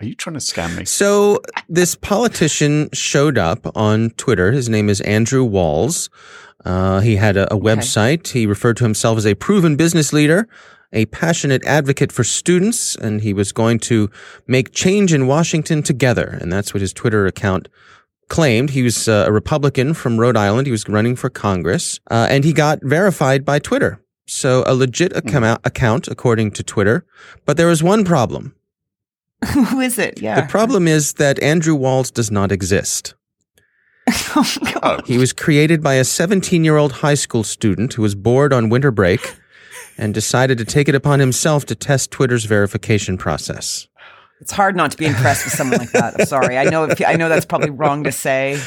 Are 0.00 0.06
you 0.06 0.16
trying 0.16 0.34
to 0.34 0.40
scam 0.40 0.76
me? 0.76 0.84
So 0.84 1.40
this 1.68 1.94
politician 1.94 2.88
showed 2.92 3.38
up 3.38 3.64
on 3.76 4.10
Twitter. 4.10 4.50
His 4.50 4.68
name 4.68 4.88
is 4.90 5.00
Andrew 5.02 5.44
Walz. 5.44 6.10
Uh, 6.64 7.00
he 7.00 7.16
had 7.16 7.36
a, 7.36 7.52
a 7.52 7.58
website. 7.58 8.28
He 8.28 8.46
referred 8.46 8.76
to 8.78 8.84
himself 8.84 9.18
as 9.18 9.26
a 9.26 9.34
proven 9.34 9.76
business 9.76 10.12
leader, 10.12 10.48
a 10.92 11.06
passionate 11.06 11.64
advocate 11.64 12.12
for 12.12 12.24
students, 12.24 12.96
and 12.96 13.20
he 13.20 13.32
was 13.32 13.52
going 13.52 13.78
to 13.80 14.10
make 14.46 14.72
change 14.72 15.12
in 15.12 15.26
Washington 15.26 15.82
together. 15.82 16.38
And 16.40 16.52
that's 16.52 16.72
what 16.72 16.80
his 16.80 16.92
Twitter 16.92 17.26
account 17.26 17.68
claimed. 18.28 18.70
He 18.70 18.82
was 18.82 19.08
uh, 19.08 19.24
a 19.26 19.32
Republican 19.32 19.94
from 19.94 20.18
Rhode 20.18 20.36
Island. 20.36 20.66
He 20.66 20.72
was 20.72 20.88
running 20.88 21.16
for 21.16 21.28
Congress, 21.28 22.00
uh, 22.10 22.28
and 22.30 22.44
he 22.44 22.52
got 22.52 22.80
verified 22.82 23.44
by 23.44 23.58
Twitter. 23.58 24.00
So 24.26 24.64
a 24.66 24.74
legit 24.74 25.14
account, 25.14 25.60
account, 25.64 26.08
according 26.08 26.52
to 26.52 26.62
Twitter. 26.62 27.04
But 27.44 27.58
there 27.58 27.66
was 27.66 27.82
one 27.82 28.04
problem. 28.04 28.54
Who 29.52 29.80
is 29.80 29.98
it? 29.98 30.20
Yeah. 30.20 30.40
The 30.40 30.46
problem 30.46 30.88
is 30.88 31.14
that 31.14 31.42
Andrew 31.42 31.74
Walz 31.74 32.10
does 32.10 32.30
not 32.30 32.50
exist. 32.50 33.14
oh, 34.36 34.56
Oh, 34.82 35.00
He 35.06 35.18
was 35.18 35.32
created 35.32 35.82
by 35.82 35.94
a 35.94 36.04
17 36.04 36.64
year 36.64 36.76
old 36.76 36.92
high 36.92 37.14
school 37.14 37.44
student 37.44 37.94
who 37.94 38.02
was 38.02 38.14
bored 38.14 38.52
on 38.52 38.68
winter 38.68 38.90
break 38.90 39.36
and 39.96 40.12
decided 40.12 40.58
to 40.58 40.64
take 40.64 40.88
it 40.88 40.94
upon 40.94 41.20
himself 41.20 41.64
to 41.66 41.74
test 41.74 42.10
Twitter's 42.10 42.44
verification 42.44 43.16
process. 43.16 43.88
It's 44.40 44.52
hard 44.52 44.76
not 44.76 44.90
to 44.90 44.96
be 44.96 45.06
impressed 45.06 45.44
with 45.44 45.54
someone 45.54 45.78
like 45.78 45.92
that. 45.92 46.18
I'm 46.18 46.26
sorry. 46.26 46.58
I 46.58 46.64
know. 46.64 46.84
If, 46.84 47.00
I 47.06 47.14
know 47.14 47.28
that's 47.28 47.46
probably 47.46 47.70
wrong 47.70 48.04
to 48.04 48.12
say. 48.12 48.60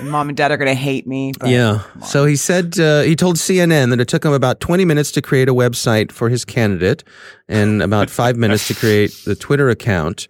Mom 0.00 0.28
and 0.28 0.36
Dad 0.36 0.50
are 0.50 0.56
going 0.56 0.68
to 0.74 0.80
hate 0.80 1.06
me. 1.06 1.32
But 1.38 1.50
yeah. 1.50 1.82
So 2.04 2.24
he 2.24 2.36
said, 2.36 2.78
uh, 2.78 3.02
he 3.02 3.14
told 3.16 3.36
CNN 3.36 3.90
that 3.90 4.00
it 4.00 4.08
took 4.08 4.24
him 4.24 4.32
about 4.32 4.60
20 4.60 4.84
minutes 4.84 5.10
to 5.12 5.22
create 5.22 5.48
a 5.48 5.54
website 5.54 6.12
for 6.12 6.28
his 6.28 6.44
candidate 6.44 7.04
and 7.48 7.82
about 7.82 8.08
five 8.08 8.36
minutes 8.36 8.68
to 8.68 8.74
create 8.74 9.10
the 9.26 9.34
Twitter 9.34 9.70
account. 9.70 10.28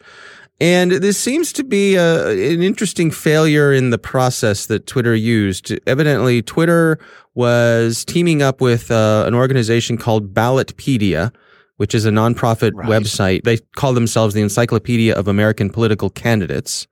And 0.62 0.92
this 0.92 1.18
seems 1.18 1.52
to 1.54 1.64
be 1.64 1.96
a, 1.96 2.28
an 2.28 2.62
interesting 2.62 3.10
failure 3.10 3.72
in 3.72 3.90
the 3.90 3.98
process 3.98 4.66
that 4.66 4.86
Twitter 4.86 5.12
used. 5.12 5.72
Evidently, 5.88 6.40
Twitter 6.40 7.00
was 7.34 8.04
teaming 8.04 8.42
up 8.42 8.60
with 8.60 8.88
uh, 8.92 9.24
an 9.26 9.34
organization 9.34 9.96
called 9.96 10.32
Ballotpedia, 10.32 11.34
which 11.78 11.96
is 11.96 12.04
a 12.06 12.10
nonprofit 12.10 12.70
Right. 12.74 12.88
website. 12.88 13.42
They 13.42 13.58
call 13.74 13.92
themselves 13.92 14.34
the 14.34 14.40
Encyclopedia 14.42 15.12
of 15.16 15.26
American 15.26 15.68
Political 15.68 16.10
Candidates. 16.10 16.86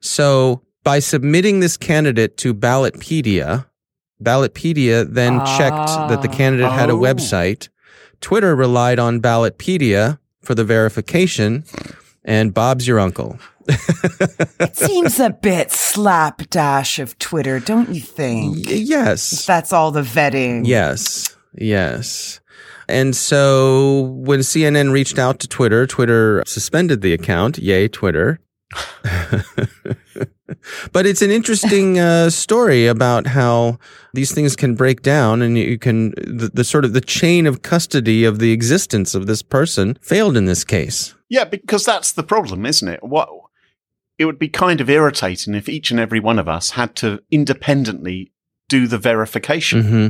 So 0.00 0.62
by 0.84 1.00
submitting 1.00 1.58
this 1.58 1.76
candidate 1.76 2.36
to 2.36 2.54
Ballotpedia, 2.54 3.66
Ballotpedia 4.22 5.12
then 5.12 5.40
checked 5.58 5.88
that 6.08 6.22
the 6.22 6.28
Ah. 6.28 6.36
candidate 6.36 6.70
had 6.70 6.88
a 6.88 6.92
Oh. 6.92 7.00
website. 7.00 7.68
Twitter 8.20 8.54
relied 8.54 9.00
on 9.00 9.20
Ballotpedia 9.20 10.18
for 10.40 10.54
the 10.54 10.62
verification, 10.64 11.64
and 12.24 12.52
Bob's 12.52 12.86
your 12.86 13.00
uncle. 13.00 13.38
it 13.68 14.76
seems 14.76 15.20
a 15.20 15.30
bit 15.30 15.70
slapdash 15.70 16.98
of 16.98 17.18
Twitter, 17.18 17.60
don't 17.60 17.90
you 17.90 18.00
think? 18.00 18.66
Y- 18.66 18.72
yes. 18.72 19.44
That's 19.46 19.72
all 19.72 19.90
the 19.90 20.02
vetting. 20.02 20.66
Yes. 20.66 21.36
Yes. 21.54 22.40
And 22.88 23.14
so 23.14 24.14
when 24.24 24.40
CNN 24.40 24.92
reached 24.92 25.18
out 25.18 25.40
to 25.40 25.48
Twitter, 25.48 25.86
Twitter 25.86 26.42
suspended 26.46 27.02
the 27.02 27.12
account. 27.12 27.58
Yay, 27.58 27.88
Twitter. 27.88 28.40
but 30.92 31.06
it's 31.06 31.22
an 31.22 31.30
interesting 31.30 31.98
uh, 31.98 32.30
story 32.30 32.86
about 32.86 33.26
how 33.26 33.78
these 34.14 34.32
things 34.32 34.56
can 34.56 34.74
break 34.74 35.02
down 35.02 35.40
and 35.40 35.56
you 35.56 35.78
can 35.78 36.10
the, 36.10 36.50
the 36.52 36.64
sort 36.64 36.84
of 36.84 36.92
the 36.92 37.00
chain 37.00 37.46
of 37.46 37.62
custody 37.62 38.24
of 38.24 38.38
the 38.38 38.52
existence 38.52 39.14
of 39.14 39.26
this 39.26 39.42
person 39.42 39.96
failed 40.02 40.36
in 40.36 40.44
this 40.44 40.64
case 40.64 41.14
Yeah, 41.28 41.44
because 41.44 41.84
that's 41.84 42.12
the 42.12 42.22
problem, 42.22 42.64
isn't 42.66 42.88
it? 42.88 43.02
What 43.02 43.28
it 44.18 44.24
would 44.24 44.38
be 44.38 44.48
kind 44.48 44.80
of 44.80 44.90
irritating 44.90 45.54
if 45.54 45.68
each 45.68 45.90
and 45.90 46.00
every 46.00 46.18
one 46.20 46.38
of 46.38 46.48
us 46.48 46.70
had 46.70 46.96
to 46.96 47.22
independently 47.30 48.32
do 48.68 48.86
the 48.86 48.98
verification. 48.98 49.82
hmm 49.82 50.06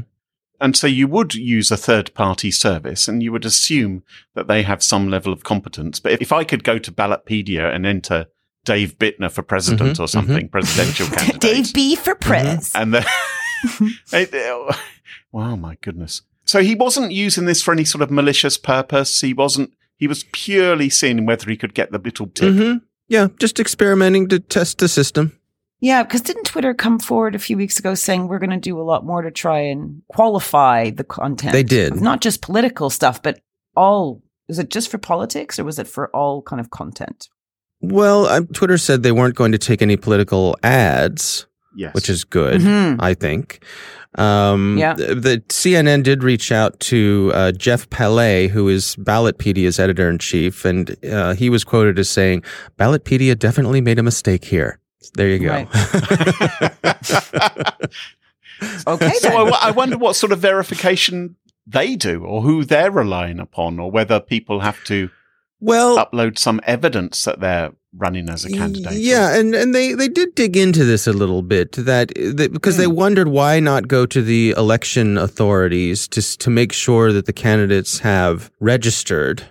And 0.60 0.76
so 0.76 0.86
you 0.86 1.06
would 1.08 1.34
use 1.34 1.70
a 1.70 1.76
third 1.76 2.12
party 2.14 2.50
service 2.50 3.06
and 3.08 3.22
you 3.22 3.32
would 3.32 3.44
assume 3.44 4.02
that 4.34 4.48
they 4.48 4.62
have 4.62 4.82
some 4.82 5.10
level 5.10 5.32
of 5.32 5.44
competence. 5.44 6.00
But 6.00 6.12
if 6.12 6.22
if 6.22 6.32
I 6.32 6.44
could 6.44 6.64
go 6.64 6.78
to 6.78 6.90
Ballotpedia 6.92 7.72
and 7.74 7.84
enter 7.86 8.26
Dave 8.64 8.98
Bittner 8.98 9.30
for 9.30 9.42
president 9.42 9.96
Mhm, 9.96 10.00
or 10.00 10.08
something, 10.08 10.48
presidential 10.48 11.06
candidate. 11.16 11.40
Dave 11.40 11.72
B 11.74 11.94
for 11.96 12.14
prez. 12.14 12.72
And 12.74 12.92
then, 12.94 13.04
it- 14.12 14.32
it- 14.34 14.76
wow, 15.32 15.56
my 15.56 15.76
goodness. 15.80 16.22
So 16.44 16.62
he 16.62 16.74
wasn't 16.74 17.12
using 17.12 17.44
this 17.44 17.62
for 17.62 17.72
any 17.72 17.84
sort 17.84 18.02
of 18.02 18.10
malicious 18.10 18.56
purpose. 18.58 19.20
He 19.20 19.34
wasn't, 19.34 19.70
he 19.98 20.06
was 20.08 20.24
purely 20.32 20.88
seeing 20.88 21.26
whether 21.26 21.50
he 21.50 21.56
could 21.56 21.74
get 21.74 21.92
the 21.92 21.98
little 21.98 22.26
tip. 22.28 22.54
hmm 22.54 22.76
yeah 23.08 23.28
just 23.38 23.58
experimenting 23.60 24.28
to 24.28 24.38
test 24.38 24.78
the 24.78 24.88
system 24.88 25.32
Yeah, 25.80 26.02
because 26.02 26.22
didn't 26.22 26.44
Twitter 26.46 26.74
come 26.74 26.98
forward 26.98 27.34
a 27.36 27.38
few 27.38 27.56
weeks 27.56 27.78
ago 27.78 27.94
saying 27.94 28.26
we're 28.26 28.40
going 28.40 28.50
to 28.60 28.70
do 28.70 28.80
a 28.80 28.82
lot 28.82 29.04
more 29.06 29.22
to 29.22 29.30
try 29.30 29.60
and 29.60 30.02
qualify 30.08 30.90
the 30.90 31.04
content? 31.04 31.52
They 31.52 31.62
did. 31.62 32.00
Not 32.00 32.20
just 32.20 32.42
political 32.42 32.90
stuff, 32.90 33.22
but 33.22 33.38
all. 33.76 34.20
Was 34.48 34.58
it 34.58 34.70
just 34.70 34.90
for 34.90 34.98
politics 34.98 35.58
or 35.58 35.64
was 35.64 35.78
it 35.78 35.86
for 35.86 36.08
all 36.16 36.42
kind 36.42 36.58
of 36.60 36.70
content? 36.70 37.28
well 37.80 38.26
uh, 38.26 38.40
twitter 38.52 38.76
said 38.76 39.02
they 39.04 39.12
weren't 39.12 39.36
going 39.36 39.52
to 39.52 39.58
take 39.58 39.80
any 39.80 39.96
political 39.96 40.56
ads 40.64 41.46
Yes. 41.78 41.94
which 41.94 42.10
is 42.10 42.24
good 42.24 42.60
Mhm. 42.60 42.96
I 43.00 43.14
think. 43.14 43.62
Um, 44.16 44.76
Yeah. 44.78 44.94
The, 44.94 45.14
the 45.14 45.42
CNN 45.48 46.02
did 46.02 46.24
reach 46.24 46.50
out 46.50 46.78
to 46.90 47.30
uh, 47.34 47.52
Geoff 47.52 47.88
Pallay, 47.90 48.48
who 48.48 48.68
is 48.68 48.96
Ballotpedia's 48.96 49.78
editor 49.78 50.10
in 50.10 50.18
chief, 50.18 50.64
and 50.64 50.96
uh, 51.06 51.34
he 51.34 51.50
was 51.50 51.62
quoted 51.62 51.98
as 51.98 52.10
saying, 52.10 52.42
"Ballotpedia 52.78 53.38
definitely 53.38 53.80
made 53.80 53.98
a 53.98 54.02
mistake 54.02 54.44
here." 54.46 54.80
There 55.14 55.28
you 55.28 55.38
go. 55.38 55.66
Okay, 58.88 59.12
so. 59.12 59.28
I, 59.28 59.68
I 59.68 59.70
wonder 59.70 59.96
what 59.96 60.16
sort 60.16 60.32
of 60.32 60.40
verification 60.40 61.36
they 61.66 61.94
do 61.94 62.24
or 62.24 62.42
who 62.42 62.64
they're 62.64 62.90
relying 62.90 63.38
upon 63.38 63.78
or 63.78 63.90
whether 63.90 64.18
people 64.18 64.60
have 64.60 64.82
to 64.84 65.10
well, 65.60 65.96
upload 65.96 66.38
some 66.38 66.60
evidence 66.64 67.24
that 67.24 67.40
they're 67.40 67.72
running 67.96 68.28
as 68.28 68.44
a 68.44 68.50
candidate. 68.50 68.92
Yeah, 68.94 69.36
and, 69.36 69.54
and 69.54 69.74
they, 69.74 69.94
they 69.94 70.08
did 70.08 70.34
dig 70.34 70.56
into 70.56 70.84
this 70.84 71.06
a 71.06 71.12
little 71.12 71.42
bit 71.42 71.72
that, 71.72 72.08
that 72.14 72.50
because 72.52 72.76
they 72.76 72.86
wondered 72.86 73.28
why 73.28 73.60
not 73.60 73.88
go 73.88 74.06
to 74.06 74.22
the 74.22 74.50
election 74.56 75.16
authorities 75.18 76.06
to 76.08 76.22
to 76.38 76.50
make 76.50 76.72
sure 76.72 77.12
that 77.12 77.26
the 77.26 77.32
candidates 77.32 78.00
have 78.00 78.50
registered. 78.60 79.42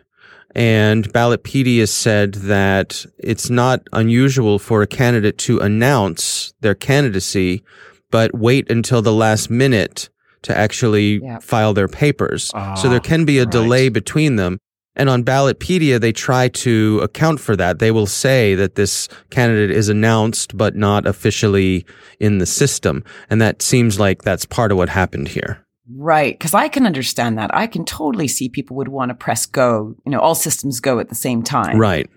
And 0.56 1.12
Ballotpedia 1.14 1.88
said 1.88 2.34
that 2.36 3.06
it's 3.20 3.50
not 3.50 3.82
unusual 3.94 4.58
for 4.60 4.82
a 4.82 4.88
candidate 4.88 5.38
to 5.40 5.60
announce 5.60 6.54
their 6.62 6.74
candidacy, 6.74 7.64
but 8.10 8.32
wait 8.36 8.72
until 8.72 9.02
the 9.02 9.14
last 9.14 9.50
minute 9.52 10.10
to 10.44 10.58
actually 10.58 11.20
Yeah. 11.22 11.40
file 11.40 11.74
their 11.74 11.88
papers. 11.88 12.46
so 12.46 12.54
Ah, 12.58 12.82
there 12.90 13.00
can 13.00 13.26
be 13.26 13.38
a 13.40 13.44
right. 13.44 13.52
delay 13.52 13.90
between 13.90 14.36
them. 14.38 14.60
And 14.98 15.10
on 15.10 15.24
Ballotpedia, 15.24 16.02
they 16.02 16.12
try 16.12 16.50
to 16.50 17.00
account 17.04 17.40
for 17.40 17.56
that. 17.56 17.80
They 17.80 17.92
will 17.92 18.08
say 18.08 18.56
that 18.56 18.76
this 18.76 19.08
candidate 19.30 19.72
is 19.72 19.88
announced, 19.90 20.58
but 20.58 20.76
not 20.76 21.06
officially 21.06 21.86
in 22.20 22.40
the 22.40 22.46
system. 22.46 23.04
And 23.30 23.40
that 23.42 23.62
seems 23.62 24.00
like 24.00 24.24
that's 24.24 24.44
part 24.46 24.72
of 24.72 24.78
what 24.78 24.90
happened 24.90 25.30
here. 25.30 25.64
Right. 25.96 26.34
Because 26.38 26.54
I 26.54 26.68
can 26.68 26.86
understand 26.86 27.38
that. 27.38 27.50
I 27.56 27.68
can 27.68 27.86
totally 27.86 28.28
see 28.28 28.50
people 28.50 28.76
would 28.76 28.90
want 28.90 29.10
to 29.10 29.16
press 29.16 29.46
go, 29.46 29.96
you 30.06 30.12
know, 30.12 30.20
all 30.20 30.36
systems 30.36 30.82
go 30.82 31.00
at 31.00 31.08
the 31.10 31.16
same 31.16 31.44
time. 31.44 31.78
Right. 31.78 32.10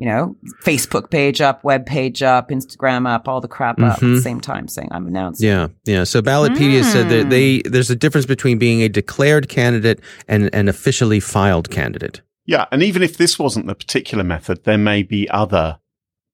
You 0.00 0.06
know, 0.06 0.36
Facebook 0.64 1.10
page 1.10 1.40
up, 1.40 1.64
web 1.64 1.84
page 1.84 2.22
up, 2.22 2.50
Instagram 2.50 3.06
up, 3.12 3.26
all 3.26 3.40
the 3.40 3.48
crap 3.48 3.80
up 3.80 3.94
at 3.94 4.00
the 4.00 4.06
Mhm. 4.06 4.22
same 4.22 4.40
time 4.40 4.68
saying 4.68 4.88
I'm 4.92 5.08
announcing. 5.08 5.48
Yeah. 5.48 5.66
Yeah. 5.84 6.04
So 6.04 6.22
Ballotpedia 6.22 6.84
said 6.84 7.08
that 7.08 7.24
Hmm. 7.24 7.28
they, 7.30 7.62
there's 7.64 7.90
a 7.90 7.96
difference 7.96 8.24
between 8.24 8.58
being 8.58 8.80
a 8.82 8.88
declared 8.88 9.48
candidate 9.48 9.98
and 10.28 10.48
an 10.54 10.68
officially 10.68 11.18
filed 11.18 11.68
candidate. 11.70 12.20
Yeah, 12.48 12.64
and 12.72 12.82
even 12.82 13.02
if 13.02 13.18
this 13.18 13.38
wasn't 13.38 13.66
the 13.66 13.74
particular 13.74 14.24
method, 14.24 14.64
there 14.64 14.78
may 14.78 15.02
be 15.02 15.28
other 15.28 15.80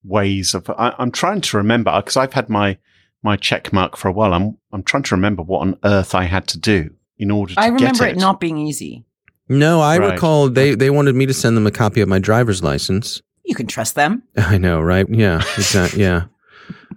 ways 0.04 0.54
of. 0.54 0.70
I, 0.70 0.94
I'm 0.96 1.10
trying 1.10 1.40
to 1.40 1.56
remember 1.56 1.92
because 2.00 2.16
I've 2.16 2.34
had 2.34 2.48
my 2.48 2.78
my 3.24 3.36
check 3.36 3.72
mark 3.72 3.96
for 3.96 4.06
a 4.06 4.12
while. 4.12 4.32
I'm 4.32 4.56
I'm 4.72 4.84
trying 4.84 5.02
to 5.02 5.16
remember 5.16 5.42
what 5.42 5.62
on 5.62 5.76
earth 5.82 6.14
I 6.14 6.24
had 6.24 6.46
to 6.48 6.58
do 6.58 6.90
in 7.18 7.32
order 7.32 7.54
to 7.54 7.60
I 7.60 7.66
remember 7.66 8.04
get 8.04 8.12
it 8.12 8.18
not 8.18 8.38
being 8.38 8.58
easy. 8.58 9.04
No, 9.48 9.80
I 9.80 9.98
Right. 9.98 10.12
recall 10.12 10.48
they, 10.48 10.76
they 10.76 10.88
wanted 10.88 11.16
me 11.16 11.26
to 11.26 11.34
send 11.34 11.56
them 11.56 11.66
a 11.66 11.72
copy 11.72 12.00
of 12.00 12.08
my 12.08 12.20
driver's 12.20 12.62
license. 12.62 13.20
You 13.44 13.56
can 13.56 13.66
trust 13.66 13.96
them. 13.96 14.22
I 14.36 14.56
know, 14.56 14.80
right? 14.80 15.06
Yeah. 15.10 15.42
Exactly. 15.56 16.00
Yeah. 16.00 16.26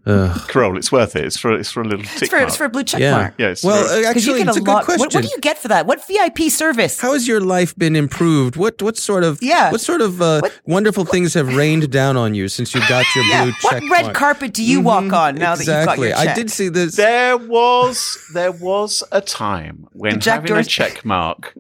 Ugh. 0.07 0.47
Carol, 0.47 0.77
it's 0.77 0.91
worth 0.91 1.15
it. 1.15 1.25
It's 1.25 1.37
for 1.37 1.51
it's 1.57 1.69
for 1.71 1.81
a 1.81 1.85
little 1.85 2.05
tick 2.05 2.21
It's 2.23 2.29
for, 2.29 2.37
mark. 2.37 2.47
it's 2.47 2.57
for 2.57 2.65
a 2.65 2.69
blue 2.69 2.83
check 2.83 3.01
Yeah. 3.01 3.11
mark. 3.11 3.33
yeah, 3.37 3.53
Well, 3.63 3.83
for- 3.83 3.89
uh, 3.89 3.95
'Cause 3.95 4.05
actually, 4.05 4.21
you 4.23 4.37
get 4.37 4.47
it's 4.47 4.57
a 4.57 4.59
a 4.61 4.63
good 4.63 4.71
lot. 4.71 4.85
question. 4.85 4.99
What, 5.01 5.13
what 5.13 5.23
do 5.23 5.29
you 5.29 5.39
get 5.41 5.57
for 5.61 5.67
that? 5.67 5.85
What 5.85 6.07
VIP 6.07 6.49
service? 6.49 6.99
How 6.99 7.13
has 7.13 7.27
your 7.27 7.41
life 7.41 7.75
been 7.75 7.95
improved? 7.95 8.55
What 8.55 8.81
what 8.81 8.97
sort 8.97 9.23
of 9.23 9.39
Yeah. 9.41 9.71
what 9.71 9.81
sort 9.81 10.01
of 10.01 10.21
uh, 10.21 10.39
What- 10.41 10.53
wonderful 10.65 11.03
things 11.05 11.33
have 11.33 11.55
rained 11.55 11.91
down 11.91 12.15
on 12.17 12.33
you 12.33 12.47
since 12.47 12.73
you 12.73 12.81
got 12.87 13.05
your 13.15 13.25
yeah. 13.25 13.43
blue 13.43 13.51
check? 13.53 13.63
What 13.63 13.83
red 13.91 14.01
mark? 14.05 14.13
carpet 14.15 14.53
do 14.53 14.63
you 14.63 14.79
Mhm, 14.81 14.83
walk 14.83 15.13
on 15.13 15.35
now 15.35 15.55
that 15.55 15.65
you've 15.67 15.85
got 15.85 15.97
your 15.99 16.09
check? 16.09 16.27
I 16.29 16.33
did 16.33 16.49
see 16.51 16.69
this. 16.69 16.95
there 16.95 17.35
was 17.37 18.17
there 18.33 18.51
was 18.51 19.03
a 19.11 19.21
time 19.21 19.87
when 19.93 20.19
Jack 20.19 20.35
having 20.41 20.51
a 20.51 20.55
Dorsey- 20.55 20.69
check 20.69 21.03
mark 21.05 21.53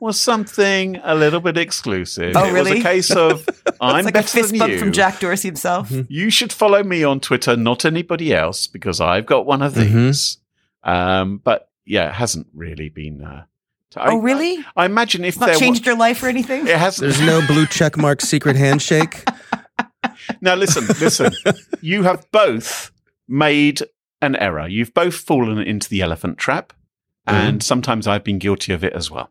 was 0.00 0.18
something 0.18 0.96
a 1.02 1.14
little 1.14 1.40
bit 1.40 1.56
exclusive. 1.56 2.32
Oh, 2.36 2.44
it 2.44 2.52
was 2.52 2.70
a 2.70 2.80
case 2.80 3.10
of 3.10 3.48
I'm 3.80 3.96
it's 3.98 4.04
like 4.06 4.06
a 4.06 4.12
better 4.12 4.28
fist 4.28 4.50
than 4.50 4.58
bump 4.58 4.72
you. 4.72 4.78
from 4.78 4.92
Jack 4.92 5.20
Dorsey 5.20 5.48
himself. 5.48 5.90
You 6.08 6.30
should 6.30 6.52
follow 6.52 6.82
me 6.82 7.04
on 7.04 7.20
Twitter, 7.20 7.56
not 7.56 7.84
anybody 7.84 8.34
else, 8.34 8.66
because 8.66 9.00
I've 9.00 9.26
got 9.26 9.46
one 9.46 9.62
of 9.62 9.74
Mhm. 9.74 9.92
these. 10.06 10.38
Um, 10.82 11.38
but 11.44 11.68
yeah, 11.84 12.08
it 12.08 12.14
hasn't 12.14 12.46
really 12.54 12.88
been. 12.88 13.22
Uh, 13.22 13.44
t- 13.90 14.00
I- 14.00 14.10
oh, 14.12 14.18
really? 14.18 14.64
I, 14.76 14.84
imagine 14.86 15.24
if 15.24 15.34
It's 15.34 15.40
not 15.40 15.46
there 15.46 15.56
changed 15.56 15.84
your 15.86 15.96
life 15.96 16.22
or 16.22 16.28
anything? 16.28 16.66
it 16.66 16.76
hasn't. 16.76 17.12
There's 17.12 17.26
no 17.26 17.46
blue 17.46 17.66
check 17.66 17.96
mark 17.96 18.20
secret 18.32 18.56
handshake. 18.56 19.24
now 20.40 20.54
listen, 20.54 20.86
listen. 21.00 21.32
you 21.80 22.02
have 22.04 22.30
both 22.32 22.90
made 23.28 23.82
an 24.22 24.36
error. 24.36 24.66
You've 24.68 24.94
both 24.94 25.14
fallen 25.14 25.58
into 25.58 25.88
the 25.88 26.02
elephant 26.02 26.38
trap, 26.38 26.72
Mm-hmm. 27.28 27.36
and 27.48 27.62
sometimes 27.62 28.06
I've 28.06 28.24
been 28.24 28.38
guilty 28.38 28.72
of 28.72 28.82
it 28.82 28.94
as 28.94 29.10
well. 29.10 29.30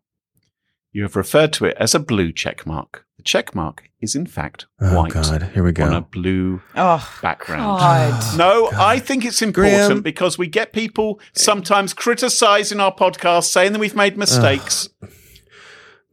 You 0.91 1.03
have 1.03 1.15
referred 1.15 1.53
to 1.53 1.65
it 1.65 1.77
as 1.79 1.93
a 1.93 1.99
blue 1.99 2.31
check 2.31 2.65
mark. 2.65 3.05
The 3.17 3.23
check 3.23 3.53
mark 3.53 3.89
is 4.01 4.15
in 4.15 4.25
fact 4.25 4.65
Oh 4.81 5.01
white 5.01 5.11
God, 5.11 5.43
here 5.53 5.63
we 5.63 5.73
on 5.83 5.93
a 5.93 6.01
blue 6.01 6.61
Oh, 6.75 7.19
background. 7.21 7.79
God. 7.79 8.23
No, 8.37 8.71
God. 8.71 8.79
I 8.79 8.97
think 8.99 9.25
it's 9.25 9.41
important 9.41 9.75
Graham. 9.87 10.01
because 10.01 10.37
we 10.37 10.47
get 10.47 10.73
people 10.73 11.19
sometimes 11.33 11.93
criticizing 11.93 12.79
our 12.79 12.93
podcast, 12.95 13.45
saying 13.45 13.73
that 13.73 13.79
we've 13.79 13.95
made 13.95 14.17
mistakes. 14.17 14.89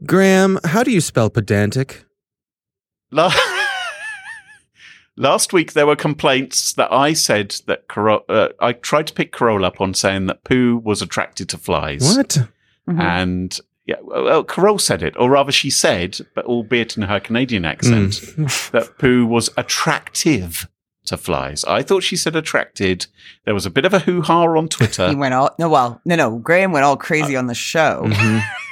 Graham, 0.04 0.58
how 0.64 0.82
do 0.82 0.90
you 0.90 1.00
spell 1.00 1.30
pedantic? 1.30 2.04
La- 3.12 3.32
Last 5.18 5.52
week 5.54 5.72
there 5.72 5.86
were 5.86 5.96
complaints 5.96 6.74
that 6.74 6.92
I 6.92 7.14
said 7.14 7.56
that 7.66 7.88
Caro- 7.88 8.24
uh, 8.28 8.48
I 8.60 8.72
tried 8.74 9.06
to 9.06 9.14
pick 9.14 9.32
Carol 9.32 9.64
up 9.64 9.80
on 9.80 9.94
saying 9.94 10.26
that 10.26 10.44
Pooh 10.44 10.76
was 10.76 11.00
attracted 11.00 11.48
to 11.50 11.56
flies, 11.58 12.02
What? 12.16 12.38
Mhm. 12.86 13.00
and 13.00 13.60
yeah, 13.86 13.96
well, 14.02 14.42
Carol 14.44 14.78
said 14.78 15.02
it, 15.02 15.14
or 15.16 15.30
rather, 15.30 15.52
she 15.52 15.70
said, 15.70 16.18
but 16.34 16.44
albeit 16.44 16.96
in 16.96 17.04
her 17.04 17.20
Canadian 17.20 17.64
accent, 17.64 18.12
Mm. 18.12 18.70
that 18.72 18.98
Pooh 18.98 19.24
was 19.26 19.50
attractive 19.56 20.68
to 21.06 21.16
flies. 21.16 21.64
I 21.64 21.82
thought 21.82 22.02
she 22.02 22.16
said 22.16 22.34
attracted. 22.34 23.06
There 23.44 23.54
was 23.54 23.64
a 23.64 23.70
bit 23.70 23.84
of 23.84 23.94
a 23.94 24.00
hoo 24.00 24.22
ha 24.22 24.42
on 24.42 24.68
Twitter. 24.68 25.08
he 25.08 25.14
went 25.14 25.34
all 25.34 25.54
no. 25.58 25.68
Well, 25.68 26.00
no, 26.04 26.16
no. 26.16 26.38
Graham 26.38 26.72
went 26.72 26.84
all 26.84 26.96
crazy 26.96 27.36
on 27.36 27.46
the 27.46 27.54
show, 27.54 28.02
Mhm. 28.06 28.42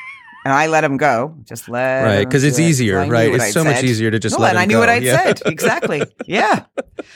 and 0.45 0.53
I 0.53 0.67
let 0.67 0.85
him 0.85 0.97
go. 0.99 1.35
Just 1.45 1.69
let 1.69 2.03
Right, 2.05 2.25
because 2.25 2.45
it's 2.45 2.59
it. 2.59 2.63
easier, 2.65 3.01
I 3.01 3.09
right? 3.09 3.35
It's 3.35 3.45
I'd 3.45 3.53
so 3.53 3.65
much 3.65 3.83
easier 3.83 4.11
to 4.11 4.19
just 4.19 4.37
no, 4.39 4.43
let 4.43 4.51
and 4.51 4.59
him 4.59 4.63
I 4.63 4.65
knew 4.67 4.75
go. 4.75 4.81
what 4.81 4.89
I'd 4.89 5.03
Yeah. 5.03 5.17
said 5.25 5.43
exactly. 5.47 6.03
Yeah, 6.27 6.65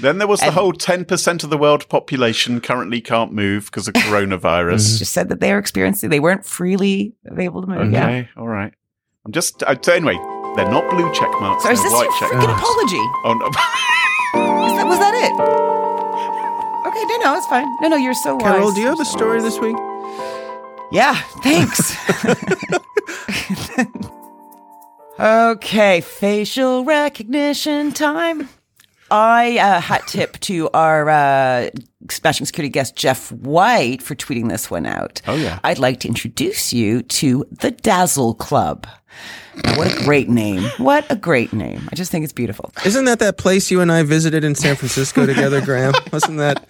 Then 0.01 0.19
there 0.19 0.27
was 0.29 0.41
the 0.41 0.51
whole 0.51 0.73
10% 0.73 1.45
of 1.45 1.51
the 1.51 1.59
world 1.59 1.89
population 1.89 2.61
currently 2.61 3.01
can't 3.01 3.33
move 3.33 3.67
because 3.67 3.87
of 3.89 3.95
coronavirus. 3.95 4.99
just 5.01 5.13
said 5.13 5.29
that 5.31 5.41
they 5.41 5.53
are 5.53 5.59
experiencing. 5.59 6.11
They 6.11 6.21
weren't 6.21 6.45
freely 6.45 7.15
able 7.37 7.61
to 7.63 7.67
move. 7.69 7.79
okay, 7.89 7.91
Yeah. 7.93 8.25
all 8.37 8.49
right. 8.49 8.73
I'm 9.27 9.33
just, 9.33 9.63
uh, 9.63 9.75
so 9.81 9.93
anyway, 9.93 10.17
they're 10.57 10.71
not 10.71 10.89
blue 10.91 11.13
check 11.15 11.31
marks, 11.41 11.65
So 11.65 11.71
is 11.71 11.81
they're 11.81 11.91
this 11.91 11.93
white 11.99 12.05
your 12.05 12.19
check 12.19 12.31
freaking 12.31 12.57
apology? 12.57 13.05
Oh, 13.25 13.35
no. 13.39 13.47
Is 14.69 14.77
that, 14.77 14.87
was 14.87 14.99
that 14.99 15.15
it? 15.15 15.33
Okay, 16.89 17.05
no, 17.05 17.17
no, 17.33 17.37
it's 17.37 17.47
fine. 17.47 17.67
No, 17.83 17.89
no, 17.89 17.97
you're 17.97 18.15
so 18.15 18.35
wise. 18.37 18.43
Carol, 18.45 18.73
do 18.73 18.81
you 18.81 18.87
have 18.87 19.01
a 19.01 19.05
story 19.05 19.41
this 19.43 19.59
week? 19.59 19.77
Yeah, 20.93 21.15
thanks. 21.43 21.95
okay, 25.21 26.01
facial 26.01 26.85
recognition 26.85 27.93
time. 27.93 28.49
I 29.11 29.59
uh, 29.59 29.81
hat 29.81 30.03
tip 30.07 30.39
to 30.41 30.69
our 30.75 31.09
uh, 31.09 31.71
Smashing 32.11 32.47
Security 32.47 32.71
guest, 32.71 32.95
Jeff 32.97 33.33
White, 33.33 34.03
for 34.03 34.15
tweeting 34.15 34.49
this 34.49 34.71
one 34.71 34.87
out. 34.87 35.23
Oh, 35.27 35.35
yeah. 35.37 35.59
I'd 35.65 35.79
like 35.79 36.01
to 36.01 36.09
introduce 36.09 36.73
you 36.73 37.03
to 37.03 37.47
the 37.51 37.71
Dazzle 37.71 38.35
Club. 38.35 38.87
Now, 39.65 39.77
what 39.79 39.93
a 39.93 40.05
great 40.05 40.29
name. 40.29 40.63
What 40.77 41.05
a 41.11 41.17
great 41.17 41.53
name. 41.53 41.89
I 41.91 41.97
just 41.97 42.13
think 42.13 42.23
it's 42.23 42.33
beautiful. 42.33 42.71
Isn't 42.85 43.07
that 43.07 43.19
that 43.19 43.39
place 43.39 43.71
you 43.71 43.81
and 43.81 43.91
I 43.91 44.05
visited 44.05 44.45
in 44.45 44.55
San 44.55 44.77
Francisco 44.77 45.27
together, 45.27 45.61
Graham? 45.61 45.95
Wasn't 46.13 46.39
that? 46.39 46.65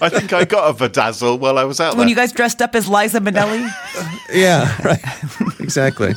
I 0.00 0.08
think 0.08 0.32
I 0.32 0.44
got 0.44 0.70
a 0.70 0.88
Bedazzle 0.88 1.38
while 1.38 1.58
I 1.58 1.64
was 1.64 1.78
out 1.80 1.92
When 1.96 2.06
there. 2.06 2.08
you 2.08 2.16
guys 2.16 2.32
dressed 2.32 2.60
up 2.60 2.74
as 2.74 2.88
Liza 2.88 3.20
Minnelli. 3.20 3.70
Yeah, 4.32 4.74
right. 4.82 5.00
exactly. 5.60 6.14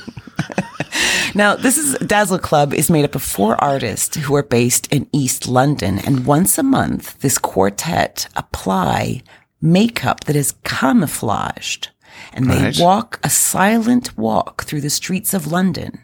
Now, 1.36 1.56
this 1.56 1.78
is 1.78 1.96
Dazzle 2.00 2.40
Club 2.40 2.74
is 2.74 2.90
made 2.90 3.06
up 3.06 3.14
of 3.14 3.22
four 3.22 3.62
artists 3.64 4.18
who 4.18 4.36
are 4.36 4.44
based 4.44 4.92
in 4.92 5.08
East 5.12 5.48
London. 5.48 6.00
And 6.00 6.26
once 6.26 6.58
a 6.58 6.64
month, 6.64 7.20
this 7.20 7.38
quartet 7.38 8.28
apply 8.36 9.22
makeup 9.62 10.24
that 10.24 10.36
is 10.36 10.54
camouflaged. 10.64 11.90
And 12.34 12.50
they 12.50 12.64
Right. 12.64 12.80
walk 12.80 13.20
a 13.24 13.30
silent 13.30 14.18
walk 14.18 14.64
through 14.64 14.82
the 14.82 14.90
streets 14.90 15.34
of 15.34 15.52
London. 15.52 16.00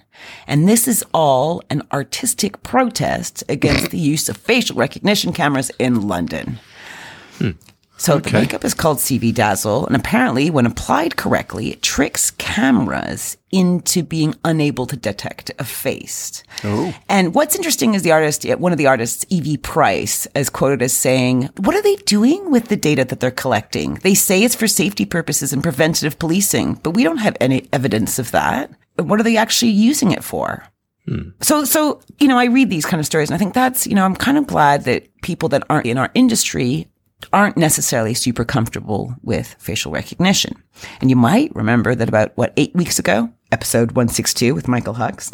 And 0.47 0.69
this 0.69 0.87
is 0.87 1.03
all 1.13 1.63
an 1.69 1.81
artistic 1.91 2.61
protest 2.61 3.43
against 3.49 3.89
the 3.89 3.97
use 3.97 4.29
of 4.29 4.37
facial 4.37 4.75
recognition 4.75 5.33
cameras 5.33 5.71
in 5.79 6.07
London. 6.07 6.59
Hmm. 7.39 7.51
So 7.97 8.17
the 8.17 8.31
makeup 8.31 8.65
is 8.65 8.73
called 8.73 8.97
CV 8.97 9.33
Dazzle, 9.33 9.85
and 9.85 9.95
apparently, 9.95 10.49
when 10.49 10.65
applied 10.65 11.15
correctly, 11.15 11.71
it 11.71 11.81
tricks 11.81 12.31
cameras 12.31 13.37
into 13.51 14.03
being 14.03 14.35
unable 14.43 14.87
to 14.87 14.97
detect 14.97 15.51
a 15.59 15.63
face. 15.63 16.43
Oh. 16.63 16.93
And 17.07 17.35
what's 17.35 17.55
interesting 17.55 17.93
is 17.93 18.01
the 18.01 18.11
artist, 18.11 18.49
one 18.57 18.71
of 18.71 18.77
the 18.77 18.87
artists, 18.87 19.25
Evie 19.29 19.57
Price, 19.57 20.27
is 20.35 20.49
quoted 20.49 20.81
as 20.81 20.91
saying, 20.91 21.49
"What 21.57 21.75
are 21.75 21.81
they 21.81 21.95
doing 21.97 22.51
with 22.51 22.67
the 22.67 22.75
data 22.75 23.05
that 23.05 23.19
they're 23.19 23.31
collecting? 23.31 23.95
They 23.95 24.15
say 24.15 24.43
it's 24.43 24.55
for 24.55 24.67
safety 24.67 25.05
purposes 25.05 25.53
and 25.53 25.61
preventative 25.63 26.19
policing, 26.19 26.79
but 26.83 26.91
we 26.91 27.03
don't 27.03 27.17
have 27.17 27.37
any 27.39 27.69
evidence 27.71 28.17
of 28.19 28.31
that. 28.31 28.71
What 28.97 29.19
are 29.19 29.23
they 29.23 29.37
actually 29.37 29.71
using 29.71 30.11
it 30.11 30.23
for?" 30.23 30.63
Hmm. 31.07 31.29
So, 31.41 31.65
so, 31.65 31.99
you 32.19 32.27
know, 32.27 32.37
I 32.37 32.45
read 32.45 32.69
these 32.69 32.85
kind 32.85 32.99
of 32.99 33.05
stories 33.05 33.29
and 33.29 33.35
I 33.35 33.37
think 33.37 33.53
that's, 33.53 33.85
you 33.85 33.93
know, 33.93 34.05
I'm 34.05 34.15
kind 34.15 34.37
of 34.37 34.47
glad 34.47 34.85
that 34.85 35.09
people 35.21 35.49
that 35.49 35.63
aren't 35.69 35.85
in 35.85 35.97
our 35.97 36.09
industry 36.13 36.87
aren't 37.31 37.57
necessarily 37.57 38.13
super 38.13 38.43
comfortable 38.43 39.15
with 39.21 39.55
facial 39.59 39.91
recognition. 39.91 40.61
And 41.01 41.09
you 41.09 41.15
might 41.15 41.55
remember 41.55 41.95
that 41.95 42.09
about, 42.09 42.35
what, 42.35 42.53
eight 42.57 42.73
weeks 42.75 42.99
ago, 42.99 43.29
episode 43.51 43.91
162 43.91 44.55
with 44.55 44.67
Michael 44.67 44.95
Hux, 44.95 45.29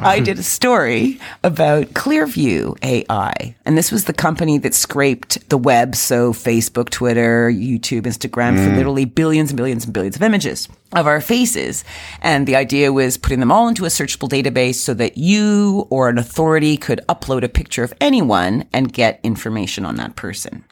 I 0.00 0.20
did 0.20 0.38
a 0.38 0.42
story 0.44 1.18
about 1.42 1.86
Clearview 1.88 2.78
AI. 2.84 3.56
And 3.64 3.76
this 3.76 3.90
was 3.90 4.04
the 4.04 4.12
company 4.12 4.58
that 4.58 4.72
scraped 4.72 5.48
the 5.50 5.58
web. 5.58 5.96
So 5.96 6.32
Facebook, 6.32 6.90
Twitter, 6.90 7.50
YouTube, 7.50 8.02
Instagram 8.02 8.56
for 8.56 8.70
mm. 8.70 8.76
literally 8.76 9.04
billions 9.04 9.50
and 9.50 9.56
billions 9.56 9.84
and 9.84 9.92
billions 9.92 10.14
of 10.14 10.22
images 10.22 10.68
of 10.92 11.08
our 11.08 11.20
faces. 11.20 11.84
And 12.22 12.46
the 12.46 12.54
idea 12.54 12.92
was 12.92 13.18
putting 13.18 13.40
them 13.40 13.50
all 13.50 13.66
into 13.66 13.84
a 13.84 13.88
searchable 13.88 14.28
database 14.28 14.76
so 14.76 14.94
that 14.94 15.18
you 15.18 15.88
or 15.90 16.08
an 16.08 16.18
authority 16.18 16.76
could 16.76 17.00
upload 17.08 17.42
a 17.42 17.48
picture 17.48 17.82
of 17.82 17.92
anyone 18.00 18.68
and 18.72 18.92
get 18.92 19.18
information 19.24 19.84
on 19.84 19.96
that 19.96 20.14
person 20.14 20.64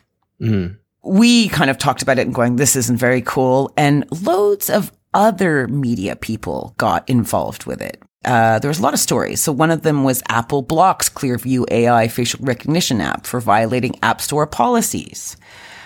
we 1.05 1.49
kind 1.49 1.71
of 1.71 1.79
talked 1.79 2.03
about 2.03 2.19
it 2.19 2.27
and 2.27 2.35
going, 2.35 2.57
this 2.57 2.77
isn't 2.77 2.97
very 2.97 3.23
cool. 3.23 3.73
And 3.77 4.05
loads 4.23 4.71
of 4.71 4.93
other 5.15 5.69
media 5.69 6.17
people 6.17 6.75
got 6.79 7.09
involved 7.09 7.67
with 7.67 7.81
it. 7.83 8.03
Uh, 8.25 8.59
there 8.61 8.69
was 8.69 8.79
a 8.79 8.83
lot 8.83 8.95
of 8.95 9.01
stories. 9.01 9.41
So 9.41 9.51
one 9.51 9.71
of 9.71 9.83
them 9.83 10.05
was 10.05 10.23
Apple 10.29 10.63
blocks 10.63 11.09
Clearview 11.09 11.65
AI 11.71 12.09
facial 12.09 12.41
recognition 12.45 13.01
app 13.01 13.27
for 13.27 13.41
violating 13.41 13.99
App 14.03 14.21
Store 14.21 14.47
policies. 14.47 15.37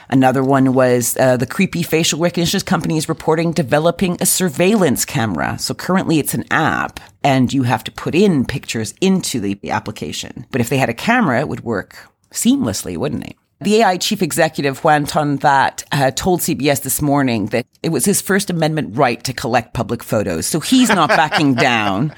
Another 0.08 0.44
one 0.44 0.72
was 0.72 1.16
uh, 1.16 1.36
the 1.36 1.46
creepy 1.46 1.82
facial 1.82 2.20
recognition 2.20 2.60
company 2.60 2.96
is 2.96 3.08
reporting 3.08 3.52
developing 3.52 4.16
a 4.20 4.26
surveillance 4.26 5.04
camera. 5.04 5.58
So 5.58 5.74
currently 5.74 6.18
it's 6.18 6.34
an 6.34 6.44
app 6.50 7.00
and 7.24 7.52
you 7.52 7.64
have 7.64 7.82
to 7.84 7.90
put 7.90 8.14
in 8.14 8.44
pictures 8.44 8.94
into 9.00 9.40
the 9.40 9.58
application. 9.70 10.46
But 10.52 10.60
if 10.60 10.68
they 10.68 10.76
had 10.76 10.90
a 10.90 10.94
camera, 10.94 11.40
it 11.40 11.48
would 11.48 11.64
work 11.64 11.96
seamlessly, 12.30 12.96
wouldn't 12.96 13.26
it? 13.26 13.36
The 13.60 13.76
AI 13.76 13.96
chief 13.96 14.20
executive 14.20 14.84
went 14.84 15.16
on 15.16 15.36
that, 15.36 15.82
uh, 15.90 16.10
told 16.10 16.40
CBS 16.40 16.82
this 16.82 17.00
morning 17.00 17.46
that 17.46 17.66
it 17.82 17.88
was 17.88 18.04
his 18.04 18.20
First 18.20 18.50
Amendment 18.50 18.96
right 18.98 19.22
to 19.24 19.32
collect 19.32 19.72
public 19.72 20.02
photos. 20.02 20.46
So 20.46 20.60
he's 20.60 20.90
not 20.90 21.08
backing 21.08 21.54
down. 21.70 22.14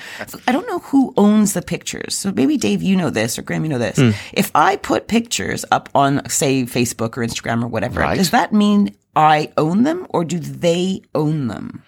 I 0.49 0.53
don't 0.53 0.67
know 0.67 0.81
who 0.81 1.15
owns 1.17 1.53
the 1.53 1.63
pictures. 1.63 2.17
So 2.17 2.33
maybe 2.33 2.57
Dave, 2.57 2.83
you 2.83 2.97
know 2.97 3.11
this 3.11 3.39
or 3.39 3.43
Graham, 3.43 3.63
you 3.63 3.69
know 3.71 3.79
this. 3.79 3.99
If 4.33 4.51
I 4.55 4.77
put 4.77 5.07
pictures 5.07 5.65
up 5.71 5.89
on, 5.95 6.29
say, 6.29 6.65
Facebook 6.65 7.17
or 7.17 7.25
Instagram 7.25 7.63
or 7.63 7.69
whatever, 7.69 8.01
Right. 8.01 8.19
does 8.19 8.31
that 8.31 8.53
mean 8.53 8.97
I 9.15 9.53
own 9.57 9.85
them 9.85 10.09
or 10.11 10.25
do 10.25 10.41
they 10.41 11.03
own 11.15 11.47
them? 11.47 11.85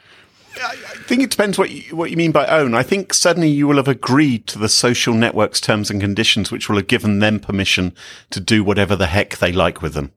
I 0.62 0.74
think 1.06 1.22
it 1.22 1.30
depends 1.30 1.58
what 1.58 1.70
you, 1.70 1.96
what 1.96 2.10
you 2.10 2.16
mean 2.16 2.32
by 2.32 2.46
own. 2.46 2.74
I 2.74 2.82
think 2.82 3.14
suddenly 3.14 3.48
you 3.48 3.66
will 3.66 3.76
have 3.76 3.88
agreed 3.88 4.46
to 4.48 4.58
the 4.58 4.68
social 4.68 5.14
network's 5.14 5.60
terms 5.60 5.90
and 5.90 6.00
conditions, 6.00 6.50
which 6.50 6.68
will 6.68 6.76
have 6.76 6.86
given 6.86 7.18
them 7.18 7.40
permission 7.40 7.94
to 8.30 8.40
do 8.40 8.62
whatever 8.62 8.96
the 8.96 9.06
heck 9.06 9.38
they 9.38 9.52
like 9.52 9.82
with 9.82 9.94
them. 9.94 10.12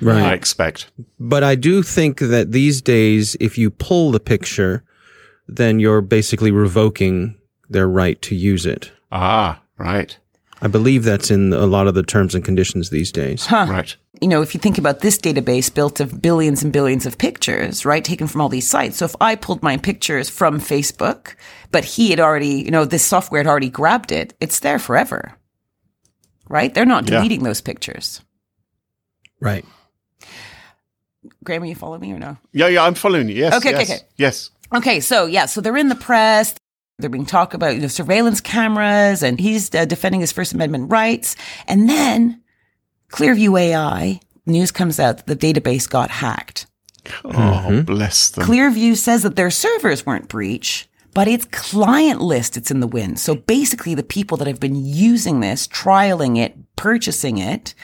Right. 0.00 0.22
I 0.22 0.32
expect. 0.32 0.90
But 1.20 1.44
I 1.44 1.54
do 1.54 1.82
think 1.82 2.18
that 2.18 2.52
these 2.52 2.82
days, 2.82 3.36
if 3.38 3.56
you 3.56 3.70
pull 3.70 4.10
the 4.10 4.20
picture, 4.20 4.82
then 5.46 5.78
you're 5.78 6.00
basically 6.00 6.50
revoking 6.50 7.36
their 7.68 7.88
right 7.88 8.20
to 8.22 8.34
use 8.34 8.66
it. 8.66 8.90
Ah, 9.10 9.62
right, 9.78 10.16
I 10.62 10.68
believe 10.68 11.02
that's 11.02 11.30
in 11.30 11.52
a 11.52 11.66
lot 11.66 11.88
of 11.88 11.94
the 11.94 12.04
terms 12.04 12.36
and 12.36 12.44
conditions 12.44 12.90
these 12.90 13.10
days. 13.10 13.50
right. 13.50 13.96
you 14.20 14.28
know, 14.28 14.42
if 14.42 14.54
you 14.54 14.60
think 14.60 14.78
about 14.78 15.00
this 15.00 15.18
database 15.18 15.74
built 15.74 15.98
of 15.98 16.22
billions 16.22 16.62
and 16.62 16.72
billions 16.72 17.04
of 17.04 17.18
pictures, 17.18 17.84
right, 17.84 18.04
taken 18.04 18.28
from 18.28 18.40
all 18.40 18.48
these 18.48 18.68
sites. 18.70 18.98
So 18.98 19.04
if 19.04 19.16
I 19.20 19.34
pulled 19.34 19.60
my 19.62 19.76
pictures 19.76 20.30
from 20.30 20.60
Facebook, 20.60 21.34
but 21.72 21.84
he 21.84 22.10
had 22.10 22.20
already, 22.20 22.62
you 22.62 22.70
know, 22.70 22.84
this 22.84 23.04
software 23.04 23.40
had 23.42 23.48
already 23.48 23.70
grabbed 23.70 24.12
it, 24.12 24.34
it's 24.40 24.60
there 24.60 24.78
forever. 24.78 25.34
Right? 26.48 26.72
They're 26.72 26.86
not 26.86 27.08
Yeah. 27.08 27.16
deleting 27.16 27.42
those 27.42 27.60
pictures. 27.60 28.20
Right. 29.40 29.64
Graham, 31.42 31.64
are 31.64 31.66
you 31.66 31.74
follow 31.74 31.98
me 31.98 32.12
or 32.12 32.20
no? 32.20 32.36
Yeah, 32.52 32.68
yeah, 32.68 32.84
I'm 32.84 32.94
following 32.94 33.28
you. 33.28 33.34
Yes. 33.34 33.54
Okay, 33.54 33.74
okay, 33.74 33.82
okay. 33.82 33.98
Yes. 34.16 34.50
Okay, 34.72 35.00
so 35.00 35.26
yeah, 35.26 35.46
so 35.46 35.60
they're 35.60 35.76
in 35.76 35.88
the 35.88 35.96
press. 35.96 36.54
They're 37.02 37.10
being 37.10 37.26
talked 37.26 37.52
about, 37.52 37.74
you 37.74 37.82
know, 37.82 37.88
surveillance 37.88 38.40
cameras, 38.40 39.22
and 39.22 39.38
he's 39.38 39.74
uh, 39.74 39.84
defending 39.84 40.20
his 40.22 40.32
First 40.32 40.54
Amendment 40.54 40.90
rights. 40.90 41.36
And 41.68 41.88
then 41.88 42.42
Clearview 43.12 43.60
AI 43.60 44.20
news 44.46 44.72
comes 44.72 44.98
out 44.98 45.18
that 45.18 45.26
the 45.26 45.36
database 45.36 45.88
got 45.88 46.10
hacked. 46.10 46.66
Oh, 47.24 47.82
bless 47.82 48.30
them. 48.30 48.46
Clearview 48.46 48.96
says 48.96 49.22
that 49.22 49.36
their 49.36 49.50
servers 49.50 50.06
weren't 50.06 50.28
breached, 50.28 50.88
but 51.14 51.28
its 51.28 51.44
client 51.46 52.20
list 52.20 52.56
it's 52.56 52.70
in 52.70 52.80
the 52.80 52.86
wind. 52.86 53.18
So 53.18 53.34
basically 53.34 53.94
the 53.94 54.02
people 54.02 54.36
that 54.38 54.46
have 54.46 54.60
been 54.60 54.76
using 54.76 55.40
this, 55.40 55.66
trialing 55.68 56.38
it, 56.38 56.56
purchasing 56.76 57.38
it, 57.38 57.74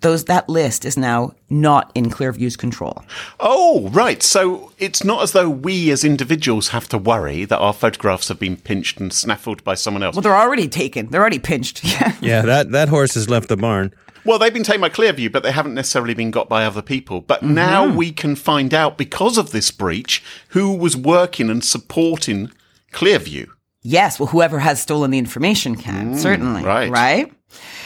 those 0.00 0.24
that 0.26 0.48
list 0.48 0.84
is 0.84 0.96
now 0.96 1.32
not 1.48 1.90
in 1.94 2.10
Clearview's 2.10 2.56
control. 2.56 3.04
Oh, 3.40 3.88
right. 3.90 4.22
So 4.22 4.72
it's 4.78 5.04
not 5.04 5.22
as 5.22 5.32
though 5.32 5.48
we 5.48 5.90
as 5.90 6.04
individuals 6.04 6.68
have 6.68 6.88
to 6.88 6.98
worry 6.98 7.44
that 7.44 7.58
our 7.58 7.72
photographs 7.72 8.28
have 8.28 8.38
been 8.38 8.56
pinched 8.56 9.00
and 9.00 9.12
snaffled 9.12 9.64
by 9.64 9.74
someone 9.74 10.02
else. 10.02 10.14
Well, 10.14 10.22
they're 10.22 10.36
already 10.36 10.68
taken. 10.68 11.08
They're 11.08 11.20
already 11.20 11.38
pinched. 11.38 11.82
Yeah. 11.96 12.12
Yeah, 12.20 12.42
that, 12.42 12.72
that 12.72 12.88
horse 12.88 13.14
has 13.14 13.30
left 13.30 13.48
the 13.48 13.56
barn. 13.56 13.94
Well, 14.24 14.38
they've 14.38 14.52
been 14.52 14.64
taken 14.64 14.80
by 14.80 14.88
Clearview, 14.88 15.30
but 15.30 15.44
they 15.44 15.52
haven't 15.52 15.74
necessarily 15.74 16.14
been 16.14 16.32
got 16.32 16.48
by 16.48 16.64
other 16.64 16.82
people. 16.82 17.20
But 17.20 17.42
mm-hmm. 17.42 17.54
now 17.54 17.88
we 17.88 18.10
can 18.10 18.34
find 18.34 18.74
out 18.74 18.98
because 18.98 19.38
of 19.38 19.52
this 19.52 19.70
breach 19.70 20.22
who 20.48 20.76
was 20.76 20.96
working 20.96 21.48
and 21.48 21.64
supporting 21.64 22.50
Clearview. 22.92 23.48
Yes, 23.82 24.18
well, 24.18 24.26
whoever 24.26 24.58
has 24.58 24.82
stolen 24.82 25.12
the 25.12 25.18
information 25.18 25.76
can, 25.76 26.14
mm, 26.14 26.18
certainly. 26.18 26.64
right. 26.64 26.90
Right? 26.90 27.32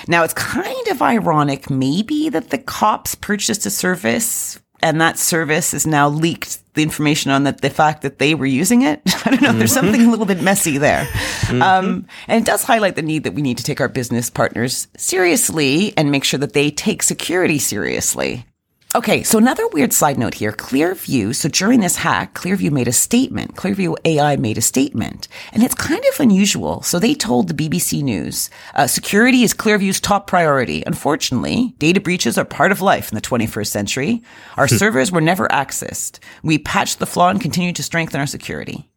Now, 0.09 0.25
it's 0.25 0.35
kind 0.35 0.89
of 0.89 1.03
ironic, 1.03 1.71
maybe, 1.71 2.29
that 2.29 2.51
the 2.51 2.59
cops 2.59 3.15
purchased 3.15 3.67
a 3.67 3.71
service 3.71 4.59
and 4.83 5.01
that 5.01 5.19
service 5.19 5.75
is 5.75 5.87
now 5.87 6.09
leaked 6.09 6.59
the 6.75 6.83
information 6.83 7.31
on 7.31 7.45
that 7.45 7.61
the 7.61 7.71
fact 7.71 8.03
that 8.03 8.19
they 8.19 8.35
were 8.35 8.47
using 8.47 8.83
it. 8.83 9.03
I 9.27 9.31
don't 9.31 9.43
know. 9.43 9.53
There's 9.53 9.73
something 9.73 10.01
a 10.01 10.11
little 10.11 10.27
bit 10.27 10.43
messy 10.43 10.79
there. 10.79 11.07
Um, 11.51 12.07
and 12.29 12.41
it 12.41 12.47
does 12.47 12.63
highlight 12.63 12.95
the 12.95 13.03
need 13.03 13.25
that 13.25 13.35
we 13.35 13.43
need 13.43 13.59
to 13.59 13.65
take 13.65 13.81
our 13.81 13.89
business 13.89 14.31
partners 14.31 14.89
seriously 14.97 15.93
and 15.97 16.11
make 16.11 16.25
sure 16.25 16.39
that 16.39 16.53
they 16.53 16.71
take 16.71 17.03
security 17.03 17.59
seriously. 17.59 18.47
Okay, 18.93 19.23
so 19.23 19.39
another 19.39 19.69
weird 19.69 19.93
side 19.93 20.19
note 20.19 20.35
here. 20.35 20.51
Clearview, 20.51 21.33
so 21.33 21.49
during 21.49 21.79
this 21.79 21.95
hack, 21.95 22.35
Clearview 22.35 22.73
made 22.73 22.89
a 22.89 22.93
statement. 22.93 23.55
Clearview 23.55 23.95
AI 24.05 24.35
made 24.35 24.59
a 24.59 24.63
statement. 24.63 25.29
And 25.53 25.63
it's 25.63 25.77
kind 25.77 26.05
of 26.13 26.19
unusual. 26.19 26.83
So 26.83 26.99
they 26.99 27.15
told 27.15 27.47
the 27.47 27.55
BBC 27.55 28.03
News, 28.03 28.51
uh, 28.75 28.89
security 28.89 29.45
is 29.45 29.55
Clearview's 29.55 30.01
top 30.01 30.27
priority. 30.27 30.83
Unfortunately, 30.89 31.73
data 31.79 32.01
breaches 32.01 32.37
are 32.37 32.45
part 32.45 32.73
of 32.73 32.81
life 32.81 33.13
in 33.13 33.15
the 33.15 33.21
21st 33.21 33.69
century. 33.69 34.23
Our 34.57 34.67
servers 34.67 35.13
were 35.13 35.21
never 35.21 35.47
accessed. 35.49 36.19
We 36.43 36.59
patched 36.59 36.99
the 36.99 37.07
flaw 37.07 37.29
and 37.29 37.41
continue 37.41 37.73
to 37.75 37.85
strengthen 37.85 38.19
our 38.19 38.27
security. 38.27 38.91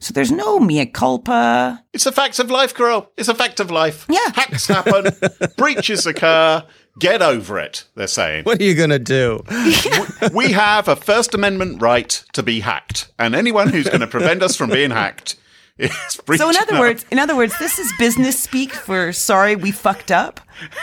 So 0.00 0.12
there's 0.12 0.32
no 0.32 0.58
mea 0.58 0.84
culpa. 0.84 1.82
It's 1.94 2.04
a 2.04 2.12
fact 2.12 2.38
of 2.40 2.50
life, 2.50 2.74
girl. 2.74 3.10
It's 3.16 3.28
a 3.28 3.34
fact 3.34 3.58
of 3.58 3.70
life. 3.70 4.04
Yeah. 4.10 4.32
Hacks 4.34 4.66
happen, 4.66 5.06
breaches 5.56 6.04
occur. 6.04 6.62
Get 6.98 7.22
over 7.22 7.58
it, 7.58 7.84
they're 7.96 8.06
saying. 8.06 8.44
What 8.44 8.60
are 8.60 8.64
you 8.64 8.74
going 8.74 8.90
to 8.90 8.98
do? 9.00 9.42
we 10.34 10.52
have 10.52 10.86
a 10.86 10.94
First 10.94 11.34
Amendment 11.34 11.82
right 11.82 12.08
to 12.34 12.42
be 12.42 12.60
hacked, 12.60 13.10
and 13.18 13.34
anyone 13.34 13.68
who's 13.68 13.86
going 13.88 14.00
to 14.00 14.06
prevent 14.06 14.42
us 14.42 14.54
from 14.54 14.70
being 14.70 14.90
hacked 14.92 15.34
is 15.76 15.90
breaching 16.24 16.44
So 16.46 16.50
in 16.50 16.56
other 16.56 16.74
our- 16.76 16.80
words, 16.80 17.04
in 17.10 17.18
other 17.18 17.34
words, 17.34 17.58
this 17.58 17.80
is 17.80 17.92
business 17.98 18.38
speak 18.38 18.72
for 18.72 19.12
sorry 19.12 19.56
we 19.56 19.72
fucked 19.72 20.12
up. 20.12 20.40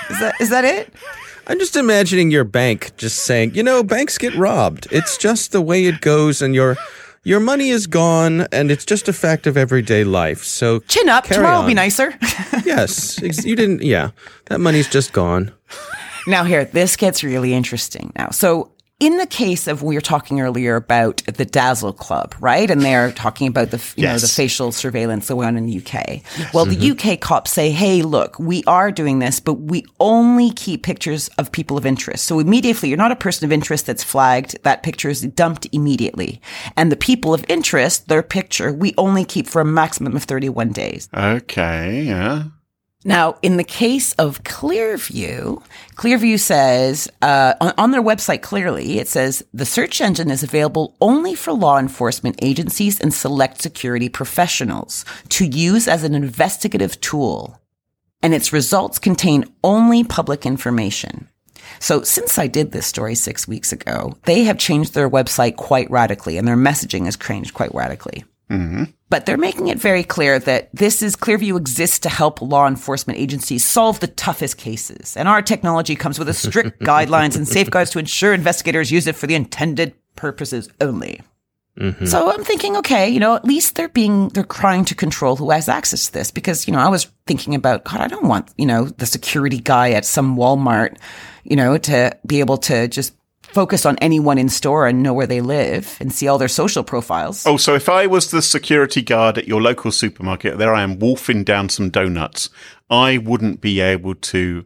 Is 0.09 0.19
that 0.19 0.35
is 0.41 0.49
that 0.49 0.65
it? 0.65 0.93
I'm 1.47 1.59
just 1.59 1.75
imagining 1.77 2.29
your 2.29 2.43
bank 2.43 2.91
just 2.97 3.23
saying, 3.23 3.55
you 3.55 3.63
know, 3.63 3.81
banks 3.81 4.17
get 4.17 4.35
robbed. 4.35 4.87
It's 4.91 5.17
just 5.17 5.53
the 5.53 5.61
way 5.61 5.85
it 5.85 6.01
goes, 6.01 6.41
and 6.41 6.53
your 6.53 6.75
your 7.23 7.39
money 7.39 7.69
is 7.69 7.87
gone, 7.87 8.47
and 8.51 8.69
it's 8.69 8.83
just 8.83 9.07
a 9.07 9.13
fact 9.13 9.47
of 9.47 9.55
everyday 9.55 10.03
life. 10.03 10.43
So 10.43 10.79
Chin 10.81 11.07
up. 11.07 11.23
carry 11.23 11.37
Tomorrow 11.37 11.61
will 11.61 11.67
be 11.67 11.73
nicer. 11.73 12.13
Yes, 12.65 13.21
ex- 13.23 13.45
you 13.45 13.55
didn't. 13.55 13.81
Yeah, 13.81 14.11
that 14.47 14.59
money's 14.59 14.89
just 14.89 15.13
gone. 15.13 15.51
Now, 16.27 16.43
here, 16.43 16.65
this 16.65 16.95
gets 16.95 17.23
really 17.23 17.53
interesting 17.53 18.11
now. 18.15 18.29
So, 18.29 18.71
in 19.01 19.17
the 19.17 19.25
case 19.25 19.67
of 19.67 19.81
we 19.81 19.95
were 19.95 20.01
talking 20.01 20.41
earlier 20.41 20.75
about 20.75 21.23
the 21.25 21.43
Dazzle 21.43 21.91
Club, 21.91 22.35
right? 22.39 22.69
And 22.69 22.81
they're 22.83 23.11
talking 23.11 23.47
about 23.47 23.71
the 23.71 23.83
you 23.97 24.05
know 24.05 24.17
the 24.19 24.27
facial 24.27 24.71
surveillance 24.71 25.27
that 25.27 25.35
went 25.35 25.47
on 25.47 25.57
in 25.57 25.65
the 25.65 25.79
UK. 25.79 26.21
Well, 26.53 26.65
the 26.65 26.77
mm-hmm. 26.77 27.11
UK 27.13 27.19
cops 27.19 27.51
say, 27.51 27.71
"Hey, 27.71 28.03
look, 28.03 28.37
we 28.37 28.63
are 28.65 28.91
doing 28.91 29.17
this, 29.17 29.39
but 29.39 29.55
we 29.55 29.83
only 29.99 30.51
keep 30.51 30.83
pictures 30.83 31.29
of 31.39 31.51
people 31.51 31.77
of 31.77 31.85
interest. 31.85 32.25
So 32.25 32.37
immediately, 32.37 32.89
you're 32.89 32.97
not 32.97 33.11
a 33.11 33.15
person 33.15 33.43
of 33.43 33.51
interest 33.51 33.87
that's 33.87 34.03
flagged. 34.03 34.61
That 34.61 34.83
picture 34.83 35.09
is 35.09 35.21
dumped 35.21 35.67
immediately. 35.71 36.39
And 36.77 36.91
the 36.91 36.95
people 36.95 37.33
of 37.33 37.43
interest, 37.49 38.07
their 38.07 38.21
picture, 38.21 38.71
we 38.71 38.93
only 38.99 39.25
keep 39.25 39.47
for 39.47 39.61
a 39.61 39.65
maximum 39.65 40.15
of 40.15 40.23
31 40.25 40.73
days." 40.73 41.09
Okay, 41.11 42.03
yeah. 42.03 42.43
Now, 43.03 43.37
in 43.41 43.57
the 43.57 43.63
case 43.63 44.13
of 44.13 44.43
Clearview, 44.43 45.63
Clearview 45.95 46.39
says 46.39 47.09
uh, 47.23 47.55
on, 47.59 47.73
on 47.77 47.91
their 47.91 48.01
website 48.01 48.43
clearly 48.43 48.99
it 48.99 49.07
says 49.07 49.43
the 49.51 49.65
search 49.65 50.01
engine 50.01 50.29
is 50.29 50.43
available 50.43 50.95
only 51.01 51.33
for 51.33 51.51
law 51.51 51.79
enforcement 51.79 52.37
agencies 52.43 52.99
and 52.99 53.11
select 53.11 53.59
security 53.59 54.07
professionals 54.07 55.03
to 55.29 55.45
use 55.45 55.87
as 55.87 56.03
an 56.03 56.13
investigative 56.13 57.01
tool, 57.01 57.59
and 58.21 58.35
its 58.35 58.53
results 58.53 58.99
contain 58.99 59.45
only 59.63 60.03
public 60.03 60.45
information. 60.45 61.27
So, 61.79 62.03
since 62.03 62.37
I 62.37 62.45
did 62.47 62.71
this 62.71 62.85
story 62.85 63.15
six 63.15 63.47
weeks 63.47 63.71
ago, 63.71 64.15
they 64.25 64.43
have 64.43 64.59
changed 64.59 64.93
their 64.93 65.09
website 65.09 65.55
quite 65.55 65.89
radically, 65.89 66.37
and 66.37 66.47
their 66.47 66.57
messaging 66.57 67.05
has 67.05 67.17
changed 67.17 67.53
quite 67.55 67.73
radically. 67.73 68.25
Mm-hmm. 68.51 68.83
But 69.09 69.25
they're 69.25 69.37
making 69.37 69.67
it 69.67 69.79
very 69.79 70.03
clear 70.03 70.37
that 70.39 70.69
this 70.73 71.01
is 71.01 71.15
Clearview 71.15 71.55
exists 71.57 71.99
to 71.99 72.09
help 72.09 72.41
law 72.41 72.67
enforcement 72.67 73.17
agencies 73.17 73.63
solve 73.63 73.99
the 73.99 74.07
toughest 74.07 74.57
cases. 74.57 75.15
And 75.15 75.27
our 75.27 75.41
technology 75.41 75.95
comes 75.95 76.19
with 76.19 76.27
a 76.27 76.33
strict 76.33 76.81
guidelines 76.83 77.35
and 77.37 77.47
safeguards 77.47 77.91
to 77.91 77.99
ensure 77.99 78.33
investigators 78.33 78.91
use 78.91 79.07
it 79.07 79.15
for 79.15 79.27
the 79.27 79.35
intended 79.35 79.93
purposes 80.15 80.69
only. 80.81 81.21
Mm-hmm. 81.79 82.05
So 82.05 82.29
I'm 82.29 82.43
thinking, 82.43 82.75
okay, 82.77 83.07
you 83.09 83.19
know, 83.19 83.35
at 83.35 83.45
least 83.45 83.75
they're 83.75 83.87
being, 83.87 84.27
they're 84.29 84.43
trying 84.43 84.83
to 84.85 84.95
control 84.95 85.37
who 85.37 85.51
has 85.51 85.69
access 85.69 86.07
to 86.07 86.13
this 86.13 86.29
because, 86.29 86.67
you 86.67 86.73
know, 86.73 86.79
I 86.79 86.89
was 86.89 87.07
thinking 87.25 87.55
about, 87.55 87.85
God, 87.85 88.01
I 88.01 88.07
don't 88.07 88.27
want, 88.27 88.51
you 88.57 88.65
know, 88.65 88.85
the 88.85 89.05
security 89.05 89.59
guy 89.59 89.91
at 89.91 90.05
some 90.05 90.35
Walmart, 90.35 90.97
you 91.45 91.55
know, 91.55 91.77
to 91.77 92.17
be 92.27 92.41
able 92.41 92.57
to 92.57 92.89
just 92.89 93.13
focus 93.53 93.85
on 93.85 93.97
anyone 93.97 94.37
in 94.37 94.49
store 94.49 94.87
and 94.87 95.03
know 95.03 95.13
where 95.13 95.27
they 95.27 95.41
live 95.41 95.97
and 95.99 96.11
see 96.11 96.27
all 96.27 96.37
their 96.37 96.47
social 96.47 96.83
profiles. 96.83 97.45
Oh, 97.45 97.57
so 97.57 97.75
if 97.75 97.89
I 97.89 98.07
was 98.07 98.31
the 98.31 98.41
security 98.41 99.01
guard 99.01 99.37
at 99.37 99.47
your 99.47 99.61
local 99.61 99.91
supermarket, 99.91 100.57
there 100.57 100.73
I 100.73 100.83
am 100.83 100.99
wolfing 100.99 101.43
down 101.43 101.69
some 101.69 101.89
donuts, 101.89 102.49
I 102.89 103.17
wouldn't 103.17 103.61
be 103.61 103.79
able 103.79 104.15
to 104.15 104.65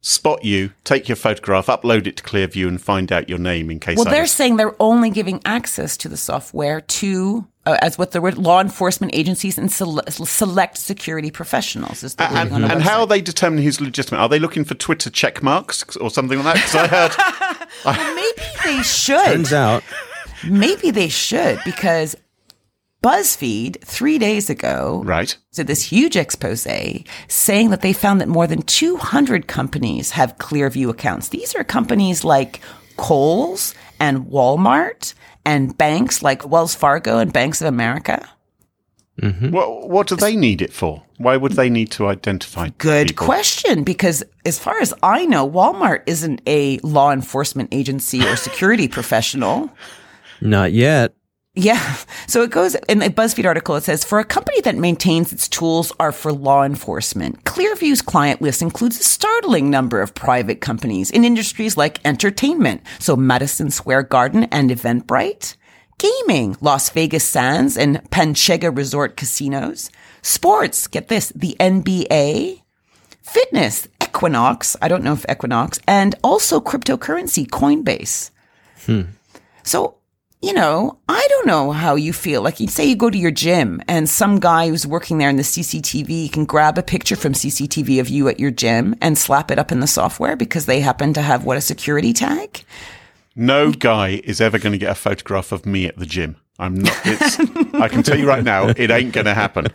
spot 0.00 0.44
you, 0.44 0.70
take 0.84 1.08
your 1.08 1.16
photograph, 1.16 1.66
upload 1.66 2.06
it 2.06 2.16
to 2.18 2.22
Clearview, 2.22 2.68
and 2.68 2.80
find 2.80 3.10
out 3.12 3.28
your 3.28 3.38
name 3.38 3.70
in 3.70 3.80
case. 3.80 3.96
Well, 3.98 4.08
I 4.08 4.10
they're 4.12 4.22
was- 4.22 4.30
saying 4.32 4.56
they're 4.56 4.80
only 4.80 5.10
giving 5.10 5.40
access 5.44 5.96
to 5.98 6.08
the 6.08 6.16
software 6.16 6.80
to, 6.80 7.46
uh, 7.66 7.76
as 7.82 7.98
what 7.98 8.12
the 8.12 8.20
word, 8.20 8.38
law 8.38 8.60
enforcement 8.60 9.14
agencies 9.14 9.58
and 9.58 9.70
sele- 9.70 10.02
select 10.08 10.78
security 10.78 11.30
professionals. 11.30 12.02
Is 12.02 12.14
the 12.14 12.24
and, 12.24 12.50
wording 12.50 12.70
and 12.70 12.82
how 12.82 13.00
are 13.00 13.06
they 13.06 13.20
determining 13.20 13.64
who's 13.64 13.80
legitimate? 13.80 14.20
Are 14.20 14.28
they 14.28 14.38
looking 14.38 14.64
for 14.64 14.74
Twitter 14.74 15.10
check 15.10 15.42
marks 15.42 15.96
or 15.96 16.10
something 16.10 16.42
like 16.42 16.54
that? 16.54 17.12
Because 17.12 17.84
I 17.84 17.96
heard 17.96 18.14
Maybe 18.14 18.76
they 18.76 18.82
should. 18.82 19.24
Turns 19.24 19.52
out, 19.52 19.82
Maybe 20.48 20.92
they 20.92 21.08
should 21.08 21.58
because 21.64 22.14
BuzzFeed 23.02 23.80
three 23.82 24.18
days 24.18 24.50
ago 24.50 25.02
right. 25.04 25.36
did 25.52 25.68
this 25.68 25.84
huge 25.84 26.16
expose 26.16 26.66
saying 27.28 27.70
that 27.70 27.80
they 27.80 27.92
found 27.92 28.20
that 28.20 28.28
more 28.28 28.46
than 28.46 28.62
200 28.62 29.46
companies 29.46 30.10
have 30.12 30.38
Clearview 30.38 30.90
accounts. 30.90 31.28
These 31.28 31.54
are 31.54 31.62
companies 31.62 32.24
like 32.24 32.60
Kohl's 32.96 33.74
and 34.00 34.26
Walmart 34.26 35.14
and 35.44 35.76
banks 35.78 36.22
like 36.22 36.48
Wells 36.48 36.74
Fargo 36.74 37.18
and 37.18 37.32
Banks 37.32 37.60
of 37.60 37.68
America. 37.68 38.28
Mm-hmm. 39.20 39.50
What 39.50 39.88
what 39.88 40.06
do 40.06 40.14
they 40.14 40.36
need 40.36 40.62
it 40.62 40.72
for? 40.72 41.02
Why 41.16 41.36
would 41.36 41.52
they 41.52 41.68
need 41.68 41.90
to 41.92 42.06
identify? 42.06 42.68
Good 42.78 43.08
people? 43.08 43.26
question, 43.26 43.82
because 43.82 44.22
as 44.44 44.58
far 44.60 44.80
as 44.80 44.94
I 45.02 45.26
know, 45.26 45.48
Walmart 45.48 46.02
isn't 46.06 46.40
a 46.46 46.78
law 46.78 47.10
enforcement 47.10 47.70
agency 47.72 48.24
or 48.24 48.36
security 48.36 48.86
professional. 48.98 49.70
not 50.40 50.72
yet. 50.72 51.14
Yeah. 51.58 51.96
So 52.28 52.42
it 52.42 52.50
goes 52.50 52.76
in 52.88 53.00
the 53.00 53.10
BuzzFeed 53.10 53.44
article. 53.44 53.74
It 53.74 53.82
says 53.82 54.04
for 54.04 54.20
a 54.20 54.24
company 54.24 54.60
that 54.60 54.76
maintains 54.76 55.32
its 55.32 55.48
tools 55.48 55.90
are 55.98 56.12
for 56.12 56.32
law 56.32 56.62
enforcement, 56.62 57.42
Clearview's 57.42 58.00
client 58.00 58.40
list 58.40 58.62
includes 58.62 59.00
a 59.00 59.02
startling 59.02 59.68
number 59.68 60.00
of 60.00 60.14
private 60.14 60.60
companies 60.60 61.10
in 61.10 61.24
industries 61.24 61.76
like 61.76 61.98
entertainment. 62.06 62.82
So 63.00 63.16
Madison 63.16 63.72
Square 63.72 64.04
Garden 64.04 64.44
and 64.44 64.70
Eventbrite, 64.70 65.56
gaming, 65.98 66.56
Las 66.60 66.90
Vegas 66.90 67.24
Sands 67.24 67.76
and 67.76 68.08
Pechanga 68.10 68.74
Resort 68.74 69.16
casinos, 69.16 69.90
sports. 70.22 70.86
Get 70.86 71.08
this. 71.08 71.32
The 71.34 71.56
NBA, 71.58 72.62
fitness, 73.20 73.88
Equinox. 74.00 74.76
I 74.80 74.86
don't 74.86 75.02
know 75.02 75.14
if 75.14 75.26
Equinox 75.28 75.80
and 75.88 76.14
also 76.22 76.60
cryptocurrency, 76.60 77.48
Coinbase. 77.48 78.30
Hmm. 78.86 79.02
So, 79.64 79.97
you 80.40 80.52
know, 80.52 80.98
I 81.08 81.26
don't 81.28 81.46
know 81.46 81.72
how 81.72 81.96
you 81.96 82.12
feel. 82.12 82.42
Like 82.42 82.60
you 82.60 82.68
say 82.68 82.84
you 82.84 82.94
go 82.94 83.10
to 83.10 83.18
your 83.18 83.32
gym 83.32 83.82
and 83.88 84.08
some 84.08 84.38
guy 84.38 84.68
who's 84.68 84.86
working 84.86 85.18
there 85.18 85.28
in 85.28 85.36
the 85.36 85.42
CCTV 85.42 86.32
can 86.32 86.44
grab 86.44 86.78
a 86.78 86.82
picture 86.82 87.16
from 87.16 87.32
CCTV 87.32 88.00
of 88.00 88.08
you 88.08 88.28
at 88.28 88.38
your 88.38 88.52
gym 88.52 88.94
and 89.00 89.18
slap 89.18 89.50
it 89.50 89.58
up 89.58 89.72
in 89.72 89.80
the 89.80 89.86
software 89.86 90.36
because 90.36 90.66
they 90.66 90.80
happen 90.80 91.12
to 91.14 91.22
have 91.22 91.44
what 91.44 91.56
a 91.56 91.60
security 91.60 92.12
tag. 92.12 92.64
No 93.34 93.72
guy 93.72 94.20
is 94.24 94.40
ever 94.40 94.58
going 94.58 94.72
to 94.72 94.78
get 94.78 94.90
a 94.90 94.94
photograph 94.94 95.50
of 95.50 95.66
me 95.66 95.86
at 95.86 95.96
the 95.96 96.06
gym. 96.06 96.36
I'm 96.58 96.74
not. 96.74 96.96
It's, 97.04 97.40
I 97.74 97.88
can 97.88 98.02
tell 98.02 98.18
you 98.18 98.26
right 98.26 98.44
now, 98.44 98.68
it 98.68 98.90
ain't 98.90 99.12
going 99.12 99.26
to 99.26 99.34
happen. 99.34 99.66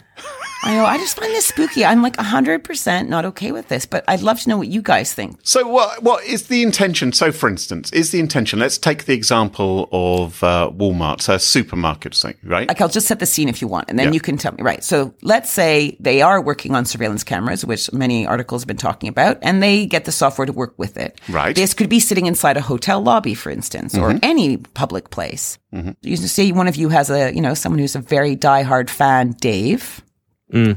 I 0.65 0.76
know. 0.76 0.86
I 0.86 0.97
just 0.97 1.17
find 1.17 1.32
this 1.34 1.45
spooky. 1.47 1.84
I'm 1.84 2.02
like 2.02 2.15
100% 2.15 3.08
not 3.10 3.26
okay 3.26 3.52
with 3.52 3.67
this, 3.67 3.86
but 3.86 4.04
I'd 4.08 4.21
love 4.21 4.39
to 4.41 4.49
know 4.49 4.58
what 4.58 4.69
you 4.69 4.82
guys 4.82 5.13
think. 5.13 5.38
So, 5.43 5.67
what 5.67 6.02
what 6.04 6.23
is 6.23 6.47
the 6.47 6.63
intention? 6.63 7.12
So, 7.12 7.32
for 7.34 7.49
instance, 7.49 7.91
is 7.91 8.12
the 8.12 8.19
intention? 8.19 8.60
Let's 8.60 8.78
take 8.78 9.04
the 9.06 9.13
example 9.13 9.89
of 9.91 10.41
uh, 10.43 10.71
Walmart, 10.73 11.21
so 11.21 11.34
a 11.36 11.39
supermarket, 11.39 12.15
thing, 12.15 12.36
right? 12.43 12.67
Like, 12.67 12.80
I'll 12.80 12.88
just 12.89 13.08
set 13.08 13.19
the 13.19 13.26
scene 13.26 13.49
if 13.49 13.62
you 13.62 13.67
want, 13.67 13.89
and 13.89 13.99
then 13.99 14.08
Yeah. 14.08 14.13
you 14.13 14.19
can 14.21 14.38
tell 14.38 14.54
me. 14.54 14.63
Right. 14.63 14.84
So 14.84 15.13
let's 15.21 15.52
say 15.52 15.97
they 15.99 16.21
are 16.21 16.41
working 16.41 16.76
on 16.76 16.86
surveillance 16.86 17.23
cameras, 17.23 17.65
which 17.65 17.91
many 17.91 18.26
articles 18.26 18.62
have 18.63 18.67
been 18.67 18.78
talking 18.78 19.10
about, 19.10 19.39
and 19.41 19.62
they 19.62 19.86
get 19.86 20.06
the 20.06 20.12
software 20.13 20.45
to 20.45 20.54
work 20.54 20.73
with 20.78 20.95
it. 20.97 21.19
Right. 21.28 21.56
This 21.56 21.73
could 21.73 21.89
be 21.89 21.99
sitting 21.99 22.26
inside 22.26 22.56
a 22.56 22.62
hotel 22.62 23.02
lobby, 23.02 23.34
for 23.34 23.49
instance, 23.49 23.97
or 23.97 24.17
any 24.23 24.58
public 24.58 25.10
place. 25.10 25.58
You 26.02 26.15
say 26.17 26.52
one 26.52 26.67
of 26.67 26.76
you 26.78 26.89
has 26.89 27.10
a, 27.10 27.34
you 27.34 27.41
know, 27.41 27.54
someone 27.54 27.80
who's 27.80 27.95
a 27.95 27.99
very 27.99 28.36
diehard 28.38 28.89
fan, 28.89 29.32
Dave, 29.41 30.02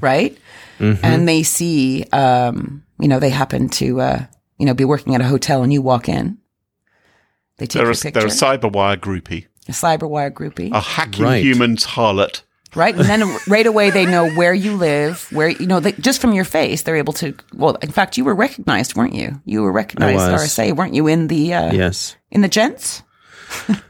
right? 0.01 0.37
And 0.79 1.27
they 1.29 1.43
see, 1.43 2.05
um, 2.13 2.85
you 2.99 3.09
know, 3.09 3.19
they 3.19 3.31
happen 3.31 3.69
to, 3.71 4.01
uh, 4.01 4.25
you 4.59 4.67
know, 4.67 4.75
be 4.75 4.85
working 4.85 5.15
at 5.15 5.21
a 5.21 5.25
hotel, 5.25 5.63
and 5.63 5.73
you 5.73 5.81
walk 5.83 6.09
in. 6.09 6.39
They 7.59 7.67
take 7.67 7.81
They're 7.83 7.91
a, 7.91 7.95
picture. 7.95 8.11
they're 8.11 8.27
a 8.27 8.31
cyberwire 8.31 8.97
groupie, 8.99 9.47
a 9.69 9.73
cyberwire 9.73 10.31
groupie. 10.31 10.71
a 10.73 10.81
hacking 10.81 11.25
Right. 11.25 11.43
humans 11.43 11.87
harlot. 11.87 12.43
Right. 12.75 12.95
And 12.95 13.07
then 13.07 13.23
right 13.49 13.65
away 13.67 13.89
they 13.89 14.05
know 14.05 14.29
where 14.35 14.53
you 14.53 14.77
live, 14.77 15.27
where, 15.33 15.49
you 15.49 15.67
know, 15.67 15.81
they, 15.81 15.93
just 15.93 16.21
from 16.21 16.35
your 16.35 16.45
face, 16.45 16.83
they're 16.83 16.97
able 16.97 17.15
to, 17.15 17.35
well, 17.55 17.77
in 17.77 17.91
fact, 17.91 18.19
you 18.19 18.25
were 18.25 18.35
recognized, 18.35 18.95
weren't 18.97 19.15
you? 19.15 19.41
You 19.47 19.63
were 19.63 19.73
recognized. 19.73 20.19
RSA, 20.21 20.77
weren't 20.77 20.93
you, 20.93 21.07
in 21.07 21.29
the, 21.29 21.55
uh, 21.55 21.73
Yes. 21.73 22.17
in 22.31 22.43
the 22.43 22.49
gents? 22.49 23.03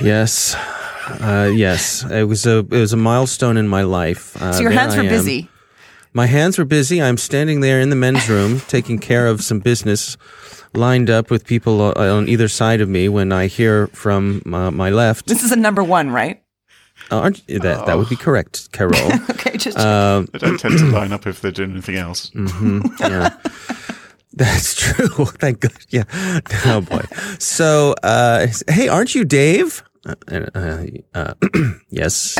Yes. 0.00 0.54
Uh, 1.10 1.50
yes. 1.54 2.04
It 2.10 2.24
was 2.28 2.46
a 2.46 2.58
it 2.58 2.70
was 2.70 2.92
a 2.92 2.96
milestone 2.96 3.56
in 3.56 3.68
my 3.68 3.82
life. 3.82 4.36
Uh, 4.40 4.52
So 4.52 4.60
your 4.62 4.70
hands 4.72 4.94
I 4.94 4.98
were 4.98 5.02
am. 5.04 5.08
busy. 5.08 5.48
My 6.14 6.26
hands 6.26 6.58
were 6.58 6.64
busy. 6.64 7.00
I'm 7.02 7.16
standing 7.18 7.60
there 7.60 7.80
in 7.80 7.90
the 7.90 7.96
men's 7.96 8.28
room 8.28 8.60
taking 8.68 8.98
care 8.98 9.26
of 9.26 9.42
some 9.42 9.60
business, 9.60 10.16
lined 10.74 11.10
up 11.10 11.30
with 11.30 11.44
people 11.44 11.80
uh, 11.80 12.16
on 12.16 12.28
either 12.28 12.48
side 12.48 12.80
of 12.80 12.88
me 12.88 13.08
when 13.08 13.30
I 13.32 13.46
hear 13.46 13.86
from 13.88 14.42
uh, 14.46 14.70
my 14.70 14.90
left. 14.90 15.26
This 15.26 15.42
is 15.44 15.52
a 15.52 15.56
number 15.56 15.84
one, 15.84 16.10
right? 16.10 16.42
Aren't 17.10 17.46
that 17.46 17.86
that 17.86 17.96
would 17.96 18.08
be 18.08 18.16
correct, 18.16 18.70
Carol? 18.72 18.94
Okay, 19.30 19.56
just 19.56 19.78
Um, 19.78 20.26
They 20.32 20.38
don't 20.38 20.58
tend 20.60 20.78
to 20.78 20.86
line 20.86 21.12
up 21.12 21.26
if 21.26 21.40
they're 21.40 21.52
doing 21.52 21.70
anything 21.72 21.96
else. 21.96 22.30
yeah. 23.00 23.30
That's 24.32 24.74
true. 24.74 25.24
Thank 25.40 25.60
God. 25.60 25.72
Yeah. 25.88 26.04
Oh 26.66 26.80
boy. 26.80 27.02
So, 27.38 27.94
uh, 28.02 28.46
hey, 28.68 28.88
aren't 28.88 29.14
you 29.14 29.24
Dave? 29.24 29.82
Uh, 30.08 30.14
uh, 30.54 30.86
uh, 31.14 31.34
yes. 31.90 32.36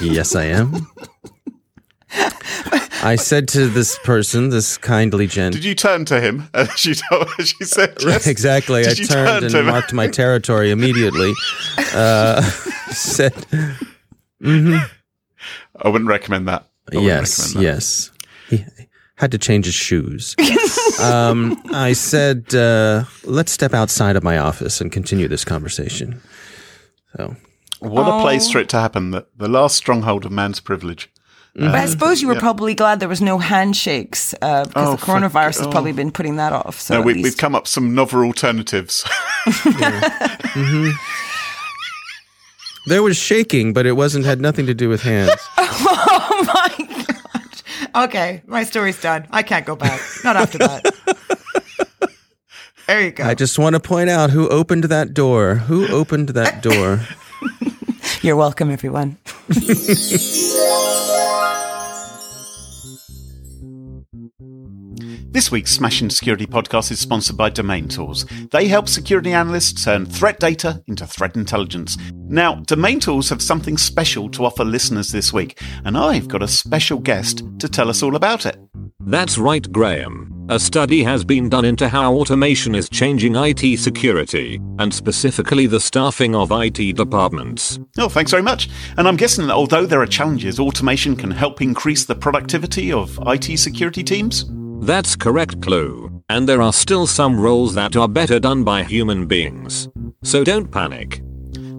Yes, 0.00 0.34
I 0.34 0.44
am. 0.44 0.86
I 3.02 3.16
said 3.16 3.48
to 3.48 3.66
this 3.68 3.98
person, 3.98 4.48
this 4.48 4.78
kindly 4.78 5.26
gent. 5.26 5.54
Did 5.54 5.64
you 5.64 5.74
turn 5.74 6.04
to 6.06 6.20
him 6.20 6.48
as 6.54 6.70
she 6.78 6.94
told 6.94 7.28
she 7.44 7.64
said 7.64 7.96
yes? 8.00 8.26
Exactly. 8.26 8.80
I 8.86 8.94
Did 8.94 9.08
turn 9.08 9.40
turned 9.40 9.50
to 9.50 9.58
and 9.58 9.66
marked 9.66 9.92
my 9.92 10.08
territory 10.08 10.70
immediately. 10.70 11.32
Uh, 11.94 12.40
said, 12.90 13.32
I 14.42 14.88
wouldn't 15.84 16.08
recommend 16.08 16.48
that. 16.48 16.66
Wouldn't 16.86 17.04
yes, 17.04 17.38
recommend 17.54 17.66
that. 17.66 17.72
yes. 17.72 18.10
He 18.50 18.64
had 19.14 19.30
to 19.30 19.38
change 19.38 19.66
his 19.66 19.76
shoes. 19.76 20.34
um, 21.00 21.60
I 21.72 21.92
said, 21.92 22.52
uh, 22.52 23.04
let's 23.22 23.52
step 23.52 23.74
outside 23.74 24.16
of 24.16 24.24
my 24.24 24.38
office 24.38 24.80
and 24.80 24.90
continue 24.90 25.28
this 25.28 25.44
conversation. 25.44 26.20
So, 27.16 27.36
What 27.80 28.08
a 28.08 28.20
place 28.22 28.48
Oh. 28.48 28.52
for 28.52 28.58
it 28.60 28.68
to 28.70 28.78
happen. 28.80 29.10
The, 29.10 29.26
the 29.36 29.48
last 29.48 29.76
stronghold 29.76 30.24
of 30.24 30.32
man's 30.32 30.60
privilege. 30.60 31.10
But 31.56 31.74
I 31.76 31.86
suppose 31.86 32.20
you 32.20 32.26
were 32.26 32.34
probably 32.34 32.74
glad 32.74 32.98
there 32.98 33.08
was 33.08 33.20
no 33.20 33.38
handshakes 33.38 34.34
uh, 34.42 34.64
because 34.64 34.88
Oh, 34.88 34.96
the 34.96 35.02
coronavirus 35.02 35.54
fuck- 35.54 35.64
has 35.66 35.66
probably 35.68 35.92
been 35.92 36.10
putting 36.10 36.34
that 36.36 36.52
off. 36.52 36.80
So 36.80 36.94
no, 36.94 37.02
we, 37.02 37.22
we've 37.22 37.36
come 37.36 37.54
up 37.54 37.68
some 37.68 37.94
novel 37.94 38.22
alternatives. 38.24 39.04
there 42.86 43.02
was 43.02 43.16
shaking, 43.16 43.72
but 43.72 43.86
it 43.86 43.92
wasn't 43.92 44.24
had 44.24 44.40
nothing 44.40 44.66
to 44.66 44.74
do 44.74 44.88
with 44.88 45.02
hands. 45.02 45.30
oh 45.58 46.44
my 46.52 46.86
god! 47.94 48.04
Okay, 48.08 48.42
my 48.46 48.64
story's 48.64 49.00
done. 49.00 49.26
I 49.30 49.42
can't 49.42 49.64
go 49.64 49.76
back. 49.76 50.00
Not 50.24 50.34
after 50.36 50.58
that. 50.58 50.94
There 52.86 53.00
you 53.02 53.10
go. 53.12 53.24
I 53.24 53.34
just 53.34 53.58
want 53.58 53.74
to 53.74 53.80
point 53.80 54.10
out 54.10 54.30
who 54.30 54.48
opened 54.48 54.84
that 54.84 55.14
door. 55.14 55.54
Who 55.54 55.86
opened 55.88 56.30
that 56.30 56.62
door? 56.62 57.00
You're 58.22 58.36
welcome, 58.36 58.70
everyone. 58.70 59.16
This 65.32 65.50
week's 65.50 65.72
Smashing 65.72 66.10
Security 66.10 66.46
podcast 66.46 66.92
is 66.92 67.00
sponsored 67.00 67.36
by 67.36 67.50
Domain 67.50 67.88
Tools. 67.88 68.24
They 68.52 68.68
help 68.68 68.88
security 68.88 69.32
analysts 69.32 69.84
turn 69.84 70.06
threat 70.06 70.38
data 70.38 70.82
into 70.86 71.06
threat 71.06 71.34
intelligence. 71.34 71.96
Now, 72.28 72.56
Domain 72.56 73.00
Tools 73.00 73.28
have 73.30 73.42
something 73.42 73.76
special 73.76 74.28
to 74.30 74.44
offer 74.44 74.64
listeners 74.64 75.10
this 75.10 75.32
week, 75.32 75.60
and 75.84 75.98
I've 75.98 76.28
got 76.28 76.42
a 76.42 76.48
special 76.48 77.00
guest 77.00 77.42
to 77.58 77.68
tell 77.68 77.88
us 77.88 78.02
all 78.02 78.14
about 78.14 78.46
it. 78.46 78.56
That's 79.00 79.36
right, 79.36 79.70
Graham. 79.72 80.33
A 80.50 80.60
study 80.60 81.02
has 81.02 81.24
been 81.24 81.48
done 81.48 81.64
into 81.64 81.88
how 81.88 82.12
automation 82.12 82.74
is 82.74 82.90
changing 82.90 83.34
IT 83.34 83.78
security, 83.78 84.60
and 84.78 84.92
specifically 84.92 85.66
the 85.66 85.80
staffing 85.80 86.34
of 86.34 86.52
IT 86.52 86.96
departments. 86.96 87.78
Oh, 87.96 88.10
thanks 88.10 88.30
very 88.30 88.42
much. 88.42 88.68
And 88.98 89.08
I'm 89.08 89.16
guessing 89.16 89.46
that 89.46 89.54
although 89.54 89.86
there 89.86 90.02
are 90.02 90.06
challenges, 90.06 90.60
automation 90.60 91.16
can 91.16 91.30
help 91.30 91.62
increase 91.62 92.04
the 92.04 92.14
productivity 92.14 92.92
of 92.92 93.18
IT 93.26 93.58
security 93.58 94.04
teams? 94.04 94.44
That's 94.82 95.16
correct, 95.16 95.62
Clue. 95.62 96.22
And 96.28 96.46
there 96.46 96.60
are 96.60 96.74
still 96.74 97.06
some 97.06 97.40
roles 97.40 97.74
that 97.74 97.96
are 97.96 98.08
better 98.08 98.38
done 98.38 98.64
by 98.64 98.82
human 98.82 99.26
beings. 99.26 99.88
So 100.24 100.44
don't 100.44 100.70
panic. 100.70 101.22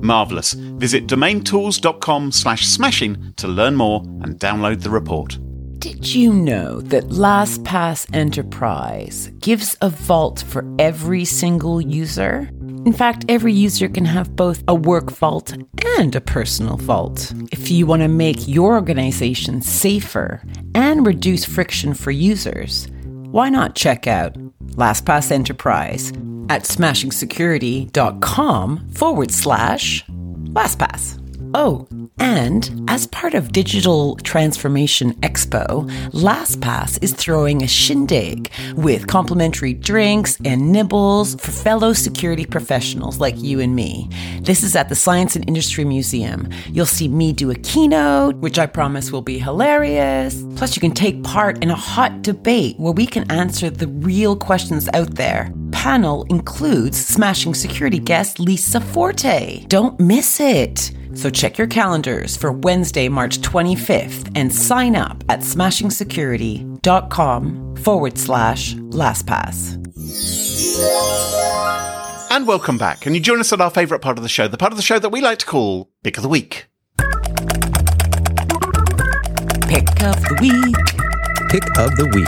Marvellous. 0.02 0.54
Visit 0.54 1.06
domaintools.com 1.06 2.32
slash 2.32 2.66
smashing 2.66 3.34
to 3.36 3.48
learn 3.48 3.76
more 3.76 4.02
and 4.24 4.40
download 4.40 4.82
the 4.82 4.90
report. 4.90 5.38
Did 5.80 6.14
you 6.14 6.32
know 6.34 6.82
that 6.82 7.08
LastPass 7.10 8.14
Enterprise 8.14 9.32
gives 9.40 9.76
a 9.82 9.90
vault 9.90 10.44
for 10.48 10.64
every 10.80 11.26
single 11.26 11.82
user? 11.82 12.50
In 12.86 12.94
fact, 12.94 13.26
every 13.30 13.54
user 13.54 13.90
can 13.90 14.06
have 14.06 14.36
both 14.36 14.64
a 14.68 14.76
work 14.76 15.12
vault 15.12 15.56
and 15.98 16.16
a 16.16 16.22
personal 16.22 16.78
vault. 16.78 17.34
If 17.52 17.72
you 17.72 17.86
want 17.86 18.02
to 18.04 18.08
make 18.08 18.48
your 18.48 18.76
organization 18.76 19.62
safer 19.62 20.42
and 20.74 21.06
reduce 21.06 21.44
friction 21.46 21.94
for 21.94 22.12
users, 22.12 22.88
why 23.32 23.50
not 23.50 23.76
check 23.76 24.08
out 24.08 24.34
LastPass 24.76 25.32
Enterprise 25.32 26.10
at 26.50 26.64
smashingsecurity.com 26.64 28.90
forward 28.90 29.32
slash 29.32 30.06
LastPass. 30.08 31.25
Oh, 31.58 31.88
and 32.20 32.84
as 32.90 33.08
part 33.08 33.34
of 33.34 33.54
Digital 33.54 34.18
Transformation 34.18 35.14
Expo, 35.22 35.90
LastPass 36.10 37.02
is 37.02 37.14
throwing 37.14 37.64
a 37.64 37.68
shindig 37.68 38.52
with 38.76 39.08
complimentary 39.08 39.74
drinks 39.74 40.38
and 40.44 40.74
nibbles 40.74 41.36
for 41.36 41.52
fellow 41.52 41.94
security 41.94 42.46
professionals 42.46 43.22
like 43.22 43.42
you 43.42 43.62
and 43.62 43.74
me. 43.74 44.10
This 44.42 44.64
is 44.64 44.76
at 44.76 44.90
the 44.90 44.96
Science 44.96 45.38
and 45.38 45.48
Industry 45.48 45.86
Museum. 45.86 46.50
You'll 46.68 46.86
see 46.86 47.08
me 47.08 47.32
do 47.32 47.52
a 47.52 47.56
keynote, 47.56 48.36
which 48.36 48.60
I 48.60 48.66
promise 48.66 49.14
will 49.14 49.22
be 49.22 49.40
hilarious. 49.40 50.44
Plus, 50.58 50.76
you 50.76 50.82
can 50.82 50.92
take 50.92 51.24
part 51.24 51.64
in 51.64 51.72
a 51.72 51.76
hot 51.76 52.22
debate 52.22 52.78
where 52.78 52.92
we 52.92 53.08
can 53.08 53.32
answer 53.32 53.70
the 53.70 53.88
real 53.88 54.36
questions 54.36 54.90
out 54.94 55.16
there. 55.16 55.54
Panel 55.72 56.26
includes 56.26 56.98
smashing 56.98 57.54
security 57.54 58.00
guest 58.00 58.42
Lisa 58.42 58.82
Forte. 58.82 59.64
Don't 59.68 59.98
miss 60.02 60.42
it. 60.42 60.92
So 61.16 61.30
check 61.30 61.58
your 61.58 61.68
calendars 61.68 62.38
for 62.38 62.52
Wednesday, 62.52 63.08
March 63.10 63.40
25th 63.40 64.32
and 64.36 64.54
sign 64.54 64.96
up 64.96 65.24
at 65.30 65.40
smashingsecurity.com 65.40 67.76
forward 67.78 68.18
slash 68.18 68.76
LastPass. 68.76 69.82
And 72.32 72.46
welcome 72.46 72.78
back. 72.78 73.06
And 73.06 73.16
you 73.16 73.22
join 73.22 73.40
us 73.40 73.54
at 73.54 73.62
our 73.62 73.70
favourite 73.70 74.02
part 74.02 74.18
of 74.18 74.24
the 74.24 74.30
show, 74.30 74.50
the 74.50 74.58
part 74.58 74.74
of 74.74 74.78
the 74.78 74.84
show 74.84 75.00
that 75.00 75.08
we 75.10 75.22
like 75.22 75.40
to 75.40 75.46
call 75.46 75.90
Pick 76.04 76.18
of 76.18 76.24
the 76.24 76.30
Week. 76.30 76.68
Pick 79.68 79.88
of 80.04 80.22
the 80.22 80.38
week. 80.42 80.76
Pick 81.50 81.64
of 81.80 81.96
the 81.96 82.10
week. 82.14 82.28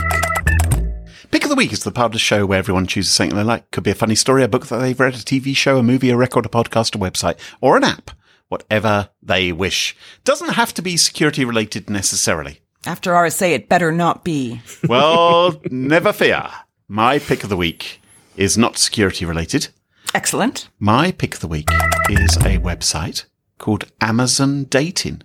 Pick 1.30 1.44
of 1.44 1.50
the 1.50 1.56
Week 1.56 1.74
is 1.74 1.84
the 1.84 1.92
part 1.92 2.06
of 2.06 2.12
the 2.12 2.18
show 2.18 2.46
where 2.46 2.58
everyone 2.58 2.86
chooses 2.86 3.12
something 3.12 3.36
they 3.36 3.44
like. 3.44 3.70
Could 3.70 3.84
be 3.84 3.90
a 3.90 3.94
funny 3.94 4.14
story, 4.14 4.42
a 4.42 4.48
book 4.48 4.68
that 4.68 4.78
they've 4.78 4.98
read, 4.98 5.12
a 5.14 5.18
TV 5.18 5.54
show, 5.54 5.76
a 5.76 5.82
movie, 5.82 6.08
a 6.08 6.16
record, 6.16 6.46
a 6.46 6.48
podcast, 6.48 6.94
a 6.94 6.98
website, 6.98 7.36
or 7.60 7.76
an 7.76 7.84
app. 7.84 8.12
Whatever 8.48 9.10
they 9.22 9.52
wish. 9.52 9.94
Doesn't 10.24 10.54
have 10.54 10.72
to 10.74 10.82
be 10.82 10.96
security 10.96 11.44
related 11.44 11.88
necessarily. 11.90 12.60
After 12.86 13.12
RSA, 13.12 13.50
it 13.52 13.68
better 13.68 13.92
not 13.92 14.24
be. 14.24 14.60
Well, 14.88 15.60
never 15.70 16.12
fear. 16.12 16.48
My 16.88 17.18
pick 17.18 17.42
of 17.42 17.50
the 17.50 17.56
week 17.56 18.00
is 18.36 18.56
not 18.56 18.78
security 18.78 19.24
related. 19.26 19.68
Excellent. 20.14 20.68
My 20.78 21.10
pick 21.12 21.34
of 21.34 21.40
the 21.40 21.48
week 21.48 21.68
is 22.08 22.36
a 22.38 22.58
website 22.58 23.24
called 23.58 23.84
Amazon 24.00 24.64
Dating. 24.64 25.22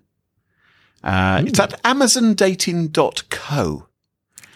Uh, 1.04 1.44
it's 1.46 1.60
at 1.60 1.82
amazondating.co. 1.84 3.88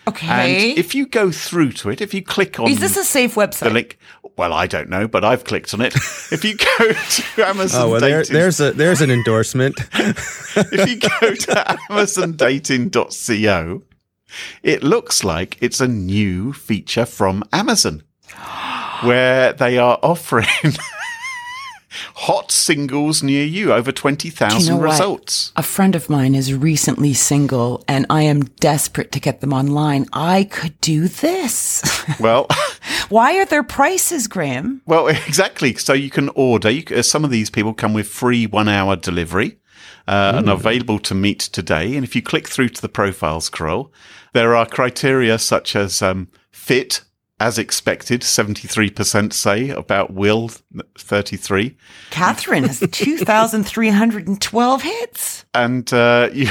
Okay. 0.08 0.28
And 0.28 0.78
if 0.78 0.96
you 0.96 1.06
go 1.06 1.32
through 1.32 1.74
to 1.74 1.90
it, 1.90 2.00
if 2.02 2.14
you 2.14 2.24
click 2.24 2.60
on 2.60 2.70
Is 2.70 2.80
this 2.80 2.96
a 2.96 3.04
safe 3.04 3.36
website? 3.36 3.66
the 3.66 3.70
link, 3.72 3.98
well, 4.38 4.54
I 4.54 4.68
don't 4.68 4.90
know, 4.90 5.08
but 5.08 5.26
I've 5.26 5.44
clicked 5.44 5.74
on 5.74 5.82
it. 5.82 5.94
if 6.32 6.46
you 6.46 6.56
go 6.56 6.94
to 6.94 7.48
Amazon 7.48 7.82
Oh 7.82 7.90
well, 7.90 8.00
there, 8.00 8.22
Dating, 8.22 8.34
there's 8.34 8.60
a 8.60 8.72
there's 8.72 9.02
an 9.02 9.12
endorsement. 9.12 9.76
if 9.94 10.90
you 10.90 11.00
go 11.00 11.34
to 11.34 11.78
amazondating.co, 11.90 13.82
it 14.64 14.84
looks 14.84 15.24
like 15.24 15.58
it's 15.62 15.82
a 15.82 15.88
new 15.88 16.54
feature 16.54 17.06
from 17.06 17.44
Amazon 17.52 18.04
where 19.02 19.54
they 19.54 19.78
are 19.78 20.00
offering 20.02 20.48
hot 22.16 22.52
singles 22.52 23.24
near 23.24 23.46
you, 23.46 23.74
over 23.74 23.92
20,000 23.92 24.60
you 24.62 24.70
know 24.70 24.78
what? 24.78 24.92
results. 24.92 25.52
A 25.56 25.64
friend 25.64 25.96
of 25.96 26.10
mine 26.10 26.36
is 26.36 26.54
recently 26.54 27.14
single 27.14 27.84
and 27.88 28.06
I 28.10 28.24
am 28.24 28.44
desperate 28.60 29.12
to 29.14 29.20
get 29.20 29.42
them 29.42 29.54
online. 29.54 30.08
I 30.14 30.46
could 30.46 30.80
do 30.82 31.08
this. 31.08 31.84
Well, 32.20 32.48
Why 33.10 33.38
are 33.38 33.46
there 33.46 33.64
prices, 33.64 34.28
Graham? 34.28 34.82
well, 34.86 35.08
exactly. 35.28 35.76
So 35.76 35.94
you 35.94 36.10
can 36.10 36.30
order. 36.30 36.70
You, 36.70 36.84
c- 36.88 37.02
some 37.04 37.24
of 37.26 37.32
these 37.32 37.50
people 37.50 37.74
come 37.74 37.94
with 37.94 38.08
free 38.08 38.48
one 38.48 38.68
hour 38.70 38.96
delivery. 38.96 39.60
Uh, 40.08 40.36
and 40.38 40.50
available 40.50 41.00
to 41.00 41.14
meet 41.14 41.40
today. 41.40 41.94
And 41.96 42.06
if 42.06 42.16
you 42.16 42.22
click 42.22 42.48
through 42.48 42.70
to 42.70 42.82
the 42.82 42.88
profile 42.88 43.42
scroll, 43.42 43.92
there 44.32 44.56
are 44.56 44.66
criteria 44.66 45.38
such 45.38 45.76
as 45.76 46.02
um, 46.02 46.30
fit, 46.50 47.02
as 47.40 47.58
expected, 47.60 48.22
73% 48.22 49.32
say 49.34 49.70
about 49.70 50.12
Will, 50.14 50.50
33. 50.98 51.78
Catherine 52.10 52.64
has 52.64 52.80
2,312 52.92 54.82
hits. 54.82 55.46
And 55.54 55.92
uh, 55.94 56.30
you, 56.34 56.48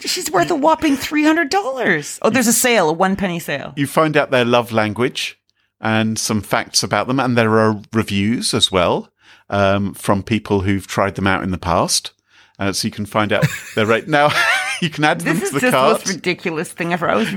She's 0.00 0.30
worth 0.30 0.50
a 0.50 0.56
whopping 0.56 0.96
$300. 0.96 2.18
Oh, 2.22 2.30
there's 2.30 2.46
a 2.48 2.52
sale, 2.52 2.88
a 2.88 2.92
one 2.92 3.14
penny 3.16 3.38
sale. 3.38 3.72
you 3.76 3.86
find 3.86 4.16
out 4.16 4.30
their 4.30 4.44
love 4.44 4.72
language 4.72 5.38
and 5.80 6.18
some 6.18 6.40
facts 6.40 6.82
about 6.82 7.06
them. 7.06 7.20
And 7.20 7.36
there 7.36 7.58
are 7.58 7.80
reviews 7.92 8.54
as 8.54 8.72
well 8.72 9.12
um, 9.50 9.94
from 9.94 10.22
people 10.22 10.60
who've 10.62 10.86
tried 10.86 11.14
them 11.14 11.26
out 11.26 11.42
in 11.44 11.50
the 11.50 11.58
past. 11.58 12.12
uh, 12.58 12.72
so 12.72 12.86
you 12.88 12.92
can 12.92 13.06
find 13.06 13.32
out 13.32 13.44
their 13.74 13.86
rate. 13.86 14.08
Now 14.08 14.30
you 14.80 14.90
can 14.90 15.04
add 15.04 15.20
them 15.20 15.38
This 15.38 15.50
to 15.50 15.56
is 15.56 15.60
the 15.62 15.70
just 15.70 15.72
the 15.72 15.78
most 15.78 16.08
ridiculous 16.08 16.72
thing 16.72 16.92
ever. 16.92 17.08
I 17.08 17.16
was. 17.16 17.28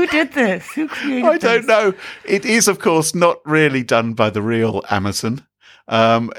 Really 0.00 0.06
Who 0.06 0.24
did 0.24 0.32
this? 0.32 0.72
Who 0.72 0.88
created 0.88 1.24
I 1.24 1.38
don't 1.38 1.66
know. 1.66 1.94
It 2.24 2.44
is, 2.44 2.68
of 2.68 2.78
course, 2.78 3.14
not 3.14 3.38
really 3.44 3.82
done 3.82 4.14
by 4.14 4.30
the 4.30 4.42
real 4.42 4.82
Amazon. 4.90 5.46
Um, 5.88 6.32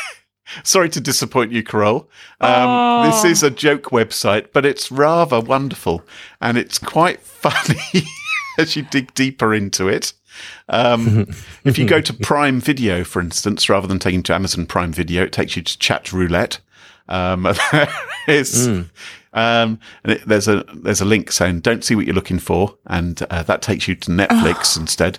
sorry 0.64 0.88
to 0.90 1.00
disappoint 1.00 1.52
you, 1.52 1.62
Carol. 1.62 2.08
Um, 2.40 3.06
This 3.06 3.24
Oh. 3.24 3.28
is 3.28 3.42
a 3.42 3.50
joke 3.50 3.84
website, 3.90 4.48
but 4.52 4.64
it's 4.66 4.90
rather 4.90 5.40
wonderful 5.40 6.02
and 6.40 6.56
it's 6.58 6.78
quite 6.78 7.20
funny 7.22 8.04
as 8.58 8.76
you 8.76 8.82
dig 8.90 9.14
deeper 9.14 9.54
into 9.54 9.88
it. 9.88 10.12
Um, 10.68 11.26
if 11.64 11.78
you 11.78 11.86
go 11.86 12.00
to 12.00 12.12
Prime 12.12 12.60
Video, 12.60 13.04
for 13.04 13.20
instance, 13.20 13.68
rather 13.68 13.86
than 13.86 13.98
taking 13.98 14.22
to 14.24 14.34
Amazon 14.34 14.66
Prime 14.66 14.92
Video, 14.92 15.22
it 15.24 15.32
takes 15.32 15.56
you 15.56 15.62
to 15.62 15.78
Chat 15.78 16.12
Roulette. 16.12 16.58
Um, 17.08 17.42
there 17.72 17.88
is, 18.28 18.68
um, 19.34 19.78
and 20.04 20.12
it, 20.14 20.22
there's 20.26 20.48
a 20.48 20.64
there's 20.74 21.00
a 21.00 21.04
link 21.04 21.32
saying 21.32 21.60
"Don't 21.60 21.84
see 21.84 21.94
what 21.94 22.06
you're 22.06 22.14
looking 22.14 22.38
for," 22.38 22.76
and 22.86 23.22
uh, 23.30 23.42
that 23.44 23.62
takes 23.62 23.88
you 23.88 23.94
to 23.96 24.10
Netflix 24.10 24.76
instead. 24.78 25.18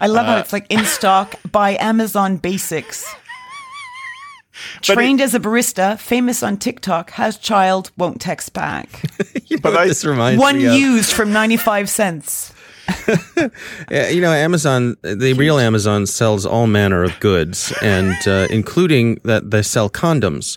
I 0.00 0.06
love 0.06 0.26
Uh, 0.26 0.32
how 0.32 0.38
it's 0.38 0.52
like 0.52 0.66
in 0.70 0.84
stock 0.84 1.34
by 1.52 1.76
Amazon 1.80 2.36
Basics. 2.36 3.04
But 4.86 4.94
Trained 4.94 5.20
as 5.20 5.34
a 5.34 5.40
barista, 5.40 5.98
famous 5.98 6.42
on 6.42 6.56
TikTok, 6.58 7.10
has 7.12 7.38
child, 7.38 7.90
won't 7.96 8.20
text 8.20 8.52
back. 8.52 8.88
You 9.46 9.56
know 9.56 9.62
But 9.62 9.72
what 9.72 9.82
I- 9.82 9.86
this 9.88 10.04
reminds 10.04 10.40
One 10.40 10.56
me 10.58 10.78
used 10.78 11.12
from 11.12 11.32
95 11.32 11.88
cents. 11.90 12.52
Yeah, 13.90 14.08
you 14.08 14.20
know, 14.22 14.32
Amazon, 14.32 14.96
the 15.02 15.34
real 15.34 15.58
Amazon 15.58 16.06
sells 16.06 16.46
all 16.46 16.66
manner 16.66 17.02
of 17.02 17.18
goods, 17.20 17.72
and 17.82 18.16
uh, 18.26 18.46
including 18.50 19.20
that 19.24 19.50
they 19.50 19.62
sell 19.62 19.90
condoms. 19.90 20.56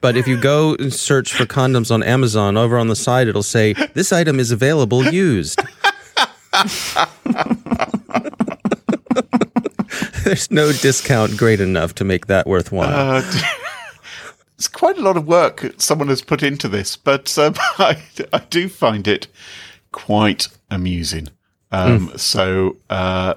But 0.00 0.16
if 0.16 0.26
you 0.26 0.40
go 0.40 0.74
and 0.76 0.92
search 0.92 1.32
for 1.32 1.46
condoms 1.46 1.90
on 1.90 2.02
Amazon, 2.02 2.56
over 2.56 2.78
on 2.78 2.88
the 2.88 2.96
side 2.96 3.28
it'll 3.28 3.42
say 3.42 3.72
this 3.94 4.12
item 4.12 4.38
is 4.40 4.50
available 4.50 5.04
used. 5.04 5.60
There's 10.24 10.50
no 10.50 10.72
discount 10.72 11.36
great 11.36 11.60
enough 11.60 11.94
to 11.96 12.04
make 12.04 12.26
that 12.26 12.46
worthwhile. 12.46 12.88
Uh, 13.18 13.22
it's 14.56 14.66
quite 14.68 14.98
a 14.98 15.00
lot 15.00 15.16
of 15.16 15.26
work 15.26 15.72
someone 15.78 16.08
has 16.08 16.20
put 16.22 16.42
into 16.42 16.68
this, 16.68 16.96
but 16.96 17.36
um, 17.38 17.54
I, 17.78 18.02
I 18.32 18.38
do 18.50 18.68
find 18.68 19.06
it 19.06 19.28
quite 19.92 20.48
amusing. 20.70 21.28
Um, 21.70 22.12
So, 22.16 22.76
uh, 22.90 23.34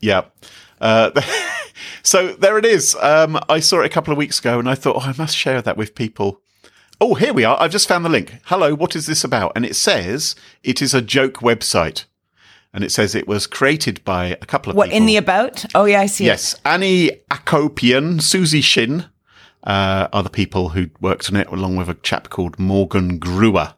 yeah. 0.00 0.22
Uh, 0.82 1.10
so 2.02 2.32
there 2.34 2.58
it 2.58 2.64
is. 2.66 2.94
Um, 3.00 3.38
I 3.48 3.60
saw 3.60 3.80
it 3.80 3.86
a 3.86 3.88
couple 3.88 4.12
of 4.12 4.18
weeks 4.18 4.38
ago 4.38 4.58
and 4.58 4.68
I 4.68 4.74
thought, 4.74 4.96
oh, 4.96 5.08
I 5.10 5.14
must 5.16 5.36
share 5.36 5.62
that 5.62 5.76
with 5.76 5.94
people. 5.94 6.40
Oh, 7.00 7.14
here 7.14 7.32
we 7.32 7.44
are. 7.44 7.56
I've 7.60 7.72
just 7.72 7.88
found 7.88 8.04
the 8.04 8.08
link. 8.10 8.34
Hello, 8.44 8.74
what 8.74 8.94
is 8.94 9.06
this 9.06 9.24
about? 9.24 9.52
And 9.56 9.64
it 9.64 9.74
says 9.74 10.36
it 10.62 10.82
is 10.82 10.92
a 10.94 11.00
joke 11.02 11.34
website. 11.38 12.04
And 12.74 12.84
it 12.84 12.90
says 12.90 13.14
it 13.14 13.28
was 13.28 13.46
created 13.46 14.02
by 14.04 14.26
a 14.40 14.46
couple 14.46 14.70
of 14.70 14.76
What, 14.76 14.86
people. 14.90 14.98
in 14.98 15.06
the 15.06 15.16
about? 15.16 15.64
Oh, 15.74 15.84
yeah, 15.84 16.00
I 16.00 16.06
see 16.06 16.24
it. 16.24 16.28
Yes, 16.28 16.58
Annie 16.64 17.10
Akopian, 17.30 18.22
Susie 18.22 18.62
Shin 18.62 19.06
uh, 19.64 20.08
are 20.12 20.22
the 20.22 20.30
people 20.30 20.70
who 20.70 20.88
worked 21.00 21.28
on 21.30 21.36
it, 21.36 21.48
along 21.48 21.76
with 21.76 21.90
a 21.90 21.94
chap 21.94 22.30
called 22.30 22.58
Morgan 22.58 23.18
Gruer. 23.18 23.74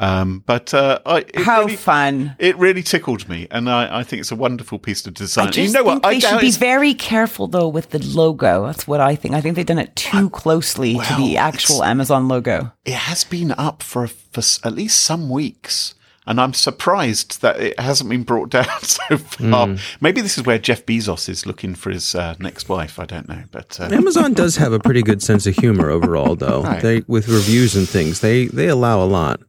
Um, 0.00 0.42
but 0.46 0.72
uh, 0.72 0.98
I, 1.04 1.18
it 1.18 1.36
How 1.36 1.60
really, 1.60 1.76
fun. 1.76 2.34
It 2.38 2.56
really 2.56 2.82
tickled 2.82 3.28
me, 3.28 3.46
and 3.50 3.68
I, 3.68 3.98
I 3.98 4.02
think 4.02 4.20
it's 4.20 4.32
a 4.32 4.36
wonderful 4.36 4.78
piece 4.78 5.06
of 5.06 5.12
design. 5.12 5.48
I 5.48 5.50
just 5.50 5.58
you 5.58 5.72
know 5.74 5.90
think 5.90 6.02
what? 6.02 6.06
I 6.06 6.14
they 6.14 6.20
should 6.20 6.40
be 6.40 6.50
very 6.52 6.94
careful, 6.94 7.46
though, 7.48 7.68
with 7.68 7.90
the 7.90 7.98
logo. 7.98 8.64
That's 8.64 8.88
what 8.88 9.00
I 9.00 9.14
think. 9.14 9.34
I 9.34 9.42
think 9.42 9.56
they've 9.56 9.66
done 9.66 9.78
it 9.78 9.94
too 9.96 10.30
closely 10.30 10.94
to 10.94 11.14
the 11.16 11.36
actual 11.36 11.84
Amazon 11.84 12.28
logo. 12.28 12.72
it 12.86 12.94
has 12.94 13.24
been 13.24 13.52
up 13.52 13.82
for, 13.82 14.06
for 14.06 14.40
at 14.66 14.72
least 14.72 15.02
some 15.02 15.28
weeks. 15.28 15.94
And 16.26 16.40
I'm 16.40 16.52
surprised 16.54 17.40
that 17.42 17.58
it 17.60 17.80
hasn't 17.80 18.08
been 18.08 18.22
brought 18.22 18.50
down 18.58 18.80
so 18.82 19.18
far. 19.18 19.66
Hmm. 19.66 19.76
Maybe 20.00 20.20
this 20.20 20.38
is 20.38 20.44
where 20.46 20.58
Jeff 20.58 20.86
Bezos 20.86 21.28
is 21.28 21.44
looking 21.44 21.74
for 21.74 21.90
his 21.90 22.14
uh, 22.14 22.36
next 22.38 22.68
wife. 22.68 22.98
I 22.98 23.04
don't 23.04 23.28
know, 23.28 23.42
but 23.50 23.78
uh, 23.80 23.88
Amazon 23.90 24.32
does 24.32 24.56
have 24.56 24.72
a 24.72 24.78
pretty 24.78 25.02
good 25.02 25.22
sense 25.22 25.46
of 25.46 25.56
humor 25.56 25.90
overall, 25.90 26.36
though. 26.36 26.62
Right. 26.70 26.82
They 26.82 27.02
with 27.08 27.26
reviews 27.28 27.74
and 27.74 27.88
things, 27.88 28.20
they 28.20 28.46
they 28.46 28.68
allow 28.68 29.02
a 29.02 29.06
lot. 29.06 29.40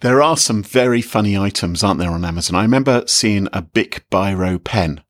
There 0.00 0.22
are 0.22 0.36
some 0.36 0.62
very 0.62 1.02
funny 1.02 1.36
items, 1.38 1.82
aren't 1.82 2.00
there, 2.00 2.10
on 2.10 2.24
Amazon? 2.24 2.56
I 2.56 2.62
remember 2.62 3.04
seeing 3.06 3.48
a 3.52 3.62
Bic 3.62 4.04
Biro 4.10 4.62
pen, 4.62 5.02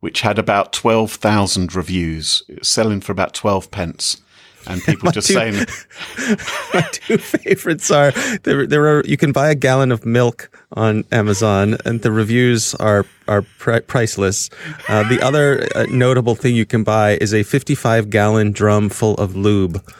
which 0.00 0.22
had 0.22 0.38
about 0.38 0.72
12,000 0.72 1.74
reviews, 1.74 2.42
selling 2.62 3.00
for 3.00 3.12
about 3.12 3.34
12 3.34 3.70
pence. 3.70 4.20
And 4.66 4.82
people 4.84 5.10
just 5.10 5.28
two- 5.28 5.34
saying, 5.34 5.54
My 6.74 6.82
two 6.92 7.16
favorites 7.16 7.90
are 7.90 8.10
there. 8.42 8.66
There 8.66 8.86
are 8.98 9.02
you 9.06 9.16
can 9.16 9.32
buy 9.32 9.48
a 9.50 9.54
gallon 9.54 9.90
of 9.90 10.04
milk 10.04 10.50
on 10.72 11.04
Amazon, 11.12 11.78
and 11.86 12.02
the 12.02 12.12
reviews 12.12 12.74
are 12.74 13.06
are 13.26 13.40
pri- 13.58 13.80
priceless. 13.80 14.50
Uh, 14.86 15.08
the 15.08 15.18
other 15.22 15.66
uh, 15.74 15.86
notable 15.90 16.34
thing 16.34 16.54
you 16.54 16.66
can 16.66 16.84
buy 16.84 17.16
is 17.22 17.32
a 17.32 17.42
55 17.42 18.10
gallon 18.10 18.52
drum 18.52 18.90
full 18.90 19.14
of 19.14 19.34
lube. 19.34 19.82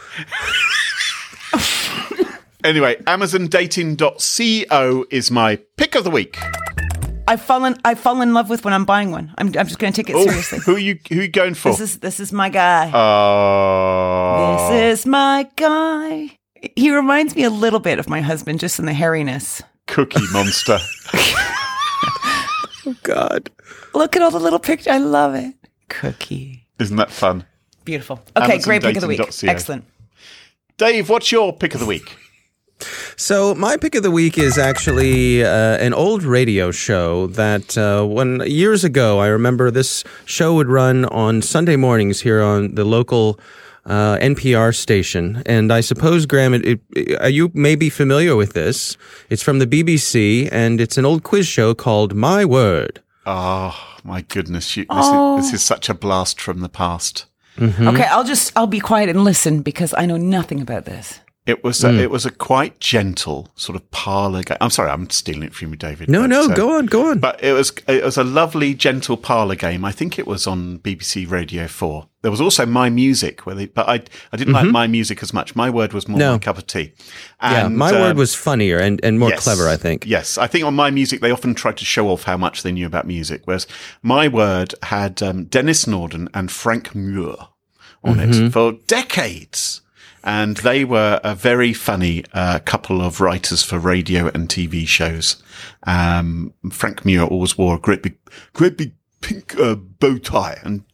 anyway, 2.65 2.97
AmazonDating.co 3.07 5.07
is 5.11 5.31
my 5.31 5.57
pick 5.77 5.95
of 5.95 6.05
the 6.05 6.11
week. 6.11 6.39
I've 7.29 7.41
fallen, 7.43 7.79
I 7.85 7.95
fall 7.95 8.21
in 8.23 8.35
love 8.35 8.51
with 8.51 8.65
when 8.65 8.75
I'm 8.75 8.85
buying 8.85 9.13
one. 9.13 9.33
I'm, 9.39 9.47
I'm 9.49 9.53
just 9.67 9.79
going 9.79 9.93
to 9.93 10.03
take 10.03 10.11
it 10.11 10.17
Oh, 10.17 10.25
seriously. 10.27 10.59
who 10.67 10.75
are 10.75 10.79
you, 10.81 10.99
who 11.09 11.21
are 11.21 11.23
you 11.23 11.29
going 11.29 11.55
for? 11.55 11.69
This 11.71 11.81
is 11.81 11.99
this 12.01 12.19
is 12.19 12.33
my 12.33 12.49
guy. 12.49 12.91
Oh. 12.93 14.69
This 14.73 15.01
is 15.01 15.07
my 15.07 15.47
guy. 15.57 16.37
He 16.77 16.91
reminds 16.91 17.37
me 17.37 17.45
a 17.45 17.51
little 17.51 17.79
bit 17.79 17.99
of 18.01 18.09
my 18.09 18.21
husband, 18.21 18.59
just 18.61 18.79
in 18.81 18.87
the 18.87 18.93
hairiness. 18.93 19.63
Cookie 19.87 20.21
Monster. 20.33 20.79
Oh 22.87 22.97
God! 23.03 23.51
Look 23.95 24.17
at 24.17 24.23
all 24.23 24.31
the 24.31 24.41
little 24.41 24.59
pictures. 24.59 24.87
I 24.89 24.97
love 24.97 25.35
it. 25.35 25.55
Cookie. 25.91 26.67
Isn't 26.79 26.97
that 26.97 27.11
fun? 27.11 27.45
Beautiful. 27.85 28.21
Okay, 28.35 28.59
great 28.59 28.81
pick 28.83 28.97
of 28.97 29.03
the 29.03 29.07
week. 29.07 29.21
Excellent. 29.45 29.85
Dave, 30.79 31.11
what's 31.11 31.31
your 31.31 31.53
pick 31.53 31.75
of 31.75 31.81
the 31.81 31.87
week? 31.87 32.17
So 33.21 33.55
my 33.55 33.77
pick 33.77 33.95
of 33.97 34.03
the 34.03 34.11
week 34.11 34.39
is 34.39 34.57
actually 34.57 35.45
uh, 35.45 35.77
an 35.77 35.93
old 35.93 36.23
radio 36.23 36.71
show 36.71 37.27
that 37.27 37.77
uh, 37.77 38.03
when 38.07 38.41
years 38.47 38.83
ago 38.83 39.19
I 39.19 39.27
remember 39.27 39.71
this 39.71 40.05
show 40.25 40.55
would 40.55 40.69
run 40.69 41.05
on 41.05 41.43
Sunday 41.43 41.77
mornings 41.77 42.23
here 42.23 42.41
on 42.41 42.77
the 42.77 42.85
local 42.87 43.39
uh, 43.85 44.17
NPR 44.23 44.75
station, 44.75 45.43
and 45.45 45.71
I 45.71 45.83
suppose 45.83 46.25
Graham, 46.25 46.55
it, 46.55 46.81
it, 46.97 47.21
uh, 47.23 47.27
you 47.27 47.51
may 47.53 47.75
be 47.75 47.91
familiar 47.91 48.37
with 48.37 48.55
this. 48.55 48.97
It's 49.29 49.43
from 49.43 49.59
the 49.59 49.67
BBC, 49.67 50.49
and 50.51 50.81
it's 50.81 50.97
an 50.97 51.05
old 51.05 51.23
quiz 51.23 51.47
show 51.47 51.75
called 51.75 52.15
My 52.15 52.47
Word. 52.47 53.03
Oh, 53.27 53.77
my 54.03 54.23
goodness. 54.23 54.79
You, 54.79 54.85
this, 54.85 54.89
Oh. 54.93 55.39
is, 55.39 55.45
this 55.51 55.61
is 55.61 55.63
such 55.63 55.91
a 55.91 55.95
blast 55.95 56.41
from 56.41 56.61
the 56.61 56.71
past. 56.71 57.27
Okay, 57.61 58.05
I'll 58.05 58.25
just 58.25 58.51
I'll 58.57 58.67
be 58.67 58.81
quiet 58.81 59.11
and 59.11 59.23
listen 59.25 59.61
because 59.61 59.93
I 59.93 60.07
know 60.07 60.17
nothing 60.17 60.63
about 60.63 60.87
this. 60.87 61.21
It 61.47 61.65
was 61.65 61.83
a, 61.83 61.93
it 61.99 62.11
was 62.11 62.27
a 62.27 62.31
quite 62.31 62.79
gentle 62.81 63.49
sort 63.57 63.75
of 63.75 63.91
parlor 63.91 64.43
game. 64.43 64.59
I'm 64.61 64.69
sorry, 64.71 64.91
I'm 64.91 65.09
stealing 65.09 65.43
it 65.45 65.55
from 65.55 65.71
you, 65.71 65.77
David. 65.77 66.09
No, 66.11 66.21
but, 66.21 66.27
no, 66.29 66.45
uh, 66.51 66.55
go 66.55 66.77
on, 66.77 66.87
go 66.87 67.11
on. 67.11 67.19
But 67.19 67.43
it 67.43 67.55
was 67.55 67.73
it 67.89 68.05
was 68.05 68.19
a 68.19 68.23
lovely, 68.25 68.75
gentle 68.75 69.17
parlor 69.17 69.55
game. 69.57 69.83
I 69.85 69.91
think 69.91 70.19
it 70.19 70.27
was 70.27 70.47
on 70.47 70.79
BBC 70.81 71.29
Radio 71.29 71.67
Four. 71.67 72.09
There 72.23 72.31
was 72.31 72.43
also 72.43 72.67
My 72.67 72.91
Music, 72.91 73.47
where 73.47 73.55
they, 73.55 73.67
but 73.67 73.89
I 73.89 74.03
I 74.33 74.37
didn't 74.37 74.53
like 74.53 74.67
My 74.71 74.87
Music 74.87 75.23
as 75.23 75.33
much. 75.33 75.57
My 75.57 75.71
Word 75.71 75.95
was 75.95 76.07
more 76.07 76.19
No. 76.19 76.33
my 76.33 76.39
cup 76.39 76.59
of 76.59 76.67
tea. 76.67 76.93
yeah, 77.43 77.67
And, 77.67 77.77
My 77.77 77.91
Word 77.91 78.11
um, 78.13 78.17
was 78.19 78.35
funnier 78.35 78.79
and, 78.79 79.01
and 79.03 79.19
more 79.19 79.31
Yes. 79.31 79.43
clever, 79.43 79.67
I 79.67 79.77
think. 79.79 80.05
Yes, 80.07 80.37
I 80.37 80.47
think 80.47 80.65
on 80.67 80.75
My 80.75 80.91
Music 80.91 81.23
they 81.23 81.31
often 81.31 81.55
tried 81.55 81.79
to 81.79 81.85
show 81.87 82.11
off 82.11 82.25
how 82.25 82.37
much 82.37 82.63
they 82.63 82.71
knew 82.71 82.87
about 82.87 83.07
music, 83.07 83.41
whereas 83.47 83.67
My 84.03 84.29
Word 84.29 84.75
had 84.85 85.23
um, 85.23 85.47
Denis 85.47 85.87
Norden 85.87 86.29
and 86.35 86.51
Frank 86.53 86.95
Muir 86.95 87.35
on 88.05 88.17
Mm-hmm. 88.19 88.45
it 88.47 88.53
for 88.53 88.73
decades. 88.87 89.81
And 90.23 90.59
they 90.59 90.85
were 90.85 91.21
a 91.25 91.35
very 91.35 91.73
funny 91.73 92.25
uh, 92.33 92.59
couple 92.61 93.01
of 93.01 93.21
writers 93.21 93.63
for 93.63 93.79
radio 93.79 94.27
and 94.29 94.49
TV 94.49 94.87
shows. 94.87 95.43
Um, 95.85 96.53
Frank 96.71 97.05
Muir 97.05 97.23
always 97.23 97.57
wore 97.57 97.77
a 97.77 97.79
great 97.79 98.03
big, 98.03 98.19
great 98.53 98.77
big 98.77 98.93
pink 99.21 99.59
uh, 99.59 99.75
bow 99.75 100.19
tie, 100.19 100.59
and 100.63 100.85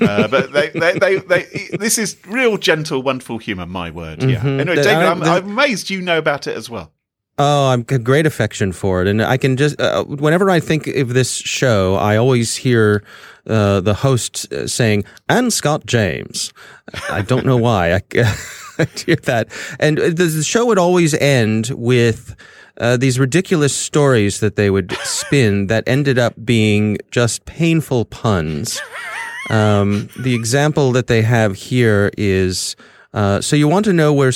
uh, 0.00 0.28
but 0.28 0.52
they, 0.52 0.70
they, 0.70 0.98
they, 0.98 1.16
they, 1.18 1.68
this 1.78 1.98
is 1.98 2.16
real 2.26 2.56
gentle, 2.56 3.02
wonderful 3.02 3.38
humour. 3.38 3.66
My 3.66 3.90
word, 3.90 4.22
yeah. 4.22 4.44
Anyway, 4.44 4.76
David, 4.76 5.04
I'm, 5.04 5.22
I'm 5.22 5.44
amazed 5.46 5.90
you 5.90 6.00
know 6.00 6.18
about 6.18 6.46
it 6.46 6.56
as 6.56 6.70
well. 6.70 6.92
Oh, 7.38 7.66
I've 7.66 7.86
got 7.86 8.02
great 8.02 8.24
affection 8.24 8.72
for 8.72 9.02
it, 9.02 9.08
and 9.08 9.22
I 9.22 9.36
can 9.36 9.56
just 9.56 9.78
uh, 9.80 10.04
whenever 10.04 10.48
I 10.48 10.58
think 10.60 10.86
of 10.86 11.12
this 11.12 11.34
show, 11.34 11.96
I 11.96 12.16
always 12.16 12.56
hear 12.56 13.04
uh, 13.46 13.80
the 13.80 13.92
host 13.92 14.50
uh, 14.52 14.66
saying 14.66 15.04
"and 15.28 15.52
Scott 15.52 15.84
James." 15.84 16.52
I 17.10 17.20
don't 17.20 17.44
know 17.44 17.58
why 17.58 17.94
I, 17.94 18.00
I 18.82 18.86
hear 18.96 19.16
that, 19.16 19.48
and 19.78 19.98
the, 19.98 20.24
the 20.24 20.42
show 20.42 20.66
would 20.66 20.78
always 20.78 21.14
end 21.14 21.70
with. 21.76 22.34
Uh, 22.78 22.94
these 22.94 23.18
ridiculous 23.18 23.74
stories 23.74 24.40
that 24.40 24.56
they 24.56 24.68
would 24.68 24.92
spin 25.02 25.68
that 25.68 25.82
ended 25.86 26.18
up 26.18 26.34
being 26.44 26.98
just 27.10 27.46
painful 27.46 28.04
puns. 28.04 28.78
Um, 29.48 30.10
the 30.20 30.34
example 30.34 30.92
that 30.92 31.06
they 31.06 31.22
have 31.22 31.56
here 31.56 32.10
is 32.18 32.76
Uh, 33.14 33.40
so 33.40 33.56
you 33.56 33.66
want 33.66 33.86
to 33.86 33.94
know 33.94 34.12
where 34.12 34.30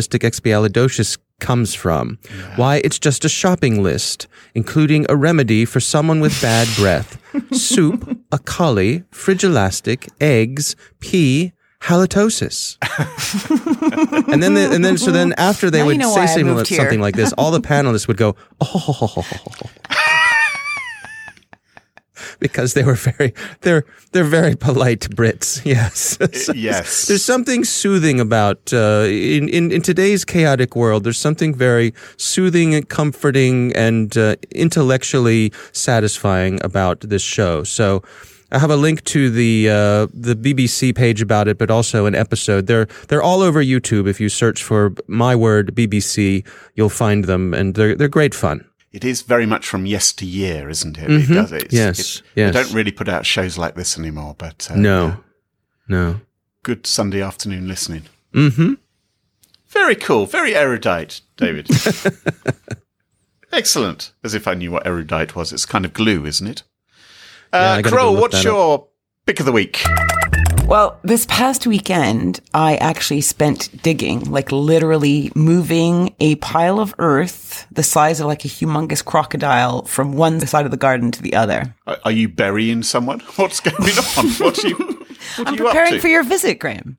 supercalifragilisticexpialidocious 0.00 1.18
comes 1.40 1.74
from? 1.74 2.18
Why, 2.56 2.80
it's 2.84 2.98
just 2.98 3.24
a 3.24 3.28
shopping 3.28 3.82
list, 3.82 4.26
including 4.54 5.06
a 5.08 5.16
remedy 5.16 5.64
for 5.64 5.80
someone 5.80 6.20
with 6.20 6.40
bad 6.42 6.68
breath. 6.76 7.16
Soup, 7.52 8.18
a 8.30 8.38
collie, 8.38 9.04
frigilastic, 9.12 10.08
eggs, 10.20 10.76
pee, 11.00 11.52
halitosis. 11.80 12.76
and 14.32 14.42
then, 14.42 14.54
the, 14.54 14.70
and 14.72 14.84
then, 14.84 14.98
so 14.98 15.10
then 15.10 15.32
after 15.36 15.70
they 15.70 15.78
Now 15.78 15.84
you 15.84 15.88
would 15.88 15.98
know 15.98 16.14
say 16.14 16.26
something, 16.26 16.46
moved 16.46 16.66
something 16.66 17.00
like 17.00 17.16
this, 17.16 17.32
all 17.34 17.50
the 17.50 17.60
panelists 17.72 18.06
would 18.06 18.16
go, 18.16 18.36
oh, 18.60 19.24
because 22.38 22.74
they 22.74 22.84
were 22.84 22.94
very, 22.94 23.34
they're, 23.62 23.84
they're 24.12 24.24
very 24.24 24.56
polite 24.56 25.00
Brits. 25.10 25.64
Yes. 25.64 26.18
yes. 26.54 27.06
There's 27.06 27.24
something 27.24 27.64
soothing 27.64 28.20
about 28.20 28.72
uh, 28.72 29.04
in, 29.06 29.48
in 29.48 29.72
in 29.72 29.82
today's 29.82 30.24
chaotic 30.24 30.76
world. 30.76 31.04
There's 31.04 31.18
something 31.18 31.54
very 31.54 31.94
soothing 32.16 32.74
and 32.74 32.88
comforting 32.88 33.72
and 33.74 34.16
uh, 34.16 34.36
intellectually 34.50 35.52
satisfying 35.72 36.60
about 36.62 37.00
this 37.00 37.22
show. 37.22 37.64
So. 37.64 38.02
I 38.52 38.58
have 38.58 38.70
a 38.70 38.76
link 38.76 39.04
to 39.04 39.30
the 39.30 39.68
uh, 39.68 40.06
the 40.12 40.34
BBC 40.34 40.94
page 40.94 41.22
about 41.22 41.46
it, 41.48 41.56
but 41.58 41.70
also 41.70 42.06
an 42.06 42.14
episode. 42.14 42.66
They're 42.66 42.86
they're 43.08 43.22
all 43.22 43.42
over 43.42 43.62
YouTube. 43.62 44.08
If 44.08 44.20
you 44.20 44.28
search 44.28 44.62
for 44.62 44.92
my 45.06 45.36
word 45.36 45.74
BBC, 45.74 46.44
you'll 46.74 46.88
find 46.88 47.24
them, 47.24 47.54
and 47.54 47.74
they're 47.74 47.94
they're 47.94 48.08
great 48.08 48.34
fun. 48.34 48.64
It 48.92 49.04
is 49.04 49.22
very 49.22 49.46
much 49.46 49.64
from 49.66 49.86
yesteryear, 49.86 50.68
isn't 50.68 50.98
it? 50.98 51.08
It 51.10 51.28
does 51.32 51.52
it. 51.52 51.68
Mm-hmm. 51.68 51.76
Yes, 51.76 52.16
It, 52.16 52.22
yes. 52.34 52.54
They 52.54 52.62
don't 52.64 52.74
really 52.74 52.90
put 52.90 53.08
out 53.08 53.24
shows 53.24 53.56
like 53.56 53.76
this 53.76 53.96
anymore, 53.96 54.34
but 54.36 54.66
uh, 54.68 54.74
No, 54.74 55.06
yeah, 55.06 55.16
no. 55.86 56.20
good 56.64 56.88
Sunday 56.88 57.22
afternoon 57.22 57.68
listening. 57.68 58.02
Mm-hmm. 58.34 58.74
Very 59.68 59.94
cool. 59.94 60.26
Very 60.26 60.56
erudite, 60.56 61.20
David. 61.36 61.68
Excellent. 63.52 64.12
As 64.24 64.34
if 64.34 64.46
I 64.48 64.54
knew 64.54 64.70
what 64.72 64.86
erudite 64.86 65.34
was. 65.34 65.52
It's 65.52 65.66
kind 65.66 65.84
of 65.84 65.92
glue, 65.92 66.24
isn't 66.26 66.46
it? 66.46 66.62
Yeah, 67.52 67.58
Uh, 67.58 67.62
I 67.62 67.82
gotta 67.82 67.82
go 67.82 67.90
Carole, 67.90 68.12
look 68.12 68.20
what's 68.22 68.36
that 68.36 68.44
your 68.44 68.86
pick 69.26 69.40
of 69.40 69.46
the 69.46 69.52
week? 69.52 69.82
Well, 70.66 71.00
this 71.02 71.26
past 71.26 71.66
weekend, 71.66 72.38
I 72.54 72.76
actually 72.76 73.22
spent 73.22 73.82
digging, 73.82 74.20
like 74.30 74.52
literally 74.52 75.32
moving 75.34 76.14
a 76.20 76.36
pile 76.36 76.78
of 76.78 76.94
earth 77.00 77.66
the 77.72 77.82
size 77.82 78.20
of 78.20 78.28
like 78.28 78.44
a 78.44 78.48
humongous 78.48 79.04
crocodile 79.04 79.82
from 79.86 80.12
one 80.12 80.38
side 80.46 80.66
of 80.66 80.70
the 80.70 80.76
garden 80.76 81.10
to 81.10 81.22
the 81.22 81.34
other. 81.34 81.74
Are, 81.88 81.98
are 82.04 82.12
you 82.12 82.28
burying 82.28 82.84
someone? 82.84 83.18
What's 83.36 83.58
going 83.58 83.74
on? 83.82 84.26
What 84.34 84.64
are 84.64 84.68
you, 84.68 84.76
what 84.76 84.98
are 85.40 85.46
I'm 85.48 85.54
you 85.56 85.66
up 85.66 85.72
preparing 85.72 85.94
to? 85.94 86.00
for 86.00 86.06
your 86.08 86.22
visit, 86.22 86.60
Graham. 86.60 86.98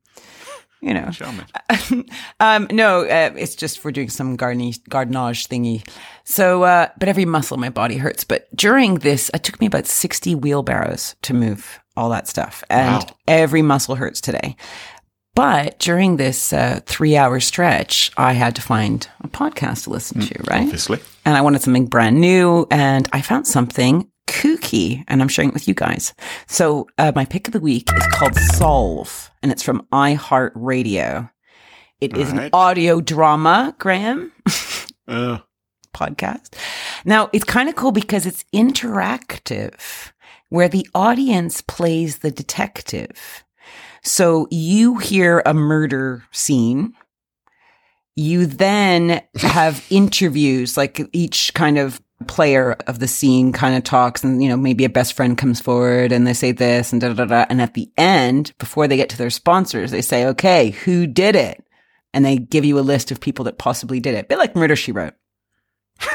You 0.82 0.94
know. 0.94 1.10
Charming. 1.12 1.46
Um, 2.40 2.68
no, 2.72 3.02
uh, 3.02 3.32
it's 3.38 3.56
just 3.56 3.84
we're 3.86 3.92
doing 3.92 4.10
some 4.10 4.36
garden 4.36 4.72
gardenage 4.90 5.46
thingy. 5.46 5.88
So, 6.24 6.64
uh, 6.64 6.88
but 7.00 7.08
every 7.08 7.26
muscle 7.26 7.56
in 7.56 7.62
my 7.62 7.70
body 7.70 7.98
hurts. 7.98 8.24
But 8.24 8.48
during 8.56 8.96
this, 8.96 9.30
it 9.34 9.44
took 9.44 9.60
me 9.62 9.68
about 9.68 9.86
60 9.86 10.36
wheelbarrows 10.36 11.16
to 11.24 11.34
move 11.34 11.80
all 11.96 12.10
that 12.10 12.28
stuff. 12.28 12.64
And 12.70 13.04
Wow. 13.04 13.16
every 13.28 13.62
muscle 13.62 13.96
hurts 13.96 14.22
today. 14.22 14.56
But 15.34 15.80
during 15.80 16.18
this 16.18 16.52
uh, 16.52 16.82
three 16.86 17.16
hour 17.16 17.40
stretch, 17.40 18.12
I 18.18 18.34
had 18.34 18.56
to 18.56 18.62
find 18.62 19.08
a 19.22 19.28
podcast 19.30 19.84
to 19.84 19.92
listen 19.92 20.20
to, 20.22 20.44
right? 20.50 20.64
Obviously. 20.64 21.00
and 21.26 21.38
I 21.38 21.42
wanted 21.42 21.62
something 21.62 21.86
brand 21.86 22.20
new, 22.20 22.68
and 22.70 23.08
I 23.14 23.22
found 23.22 23.48
something 23.48 24.10
kooky, 24.28 25.04
and 25.08 25.22
I'm 25.22 25.28
sharing 25.28 25.50
it 25.50 25.54
with 25.54 25.68
you 25.68 25.74
guys. 25.74 26.14
So 26.48 26.88
uh, 26.98 27.12
my 27.16 27.26
pick 27.26 27.48
of 27.48 27.54
the 27.54 27.60
week 27.60 27.90
is 27.96 28.08
called 28.08 28.36
Solve, 28.36 29.30
and 29.42 29.52
it's 29.52 29.64
from 29.64 29.86
iHeartRadio. 29.92 31.30
It 32.00 32.18
is 32.18 32.32
an 32.32 32.38
Right. 32.38 32.50
audio 32.54 33.00
drama, 33.02 33.76
Graham 33.78 34.32
Uh, 35.08 35.38
podcast. 35.94 36.56
Now 37.06 37.30
it's 37.34 37.44
kind 37.46 37.70
of 37.70 37.76
cool 37.76 37.92
because 37.92 38.26
it's 38.26 38.44
interactive, 38.54 40.12
where 40.50 40.68
the 40.70 40.88
audience 40.96 41.62
plays 41.62 42.20
the 42.20 42.32
detective. 42.32 43.44
So 44.04 44.48
you 44.50 44.98
hear 44.98 45.44
a 45.46 45.54
murder 45.54 46.24
scene. 46.32 46.94
You 48.16 48.46
then 48.48 49.22
have 49.38 49.86
interviews, 49.92 50.76
like 50.78 51.00
each 51.14 51.54
kind 51.54 51.78
of 51.78 52.02
player 52.22 52.74
of 52.88 53.00
the 53.00 53.08
scene 53.08 53.52
kind 53.52 53.76
of 53.76 53.84
talks 53.84 54.24
and, 54.24 54.42
you 54.42 54.50
know, 54.50 54.58
maybe 54.58 54.86
a 54.86 54.90
best 54.90 55.14
friend 55.14 55.38
comes 55.38 55.60
forward 55.60 56.12
and 56.12 56.26
they 56.26 56.34
say 56.34 56.52
this 56.52 56.92
and 56.92 57.02
da 57.02 57.14
da 57.14 57.26
da. 57.26 57.46
And 57.50 57.62
at 57.62 57.74
the 57.74 57.92
end, 57.98 58.54
before 58.58 58.88
they 58.88 58.98
get 58.98 59.10
to 59.10 59.18
their 59.18 59.30
sponsors, 59.30 59.92
they 59.92 60.02
say, 60.02 60.26
okay, 60.28 60.72
who 60.72 61.08
did 61.08 61.36
it? 61.36 61.64
And 62.14 62.26
they 62.26 62.38
give 62.38 62.66
you 62.66 62.78
a 62.78 62.82
list 62.82 63.12
of 63.12 63.22
people 63.22 63.46
that 63.46 63.58
possibly 63.58 64.00
did 64.00 64.16
it. 64.16 64.28
bit 64.28 64.38
like 64.38 64.56
Murder 64.56 64.76
She 64.76 64.92
Wrote. 64.92 65.14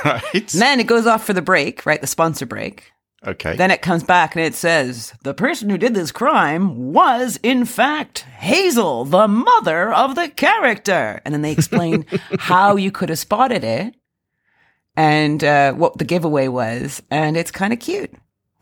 right. 0.04 0.34
And 0.34 0.62
then 0.62 0.80
it 0.80 0.86
goes 0.86 1.06
off 1.06 1.24
for 1.24 1.32
the 1.32 1.42
break, 1.42 1.86
right? 1.86 2.00
The 2.00 2.06
sponsor 2.06 2.46
break. 2.46 2.92
Okay. 3.26 3.56
Then 3.56 3.70
it 3.70 3.82
comes 3.82 4.04
back 4.04 4.36
and 4.36 4.44
it 4.44 4.54
says, 4.54 5.12
the 5.22 5.34
person 5.34 5.68
who 5.68 5.78
did 5.78 5.94
this 5.94 6.12
crime 6.12 6.92
was, 6.92 7.40
in 7.42 7.64
fact, 7.64 8.20
Hazel, 8.20 9.04
the 9.04 9.26
mother 9.26 9.92
of 9.92 10.14
the 10.14 10.28
character. 10.28 11.20
And 11.24 11.34
then 11.34 11.42
they 11.42 11.52
explain 11.52 12.04
how 12.38 12.76
you 12.76 12.92
could 12.92 13.08
have 13.08 13.18
spotted 13.18 13.64
it 13.64 13.96
and 14.96 15.42
uh, 15.44 15.72
what 15.74 15.98
the 15.98 16.04
giveaway 16.04 16.48
was. 16.48 17.02
And 17.10 17.36
it's 17.36 17.50
kind 17.50 17.72
of 17.72 17.78
cute. 17.78 18.12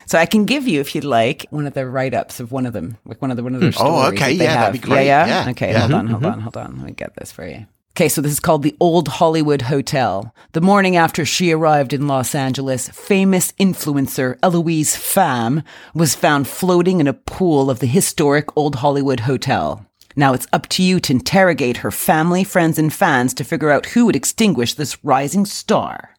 So 0.07 0.19
I 0.19 0.25
can 0.27 0.45
give 0.45 0.67
you, 0.67 0.81
if 0.81 0.93
you'd 0.93 1.03
like, 1.03 1.47
one 1.49 1.65
of 1.65 1.73
the 1.73 1.87
write-ups 1.87 2.39
of 2.39 2.51
one 2.51 2.67
of 2.67 2.73
them, 2.73 2.97
like 3.05 3.21
one 3.21 3.31
of 3.31 3.37
the 3.37 3.43
one 3.43 3.55
of 3.55 3.61
their 3.61 3.71
stories. 3.71 3.91
Oh, 3.91 4.07
okay. 4.09 4.37
that 4.37 4.43
Yeah, 4.43 4.53
that'd 4.55 4.79
be 4.81 4.87
great. 4.87 5.07
Yeah, 5.07 5.25
Yeah, 5.45 5.49
Okay, 5.51 5.71
yeah. 5.71 5.79
hold 5.79 5.93
on, 5.93 6.07
hold 6.07 6.25
on, 6.25 6.39
hold 6.41 6.57
on. 6.57 6.77
Let 6.77 6.85
me 6.85 6.91
get 6.91 7.15
this 7.15 7.31
for 7.31 7.47
you. 7.47 7.65
Okay, 7.95 8.09
so 8.09 8.19
this 8.21 8.33
is 8.33 8.41
called 8.41 8.61
the 8.61 8.75
Old 8.79 9.07
Hollywood 9.07 9.63
Hotel. 9.63 10.35
The 10.51 10.59
morning 10.59 10.97
after 10.97 11.23
she 11.25 11.53
arrived 11.53 11.93
in 11.93 12.07
Los 12.07 12.35
Angeles, 12.35 12.89
famous 12.89 13.53
influencer 13.53 14.37
Eloise 14.43 14.95
Pham 14.97 15.63
was 15.93 16.13
found 16.13 16.47
floating 16.49 16.99
in 16.99 17.07
a 17.07 17.13
pool 17.13 17.69
of 17.69 17.79
the 17.79 17.87
historic 17.87 18.55
Old 18.57 18.75
Hollywood 18.75 19.21
Hotel. 19.21 19.85
Now 20.17 20.33
it's 20.33 20.47
up 20.51 20.67
to 20.69 20.83
you 20.83 20.99
to 20.99 21.13
interrogate 21.13 21.77
her 21.77 21.91
family, 21.91 22.43
friends, 22.43 22.77
and 22.77 22.93
fans 22.93 23.33
to 23.35 23.45
figure 23.45 23.71
out 23.71 23.85
who 23.87 24.05
would 24.05 24.15
extinguish 24.15 24.73
this 24.73 25.01
rising 25.03 25.45
star. 25.45 26.14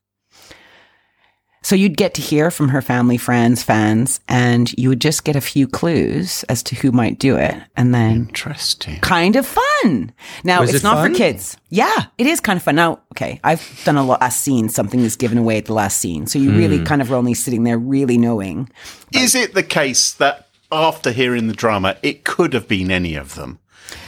So 1.66 1.74
you'd 1.74 1.96
get 1.96 2.14
to 2.14 2.22
hear 2.22 2.52
from 2.52 2.68
her 2.68 2.80
family, 2.80 3.16
friends, 3.16 3.64
fans, 3.64 4.20
and 4.28 4.72
you 4.78 4.88
would 4.88 5.00
just 5.00 5.24
get 5.24 5.34
a 5.34 5.40
few 5.40 5.66
clues 5.66 6.44
as 6.44 6.62
to 6.62 6.76
who 6.76 6.92
might 6.92 7.18
do 7.18 7.36
it. 7.36 7.56
And 7.76 7.92
then 7.92 8.28
Interesting. 8.28 9.00
kind 9.00 9.34
of 9.34 9.44
fun. 9.44 10.12
Now 10.44 10.60
Was 10.60 10.70
it's 10.70 10.84
it 10.84 10.86
not 10.86 10.98
fun? 10.98 11.10
for 11.10 11.18
kids. 11.18 11.56
Yeah, 11.68 12.04
it 12.18 12.28
is 12.28 12.38
kind 12.38 12.56
of 12.56 12.62
fun. 12.62 12.76
Now, 12.76 13.00
okay, 13.14 13.40
I've 13.42 13.82
done 13.84 13.96
a 13.96 14.04
last 14.04 14.42
scene. 14.42 14.68
Something 14.68 15.00
is 15.00 15.16
given 15.16 15.38
away 15.38 15.58
at 15.58 15.64
the 15.64 15.72
last 15.72 15.98
scene, 15.98 16.28
so 16.28 16.38
you 16.38 16.52
really 16.52 16.78
hmm. 16.78 16.84
kind 16.84 17.02
of 17.02 17.10
are 17.10 17.16
only 17.16 17.34
sitting 17.34 17.64
there, 17.64 17.78
really 17.78 18.16
knowing. 18.16 18.70
Is 19.12 19.34
it 19.34 19.54
the 19.54 19.64
case 19.64 20.12
that 20.12 20.46
after 20.70 21.10
hearing 21.10 21.48
the 21.48 21.52
drama, 21.52 21.96
it 22.00 22.22
could 22.22 22.52
have 22.52 22.68
been 22.68 22.92
any 22.92 23.16
of 23.16 23.34
them, 23.34 23.58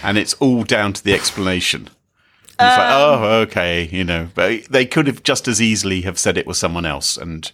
and 0.04 0.16
it's 0.16 0.34
all 0.34 0.62
down 0.62 0.92
to 0.92 1.02
the 1.02 1.12
explanation? 1.12 1.90
And 2.58 2.68
it's 2.68 2.78
like, 2.78 2.90
Um, 2.92 3.22
oh, 3.22 3.40
okay, 3.42 3.88
you 3.92 4.04
know, 4.04 4.28
but 4.34 4.64
they 4.64 4.84
could 4.86 5.06
have 5.06 5.22
just 5.22 5.46
as 5.48 5.60
easily 5.62 6.00
have 6.02 6.18
said 6.18 6.36
it 6.36 6.46
was 6.46 6.58
someone 6.58 6.84
else, 6.86 7.16
and 7.16 7.50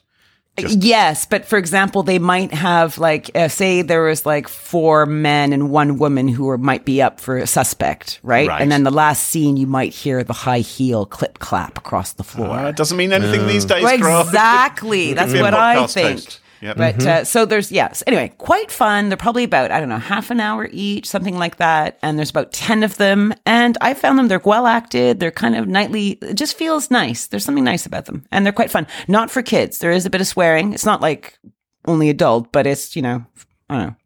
Just- 0.56 0.82
yes, 0.82 1.26
but 1.26 1.44
for 1.44 1.58
example, 1.58 2.02
they 2.04 2.18
might 2.20 2.52
have 2.54 2.96
like, 2.98 3.28
uh, 3.34 3.48
say 3.48 3.82
there 3.82 4.04
was 4.04 4.24
like 4.24 4.46
four 4.48 5.04
men 5.04 5.52
and 5.52 5.68
one 5.70 5.98
woman 5.98 6.28
who 6.28 6.44
were, 6.44 6.56
might 6.56 6.84
be 6.84 7.02
up 7.02 7.18
for 7.20 7.36
a 7.38 7.46
suspect, 7.46 8.20
right? 8.22 8.48
Right. 8.48 8.62
And 8.62 8.70
then 8.70 8.84
the 8.84 8.92
last 8.92 9.24
scene, 9.28 9.56
you 9.56 9.66
might 9.66 9.92
hear 9.92 10.22
the 10.22 10.32
high 10.32 10.60
heel 10.60 11.06
clip 11.06 11.38
clap 11.40 11.76
across 11.76 12.12
the 12.12 12.22
floor. 12.24 12.50
uh, 12.50 12.68
it 12.68 12.76
doesn't 12.76 12.96
mean 12.96 13.12
anything 13.12 13.46
these 13.48 13.64
days. 13.64 13.82
Well, 13.82 14.20
exactly. 14.26 15.12
That's 15.12 15.32
could 15.32 15.34
be 15.34 15.38
a 15.40 15.42
what 15.42 15.54
I 15.54 15.86
think. 15.88 16.10
host. 16.20 16.40
Yep. 16.64 16.76
But 16.78 17.06
uh, 17.06 17.24
so 17.24 17.44
there's 17.44 17.70
yes. 17.70 18.02
Anyway, 18.06 18.32
quite 18.38 18.70
fun. 18.70 19.10
They're 19.10 19.18
probably 19.18 19.44
about 19.44 19.70
I 19.70 19.80
don't 19.80 19.90
know 19.90 19.98
half 19.98 20.30
an 20.30 20.40
hour 20.40 20.66
each, 20.72 21.06
something 21.06 21.36
like 21.38 21.56
that. 21.56 21.98
And 22.02 22.18
there's 22.18 22.30
about 22.30 22.52
ten 22.52 22.82
of 22.82 22.96
them. 22.96 23.34
And 23.44 23.76
I 23.82 23.92
found 23.92 24.18
them. 24.18 24.28
They're 24.28 24.38
well 24.38 24.66
acted. 24.66 25.20
They're 25.20 25.30
kind 25.30 25.56
of 25.56 25.68
nightly. 25.68 26.12
It 26.22 26.34
just 26.34 26.56
feels 26.56 26.90
nice. 26.90 27.26
There's 27.26 27.44
something 27.44 27.64
nice 27.64 27.84
about 27.84 28.06
them, 28.06 28.24
and 28.32 28.46
they're 28.46 28.52
quite 28.52 28.70
fun. 28.70 28.86
Not 29.08 29.30
for 29.30 29.42
kids. 29.42 29.78
There 29.80 29.92
is 29.92 30.06
a 30.06 30.10
bit 30.10 30.22
of 30.22 30.26
swearing. 30.26 30.72
It's 30.72 30.86
not 30.86 31.02
like 31.02 31.38
only 31.84 32.08
adult, 32.08 32.50
but 32.50 32.66
it's 32.66 32.96
you 32.96 33.02
know 33.02 33.26
I 33.68 33.74
don't 33.76 33.86
know. 33.88 33.96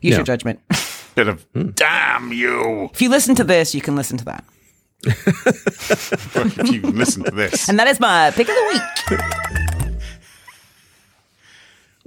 Use 0.00 0.12
Yeah. 0.12 0.16
your 0.18 0.24
judgment. 0.26 0.60
Bit 1.16 1.26
of 1.26 1.44
damn 1.74 2.32
you 2.32 2.90
if 2.92 3.02
you 3.02 3.08
listen 3.08 3.34
to 3.34 3.42
this, 3.42 3.74
you 3.74 3.80
can 3.80 3.96
listen 3.96 4.18
to 4.18 4.24
that. 4.26 4.44
if 5.04 6.70
you 6.72 6.80
listen 6.82 7.24
to 7.24 7.32
this. 7.32 7.68
And 7.68 7.76
that 7.80 7.88
is 7.88 7.98
my 7.98 8.30
pick 8.30 8.48
of 8.48 8.54
the 8.54 8.80
week. 9.10 9.20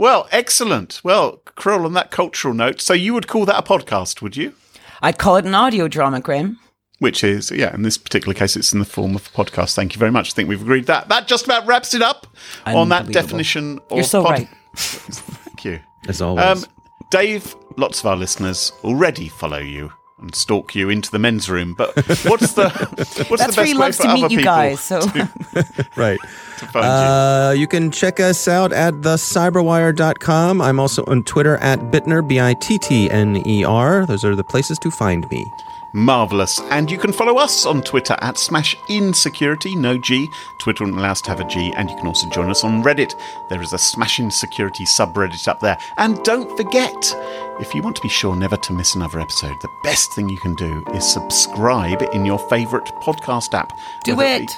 Well, 0.01 0.27
excellent. 0.31 0.99
Well, 1.03 1.43
Carole, 1.55 1.85
on 1.85 1.93
that 1.93 2.09
cultural 2.09 2.55
note, 2.55 2.81
so 2.81 2.91
you 2.91 3.13
would 3.13 3.27
call 3.27 3.45
that 3.45 3.59
a 3.59 3.61
podcast, 3.61 4.19
would 4.23 4.35
you? 4.35 4.55
I'd 4.99 5.19
call 5.19 5.35
it 5.35 5.45
an 5.45 5.53
audio 5.53 5.87
drama, 5.87 6.19
Graham. 6.19 6.57
Which 6.97 7.23
is, 7.23 7.51
yeah, 7.51 7.71
in 7.75 7.83
this 7.83 7.99
particular 7.99 8.33
case, 8.33 8.55
it's 8.55 8.73
in 8.73 8.79
the 8.79 8.85
form 8.85 9.15
of 9.15 9.27
a 9.27 9.29
podcast. 9.29 9.75
Thank 9.75 9.93
you 9.93 9.99
very 9.99 10.09
much. 10.09 10.31
I 10.31 10.33
think 10.33 10.49
we've 10.49 10.59
agreed 10.59 10.87
that. 10.87 11.09
That 11.09 11.27
just 11.27 11.45
about 11.45 11.67
wraps 11.67 11.93
it 11.93 12.01
up 12.01 12.25
on 12.65 12.89
that 12.89 13.11
definition 13.11 13.79
of 13.91 13.97
You're 13.97 14.03
so 14.03 14.23
pod- 14.23 14.31
right. 14.31 14.49
Thank 14.75 15.65
you. 15.65 15.79
as 16.07 16.19
always. 16.19 16.63
Um, 16.63 16.65
Dave, 17.11 17.55
lots 17.77 17.99
of 17.99 18.07
our 18.07 18.15
listeners 18.15 18.71
already 18.83 19.29
follow 19.29 19.59
you 19.59 19.93
and 20.21 20.33
stalk 20.35 20.75
you 20.75 20.89
into 20.89 21.11
the 21.11 21.19
men's 21.19 21.49
room. 21.49 21.73
But 21.73 21.95
what's 22.25 22.53
the 22.53 22.69
what's 22.69 23.15
That's 23.15 23.15
the 23.15 23.25
where 23.25 23.37
best 23.37 23.57
he 23.67 23.73
way 23.73 23.73
loves 23.73 23.97
for 23.97 24.03
to 24.03 24.13
meet 24.13 24.31
you 24.31 24.43
guys. 24.43 24.79
So 24.79 24.99
Right. 25.95 26.19
to 26.57 26.65
find 26.67 26.85
you? 26.85 26.91
Uh, 26.91 27.53
you 27.57 27.67
can 27.67 27.91
check 27.91 28.19
us 28.19 28.47
out 28.47 28.71
at 28.71 28.93
thecyberwire.com. 28.95 30.61
I'm 30.61 30.79
also 30.79 31.03
on 31.05 31.23
Twitter 31.23 31.57
at 31.57 31.79
Bittner, 31.91 32.27
B 32.27 32.39
I 32.39 32.53
T 32.53 32.77
T 32.77 33.09
N 33.09 33.45
E 33.47 33.63
R. 33.63 34.05
Those 34.05 34.23
are 34.23 34.35
the 34.35 34.43
places 34.43 34.77
to 34.79 34.91
find 34.91 35.29
me. 35.29 35.45
Marvelous. 35.93 36.59
And 36.69 36.89
you 36.89 36.97
can 36.97 37.11
follow 37.11 37.37
us 37.37 37.65
on 37.65 37.81
Twitter 37.81 38.15
at 38.21 38.37
Smash 38.37 38.75
Insecurity, 38.87 39.75
no 39.75 39.97
G. 39.97 40.29
Twitter 40.59 40.83
wouldn't 40.83 40.99
allow 40.99 41.11
us 41.11 41.21
to 41.21 41.29
have 41.29 41.39
a 41.39 41.47
G. 41.47 41.73
And 41.75 41.89
you 41.89 41.95
can 41.97 42.07
also 42.07 42.29
join 42.29 42.49
us 42.49 42.63
on 42.63 42.83
Reddit. 42.83 43.13
There 43.49 43.61
is 43.61 43.73
a 43.73 43.77
Smash 43.77 44.19
Insecurity 44.19 44.85
subreddit 44.85 45.47
up 45.47 45.59
there. 45.59 45.77
And 45.97 46.21
don't 46.23 46.55
forget, 46.57 47.15
if 47.59 47.75
you 47.75 47.81
want 47.81 47.95
to 47.97 48.01
be 48.01 48.09
sure 48.09 48.35
never 48.35 48.57
to 48.57 48.73
miss 48.73 48.95
another 48.95 49.19
episode, 49.19 49.59
the 49.61 49.69
best 49.83 50.13
thing 50.13 50.29
you 50.29 50.37
can 50.39 50.55
do 50.55 50.83
is 50.93 51.05
subscribe 51.05 52.01
in 52.13 52.25
your 52.25 52.39
favourite 52.39 52.85
podcast 53.01 53.53
app. 53.53 53.77
do 54.03 54.19
it. 54.21 54.47
be- 54.47 54.53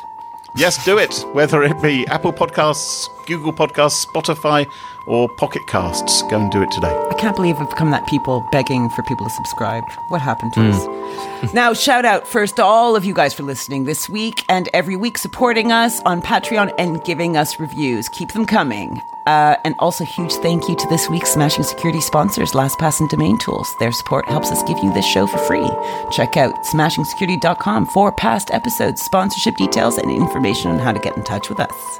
Yes, 0.56 0.86
do 0.86 1.00
it. 1.00 1.12
Whether 1.34 1.64
it 1.64 1.82
be 1.82 2.06
Apple 2.10 2.32
Podcasts, 2.32 3.08
Google 3.26 3.52
Podcasts, 3.52 4.06
Spotify, 4.06 4.68
or 5.06 5.30
Pocket 5.30 5.66
Casts. 5.68 6.22
Go 6.24 6.40
and 6.40 6.52
do 6.52 6.62
it 6.62 6.72
today. 6.72 6.96
I 7.10 7.14
can't 7.16 7.36
believe 7.36 7.60
we've 7.60 7.70
become 7.70 7.92
that 7.92 8.08
people 8.08 8.48
begging 8.52 8.90
for 8.90 9.04
people 9.04 9.26
to 9.26 9.32
subscribe. 9.32 9.84
What 10.10 10.22
happened 10.22 10.54
to 10.54 10.70
us? 10.72 11.54
now, 11.54 11.74
shout 11.74 12.06
out 12.06 12.28
first 12.28 12.56
to 12.58 12.64
all 12.64 12.96
of 12.96 13.06
you 13.06 13.14
guys 13.14 13.34
for 13.34 13.44
listening 13.44 13.86
this 13.86 14.10
week 14.10 14.46
and 14.50 14.70
every 14.74 14.96
week, 14.96 15.18
supporting 15.18 15.72
us 15.72 16.02
on 16.04 16.22
Patreon 16.22 16.74
and 16.78 17.04
giving 17.04 17.38
us 17.38 17.60
reviews. 17.60 18.10
Keep 18.10 18.32
them 18.32 18.46
coming. 18.46 19.02
Uh, 19.26 19.56
and 19.64 19.76
also, 19.80 20.04
huge 20.04 20.34
thank 20.34 20.68
you 20.68 20.76
to 20.76 20.88
this 20.90 21.10
week's 21.10 21.32
Smashing 21.32 21.64
Security 21.64 22.02
sponsors, 22.02 22.52
LastPass 22.52 23.00
and 23.00 23.10
Domain 23.10 23.38
Tools. 23.38 23.74
Their 23.80 23.92
support 23.92 24.28
helps 24.28 24.52
us 24.52 24.64
give 24.64 24.78
you 24.80 24.94
this 24.94 25.06
show 25.06 25.28
for 25.28 25.38
free. 25.38 25.70
Check 26.12 26.36
out 26.36 26.64
smashingsecurity.com 26.66 27.86
for 27.88 28.12
past 28.12 28.52
episodes, 28.52 29.02
sponsorship 29.02 29.56
details, 29.56 29.98
and 29.98 30.12
information 30.12 30.72
on 30.72 30.80
how 30.80 30.92
to 30.92 31.00
get 31.00 31.16
in 31.16 31.24
touch 31.24 31.50
with 31.50 31.60
us. 31.60 32.00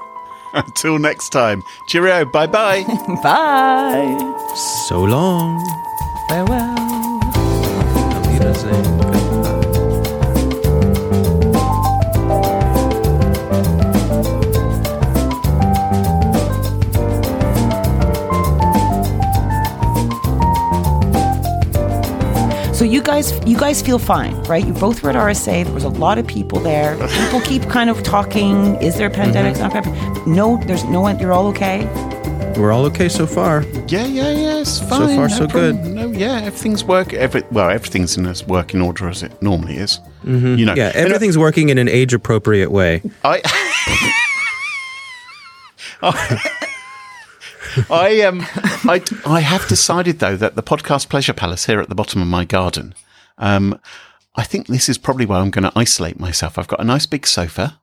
Until 0.66 1.00
next 1.00 1.30
time. 1.30 1.64
Cheerio. 1.88 2.26
Bye 2.26 2.48
bye. 2.48 2.84
Bye. 3.24 4.16
So 4.56 5.04
long. 5.04 5.60
Farewell. 6.30 6.74
Eh? 8.66 9.03
Guys, 23.04 23.40
you 23.46 23.58
guys 23.58 23.82
feel 23.82 24.00
fine, 24.00 24.36
right? 24.44 24.66
You 24.66 24.74
both 24.74 25.04
were 25.04 25.10
at 25.10 25.16
RSA. 25.16 25.66
There 25.66 25.74
was 25.74 25.84
a 25.84 25.90
lot 25.90 26.18
of 26.18 26.26
people 26.26 26.60
there. 26.60 26.96
People 27.24 27.42
keep 27.42 27.64
kind 27.64 27.90
of 27.90 28.02
talking. 28.04 28.76
Is 28.82 28.98
there 28.98 29.08
a 29.08 29.12
pandemic? 29.12 29.54
Mm-hmm. 29.56 29.62
Not 29.74 29.76
a 29.76 29.82
pandemic? 29.82 30.28
No, 30.28 30.58
there's 30.66 30.84
no 30.86 31.02
one. 31.02 31.20
You're 31.20 31.34
all 31.34 31.48
okay. 31.48 31.86
We're 32.58 32.72
all 32.72 32.86
okay 32.86 33.10
so 33.10 33.26
far. 33.26 33.64
Yeah, 33.88 34.06
yeah, 34.06 34.32
yeah. 34.32 34.62
It's 34.62 34.80
fine. 34.80 35.16
far, 35.16 35.28
no 35.28 35.36
so 35.36 35.48
problem. 35.48 35.82
good. 35.82 35.96
No, 35.96 36.12
yeah, 36.12 36.42
everything's 36.42 36.84
work. 36.84 37.14
Every 37.14 37.44
well, 37.52 37.70
everything's 37.70 38.16
in 38.16 38.26
its 38.26 38.46
working 38.46 38.82
order 38.82 39.10
as 39.10 39.24
it 39.24 39.42
normally 39.42 39.78
is. 39.78 40.00
Mm-hmm. 40.24 40.56
You 40.56 40.66
know. 40.66 40.76
Yeah, 40.76 40.92
And 40.96 41.08
everything's 41.08 41.38
working 41.38 41.70
in 41.70 41.78
an 41.78 41.90
age 41.90 42.14
appropriate 42.14 42.72
way. 42.72 43.02
I. 43.24 43.42
I 47.90 48.22
um 48.22 48.42
I 48.86 49.02
I 49.26 49.40
have 49.42 49.68
decided 49.68 50.20
though 50.20 50.36
that 50.38 50.56
the 50.56 50.64
podcast 50.64 51.10
Pleasure 51.10 51.34
Palace 51.34 51.66
here 51.66 51.80
at 51.80 51.90
the 51.90 51.96
bottom 51.96 52.22
of 52.22 52.28
my 52.28 52.46
garden, 52.46 52.94
um, 53.38 53.80
I 54.36 54.44
think 54.44 54.68
this 54.68 54.90
is 54.90 54.98
probably 54.98 55.26
where 55.26 55.40
I'm 55.40 55.52
going 55.52 55.64
to 55.70 55.78
isolate 55.78 56.20
myself. 56.20 56.58
I've 56.58 56.68
got 56.68 56.80
a 56.82 56.84
nice 56.84 57.06
big 57.06 57.26
sofa. 57.28 57.80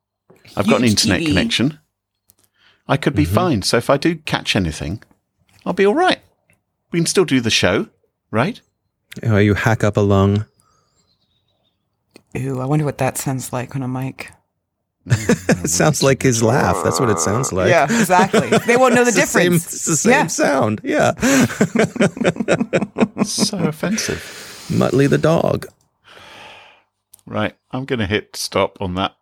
I've 0.56 0.66
got 0.66 0.78
an 0.78 0.84
Huge 0.84 0.92
internet 1.04 1.20
TV. 1.20 1.26
connection. 1.26 1.78
I 2.88 2.96
could 2.96 3.14
be 3.14 3.24
fine. 3.24 3.62
So 3.62 3.76
if 3.76 3.88
I 3.88 3.96
do 3.96 4.16
catch 4.16 4.56
anything, 4.56 5.02
I'll 5.64 5.72
be 5.72 5.86
all 5.86 5.94
right. 5.94 6.18
We 6.90 6.98
can 6.98 7.06
still 7.06 7.24
do 7.24 7.40
the 7.40 7.50
show, 7.50 7.86
right? 8.32 8.60
Oh, 9.22 9.36
you 9.38 9.54
hack 9.54 9.84
up 9.84 9.96
a 9.96 10.00
lung. 10.00 10.46
Ooh, 12.36 12.60
I 12.60 12.64
wonder 12.64 12.84
what 12.84 12.98
that 12.98 13.16
sounds 13.18 13.52
like 13.52 13.76
on 13.76 13.82
a 13.82 13.88
mic. 13.88 14.32
It 15.10 15.16
mm-hmm. 15.36 15.66
sounds 15.66 16.02
like 16.02 16.22
his 16.22 16.42
laugh. 16.42 16.82
That's 16.84 17.00
what 17.00 17.10
it 17.10 17.18
sounds 17.18 17.52
like. 17.52 17.68
yeah, 17.70 17.84
exactly. 17.84 18.50
They 18.66 18.76
won't 18.76 18.94
know 18.94 19.04
the 19.04 19.10
It's 19.10 19.20
the 19.20 19.26
same, 19.26 19.52
difference. 19.52 19.74
it's 19.74 19.86
the 19.86 19.96
same 19.96 20.12
Yeah. 20.12 20.26
sound. 20.28 20.80
Yeah. 20.84 21.14
so 23.24 23.58
offensive. 23.58 24.18
Muttley 24.70 25.08
the 25.08 25.18
dog. 25.18 25.66
Right. 27.26 27.54
I'm 27.70 27.84
going 27.84 27.98
to 28.00 28.06
hit 28.06 28.34
stop 28.36 28.78
on 28.80 28.94
that 28.94 29.14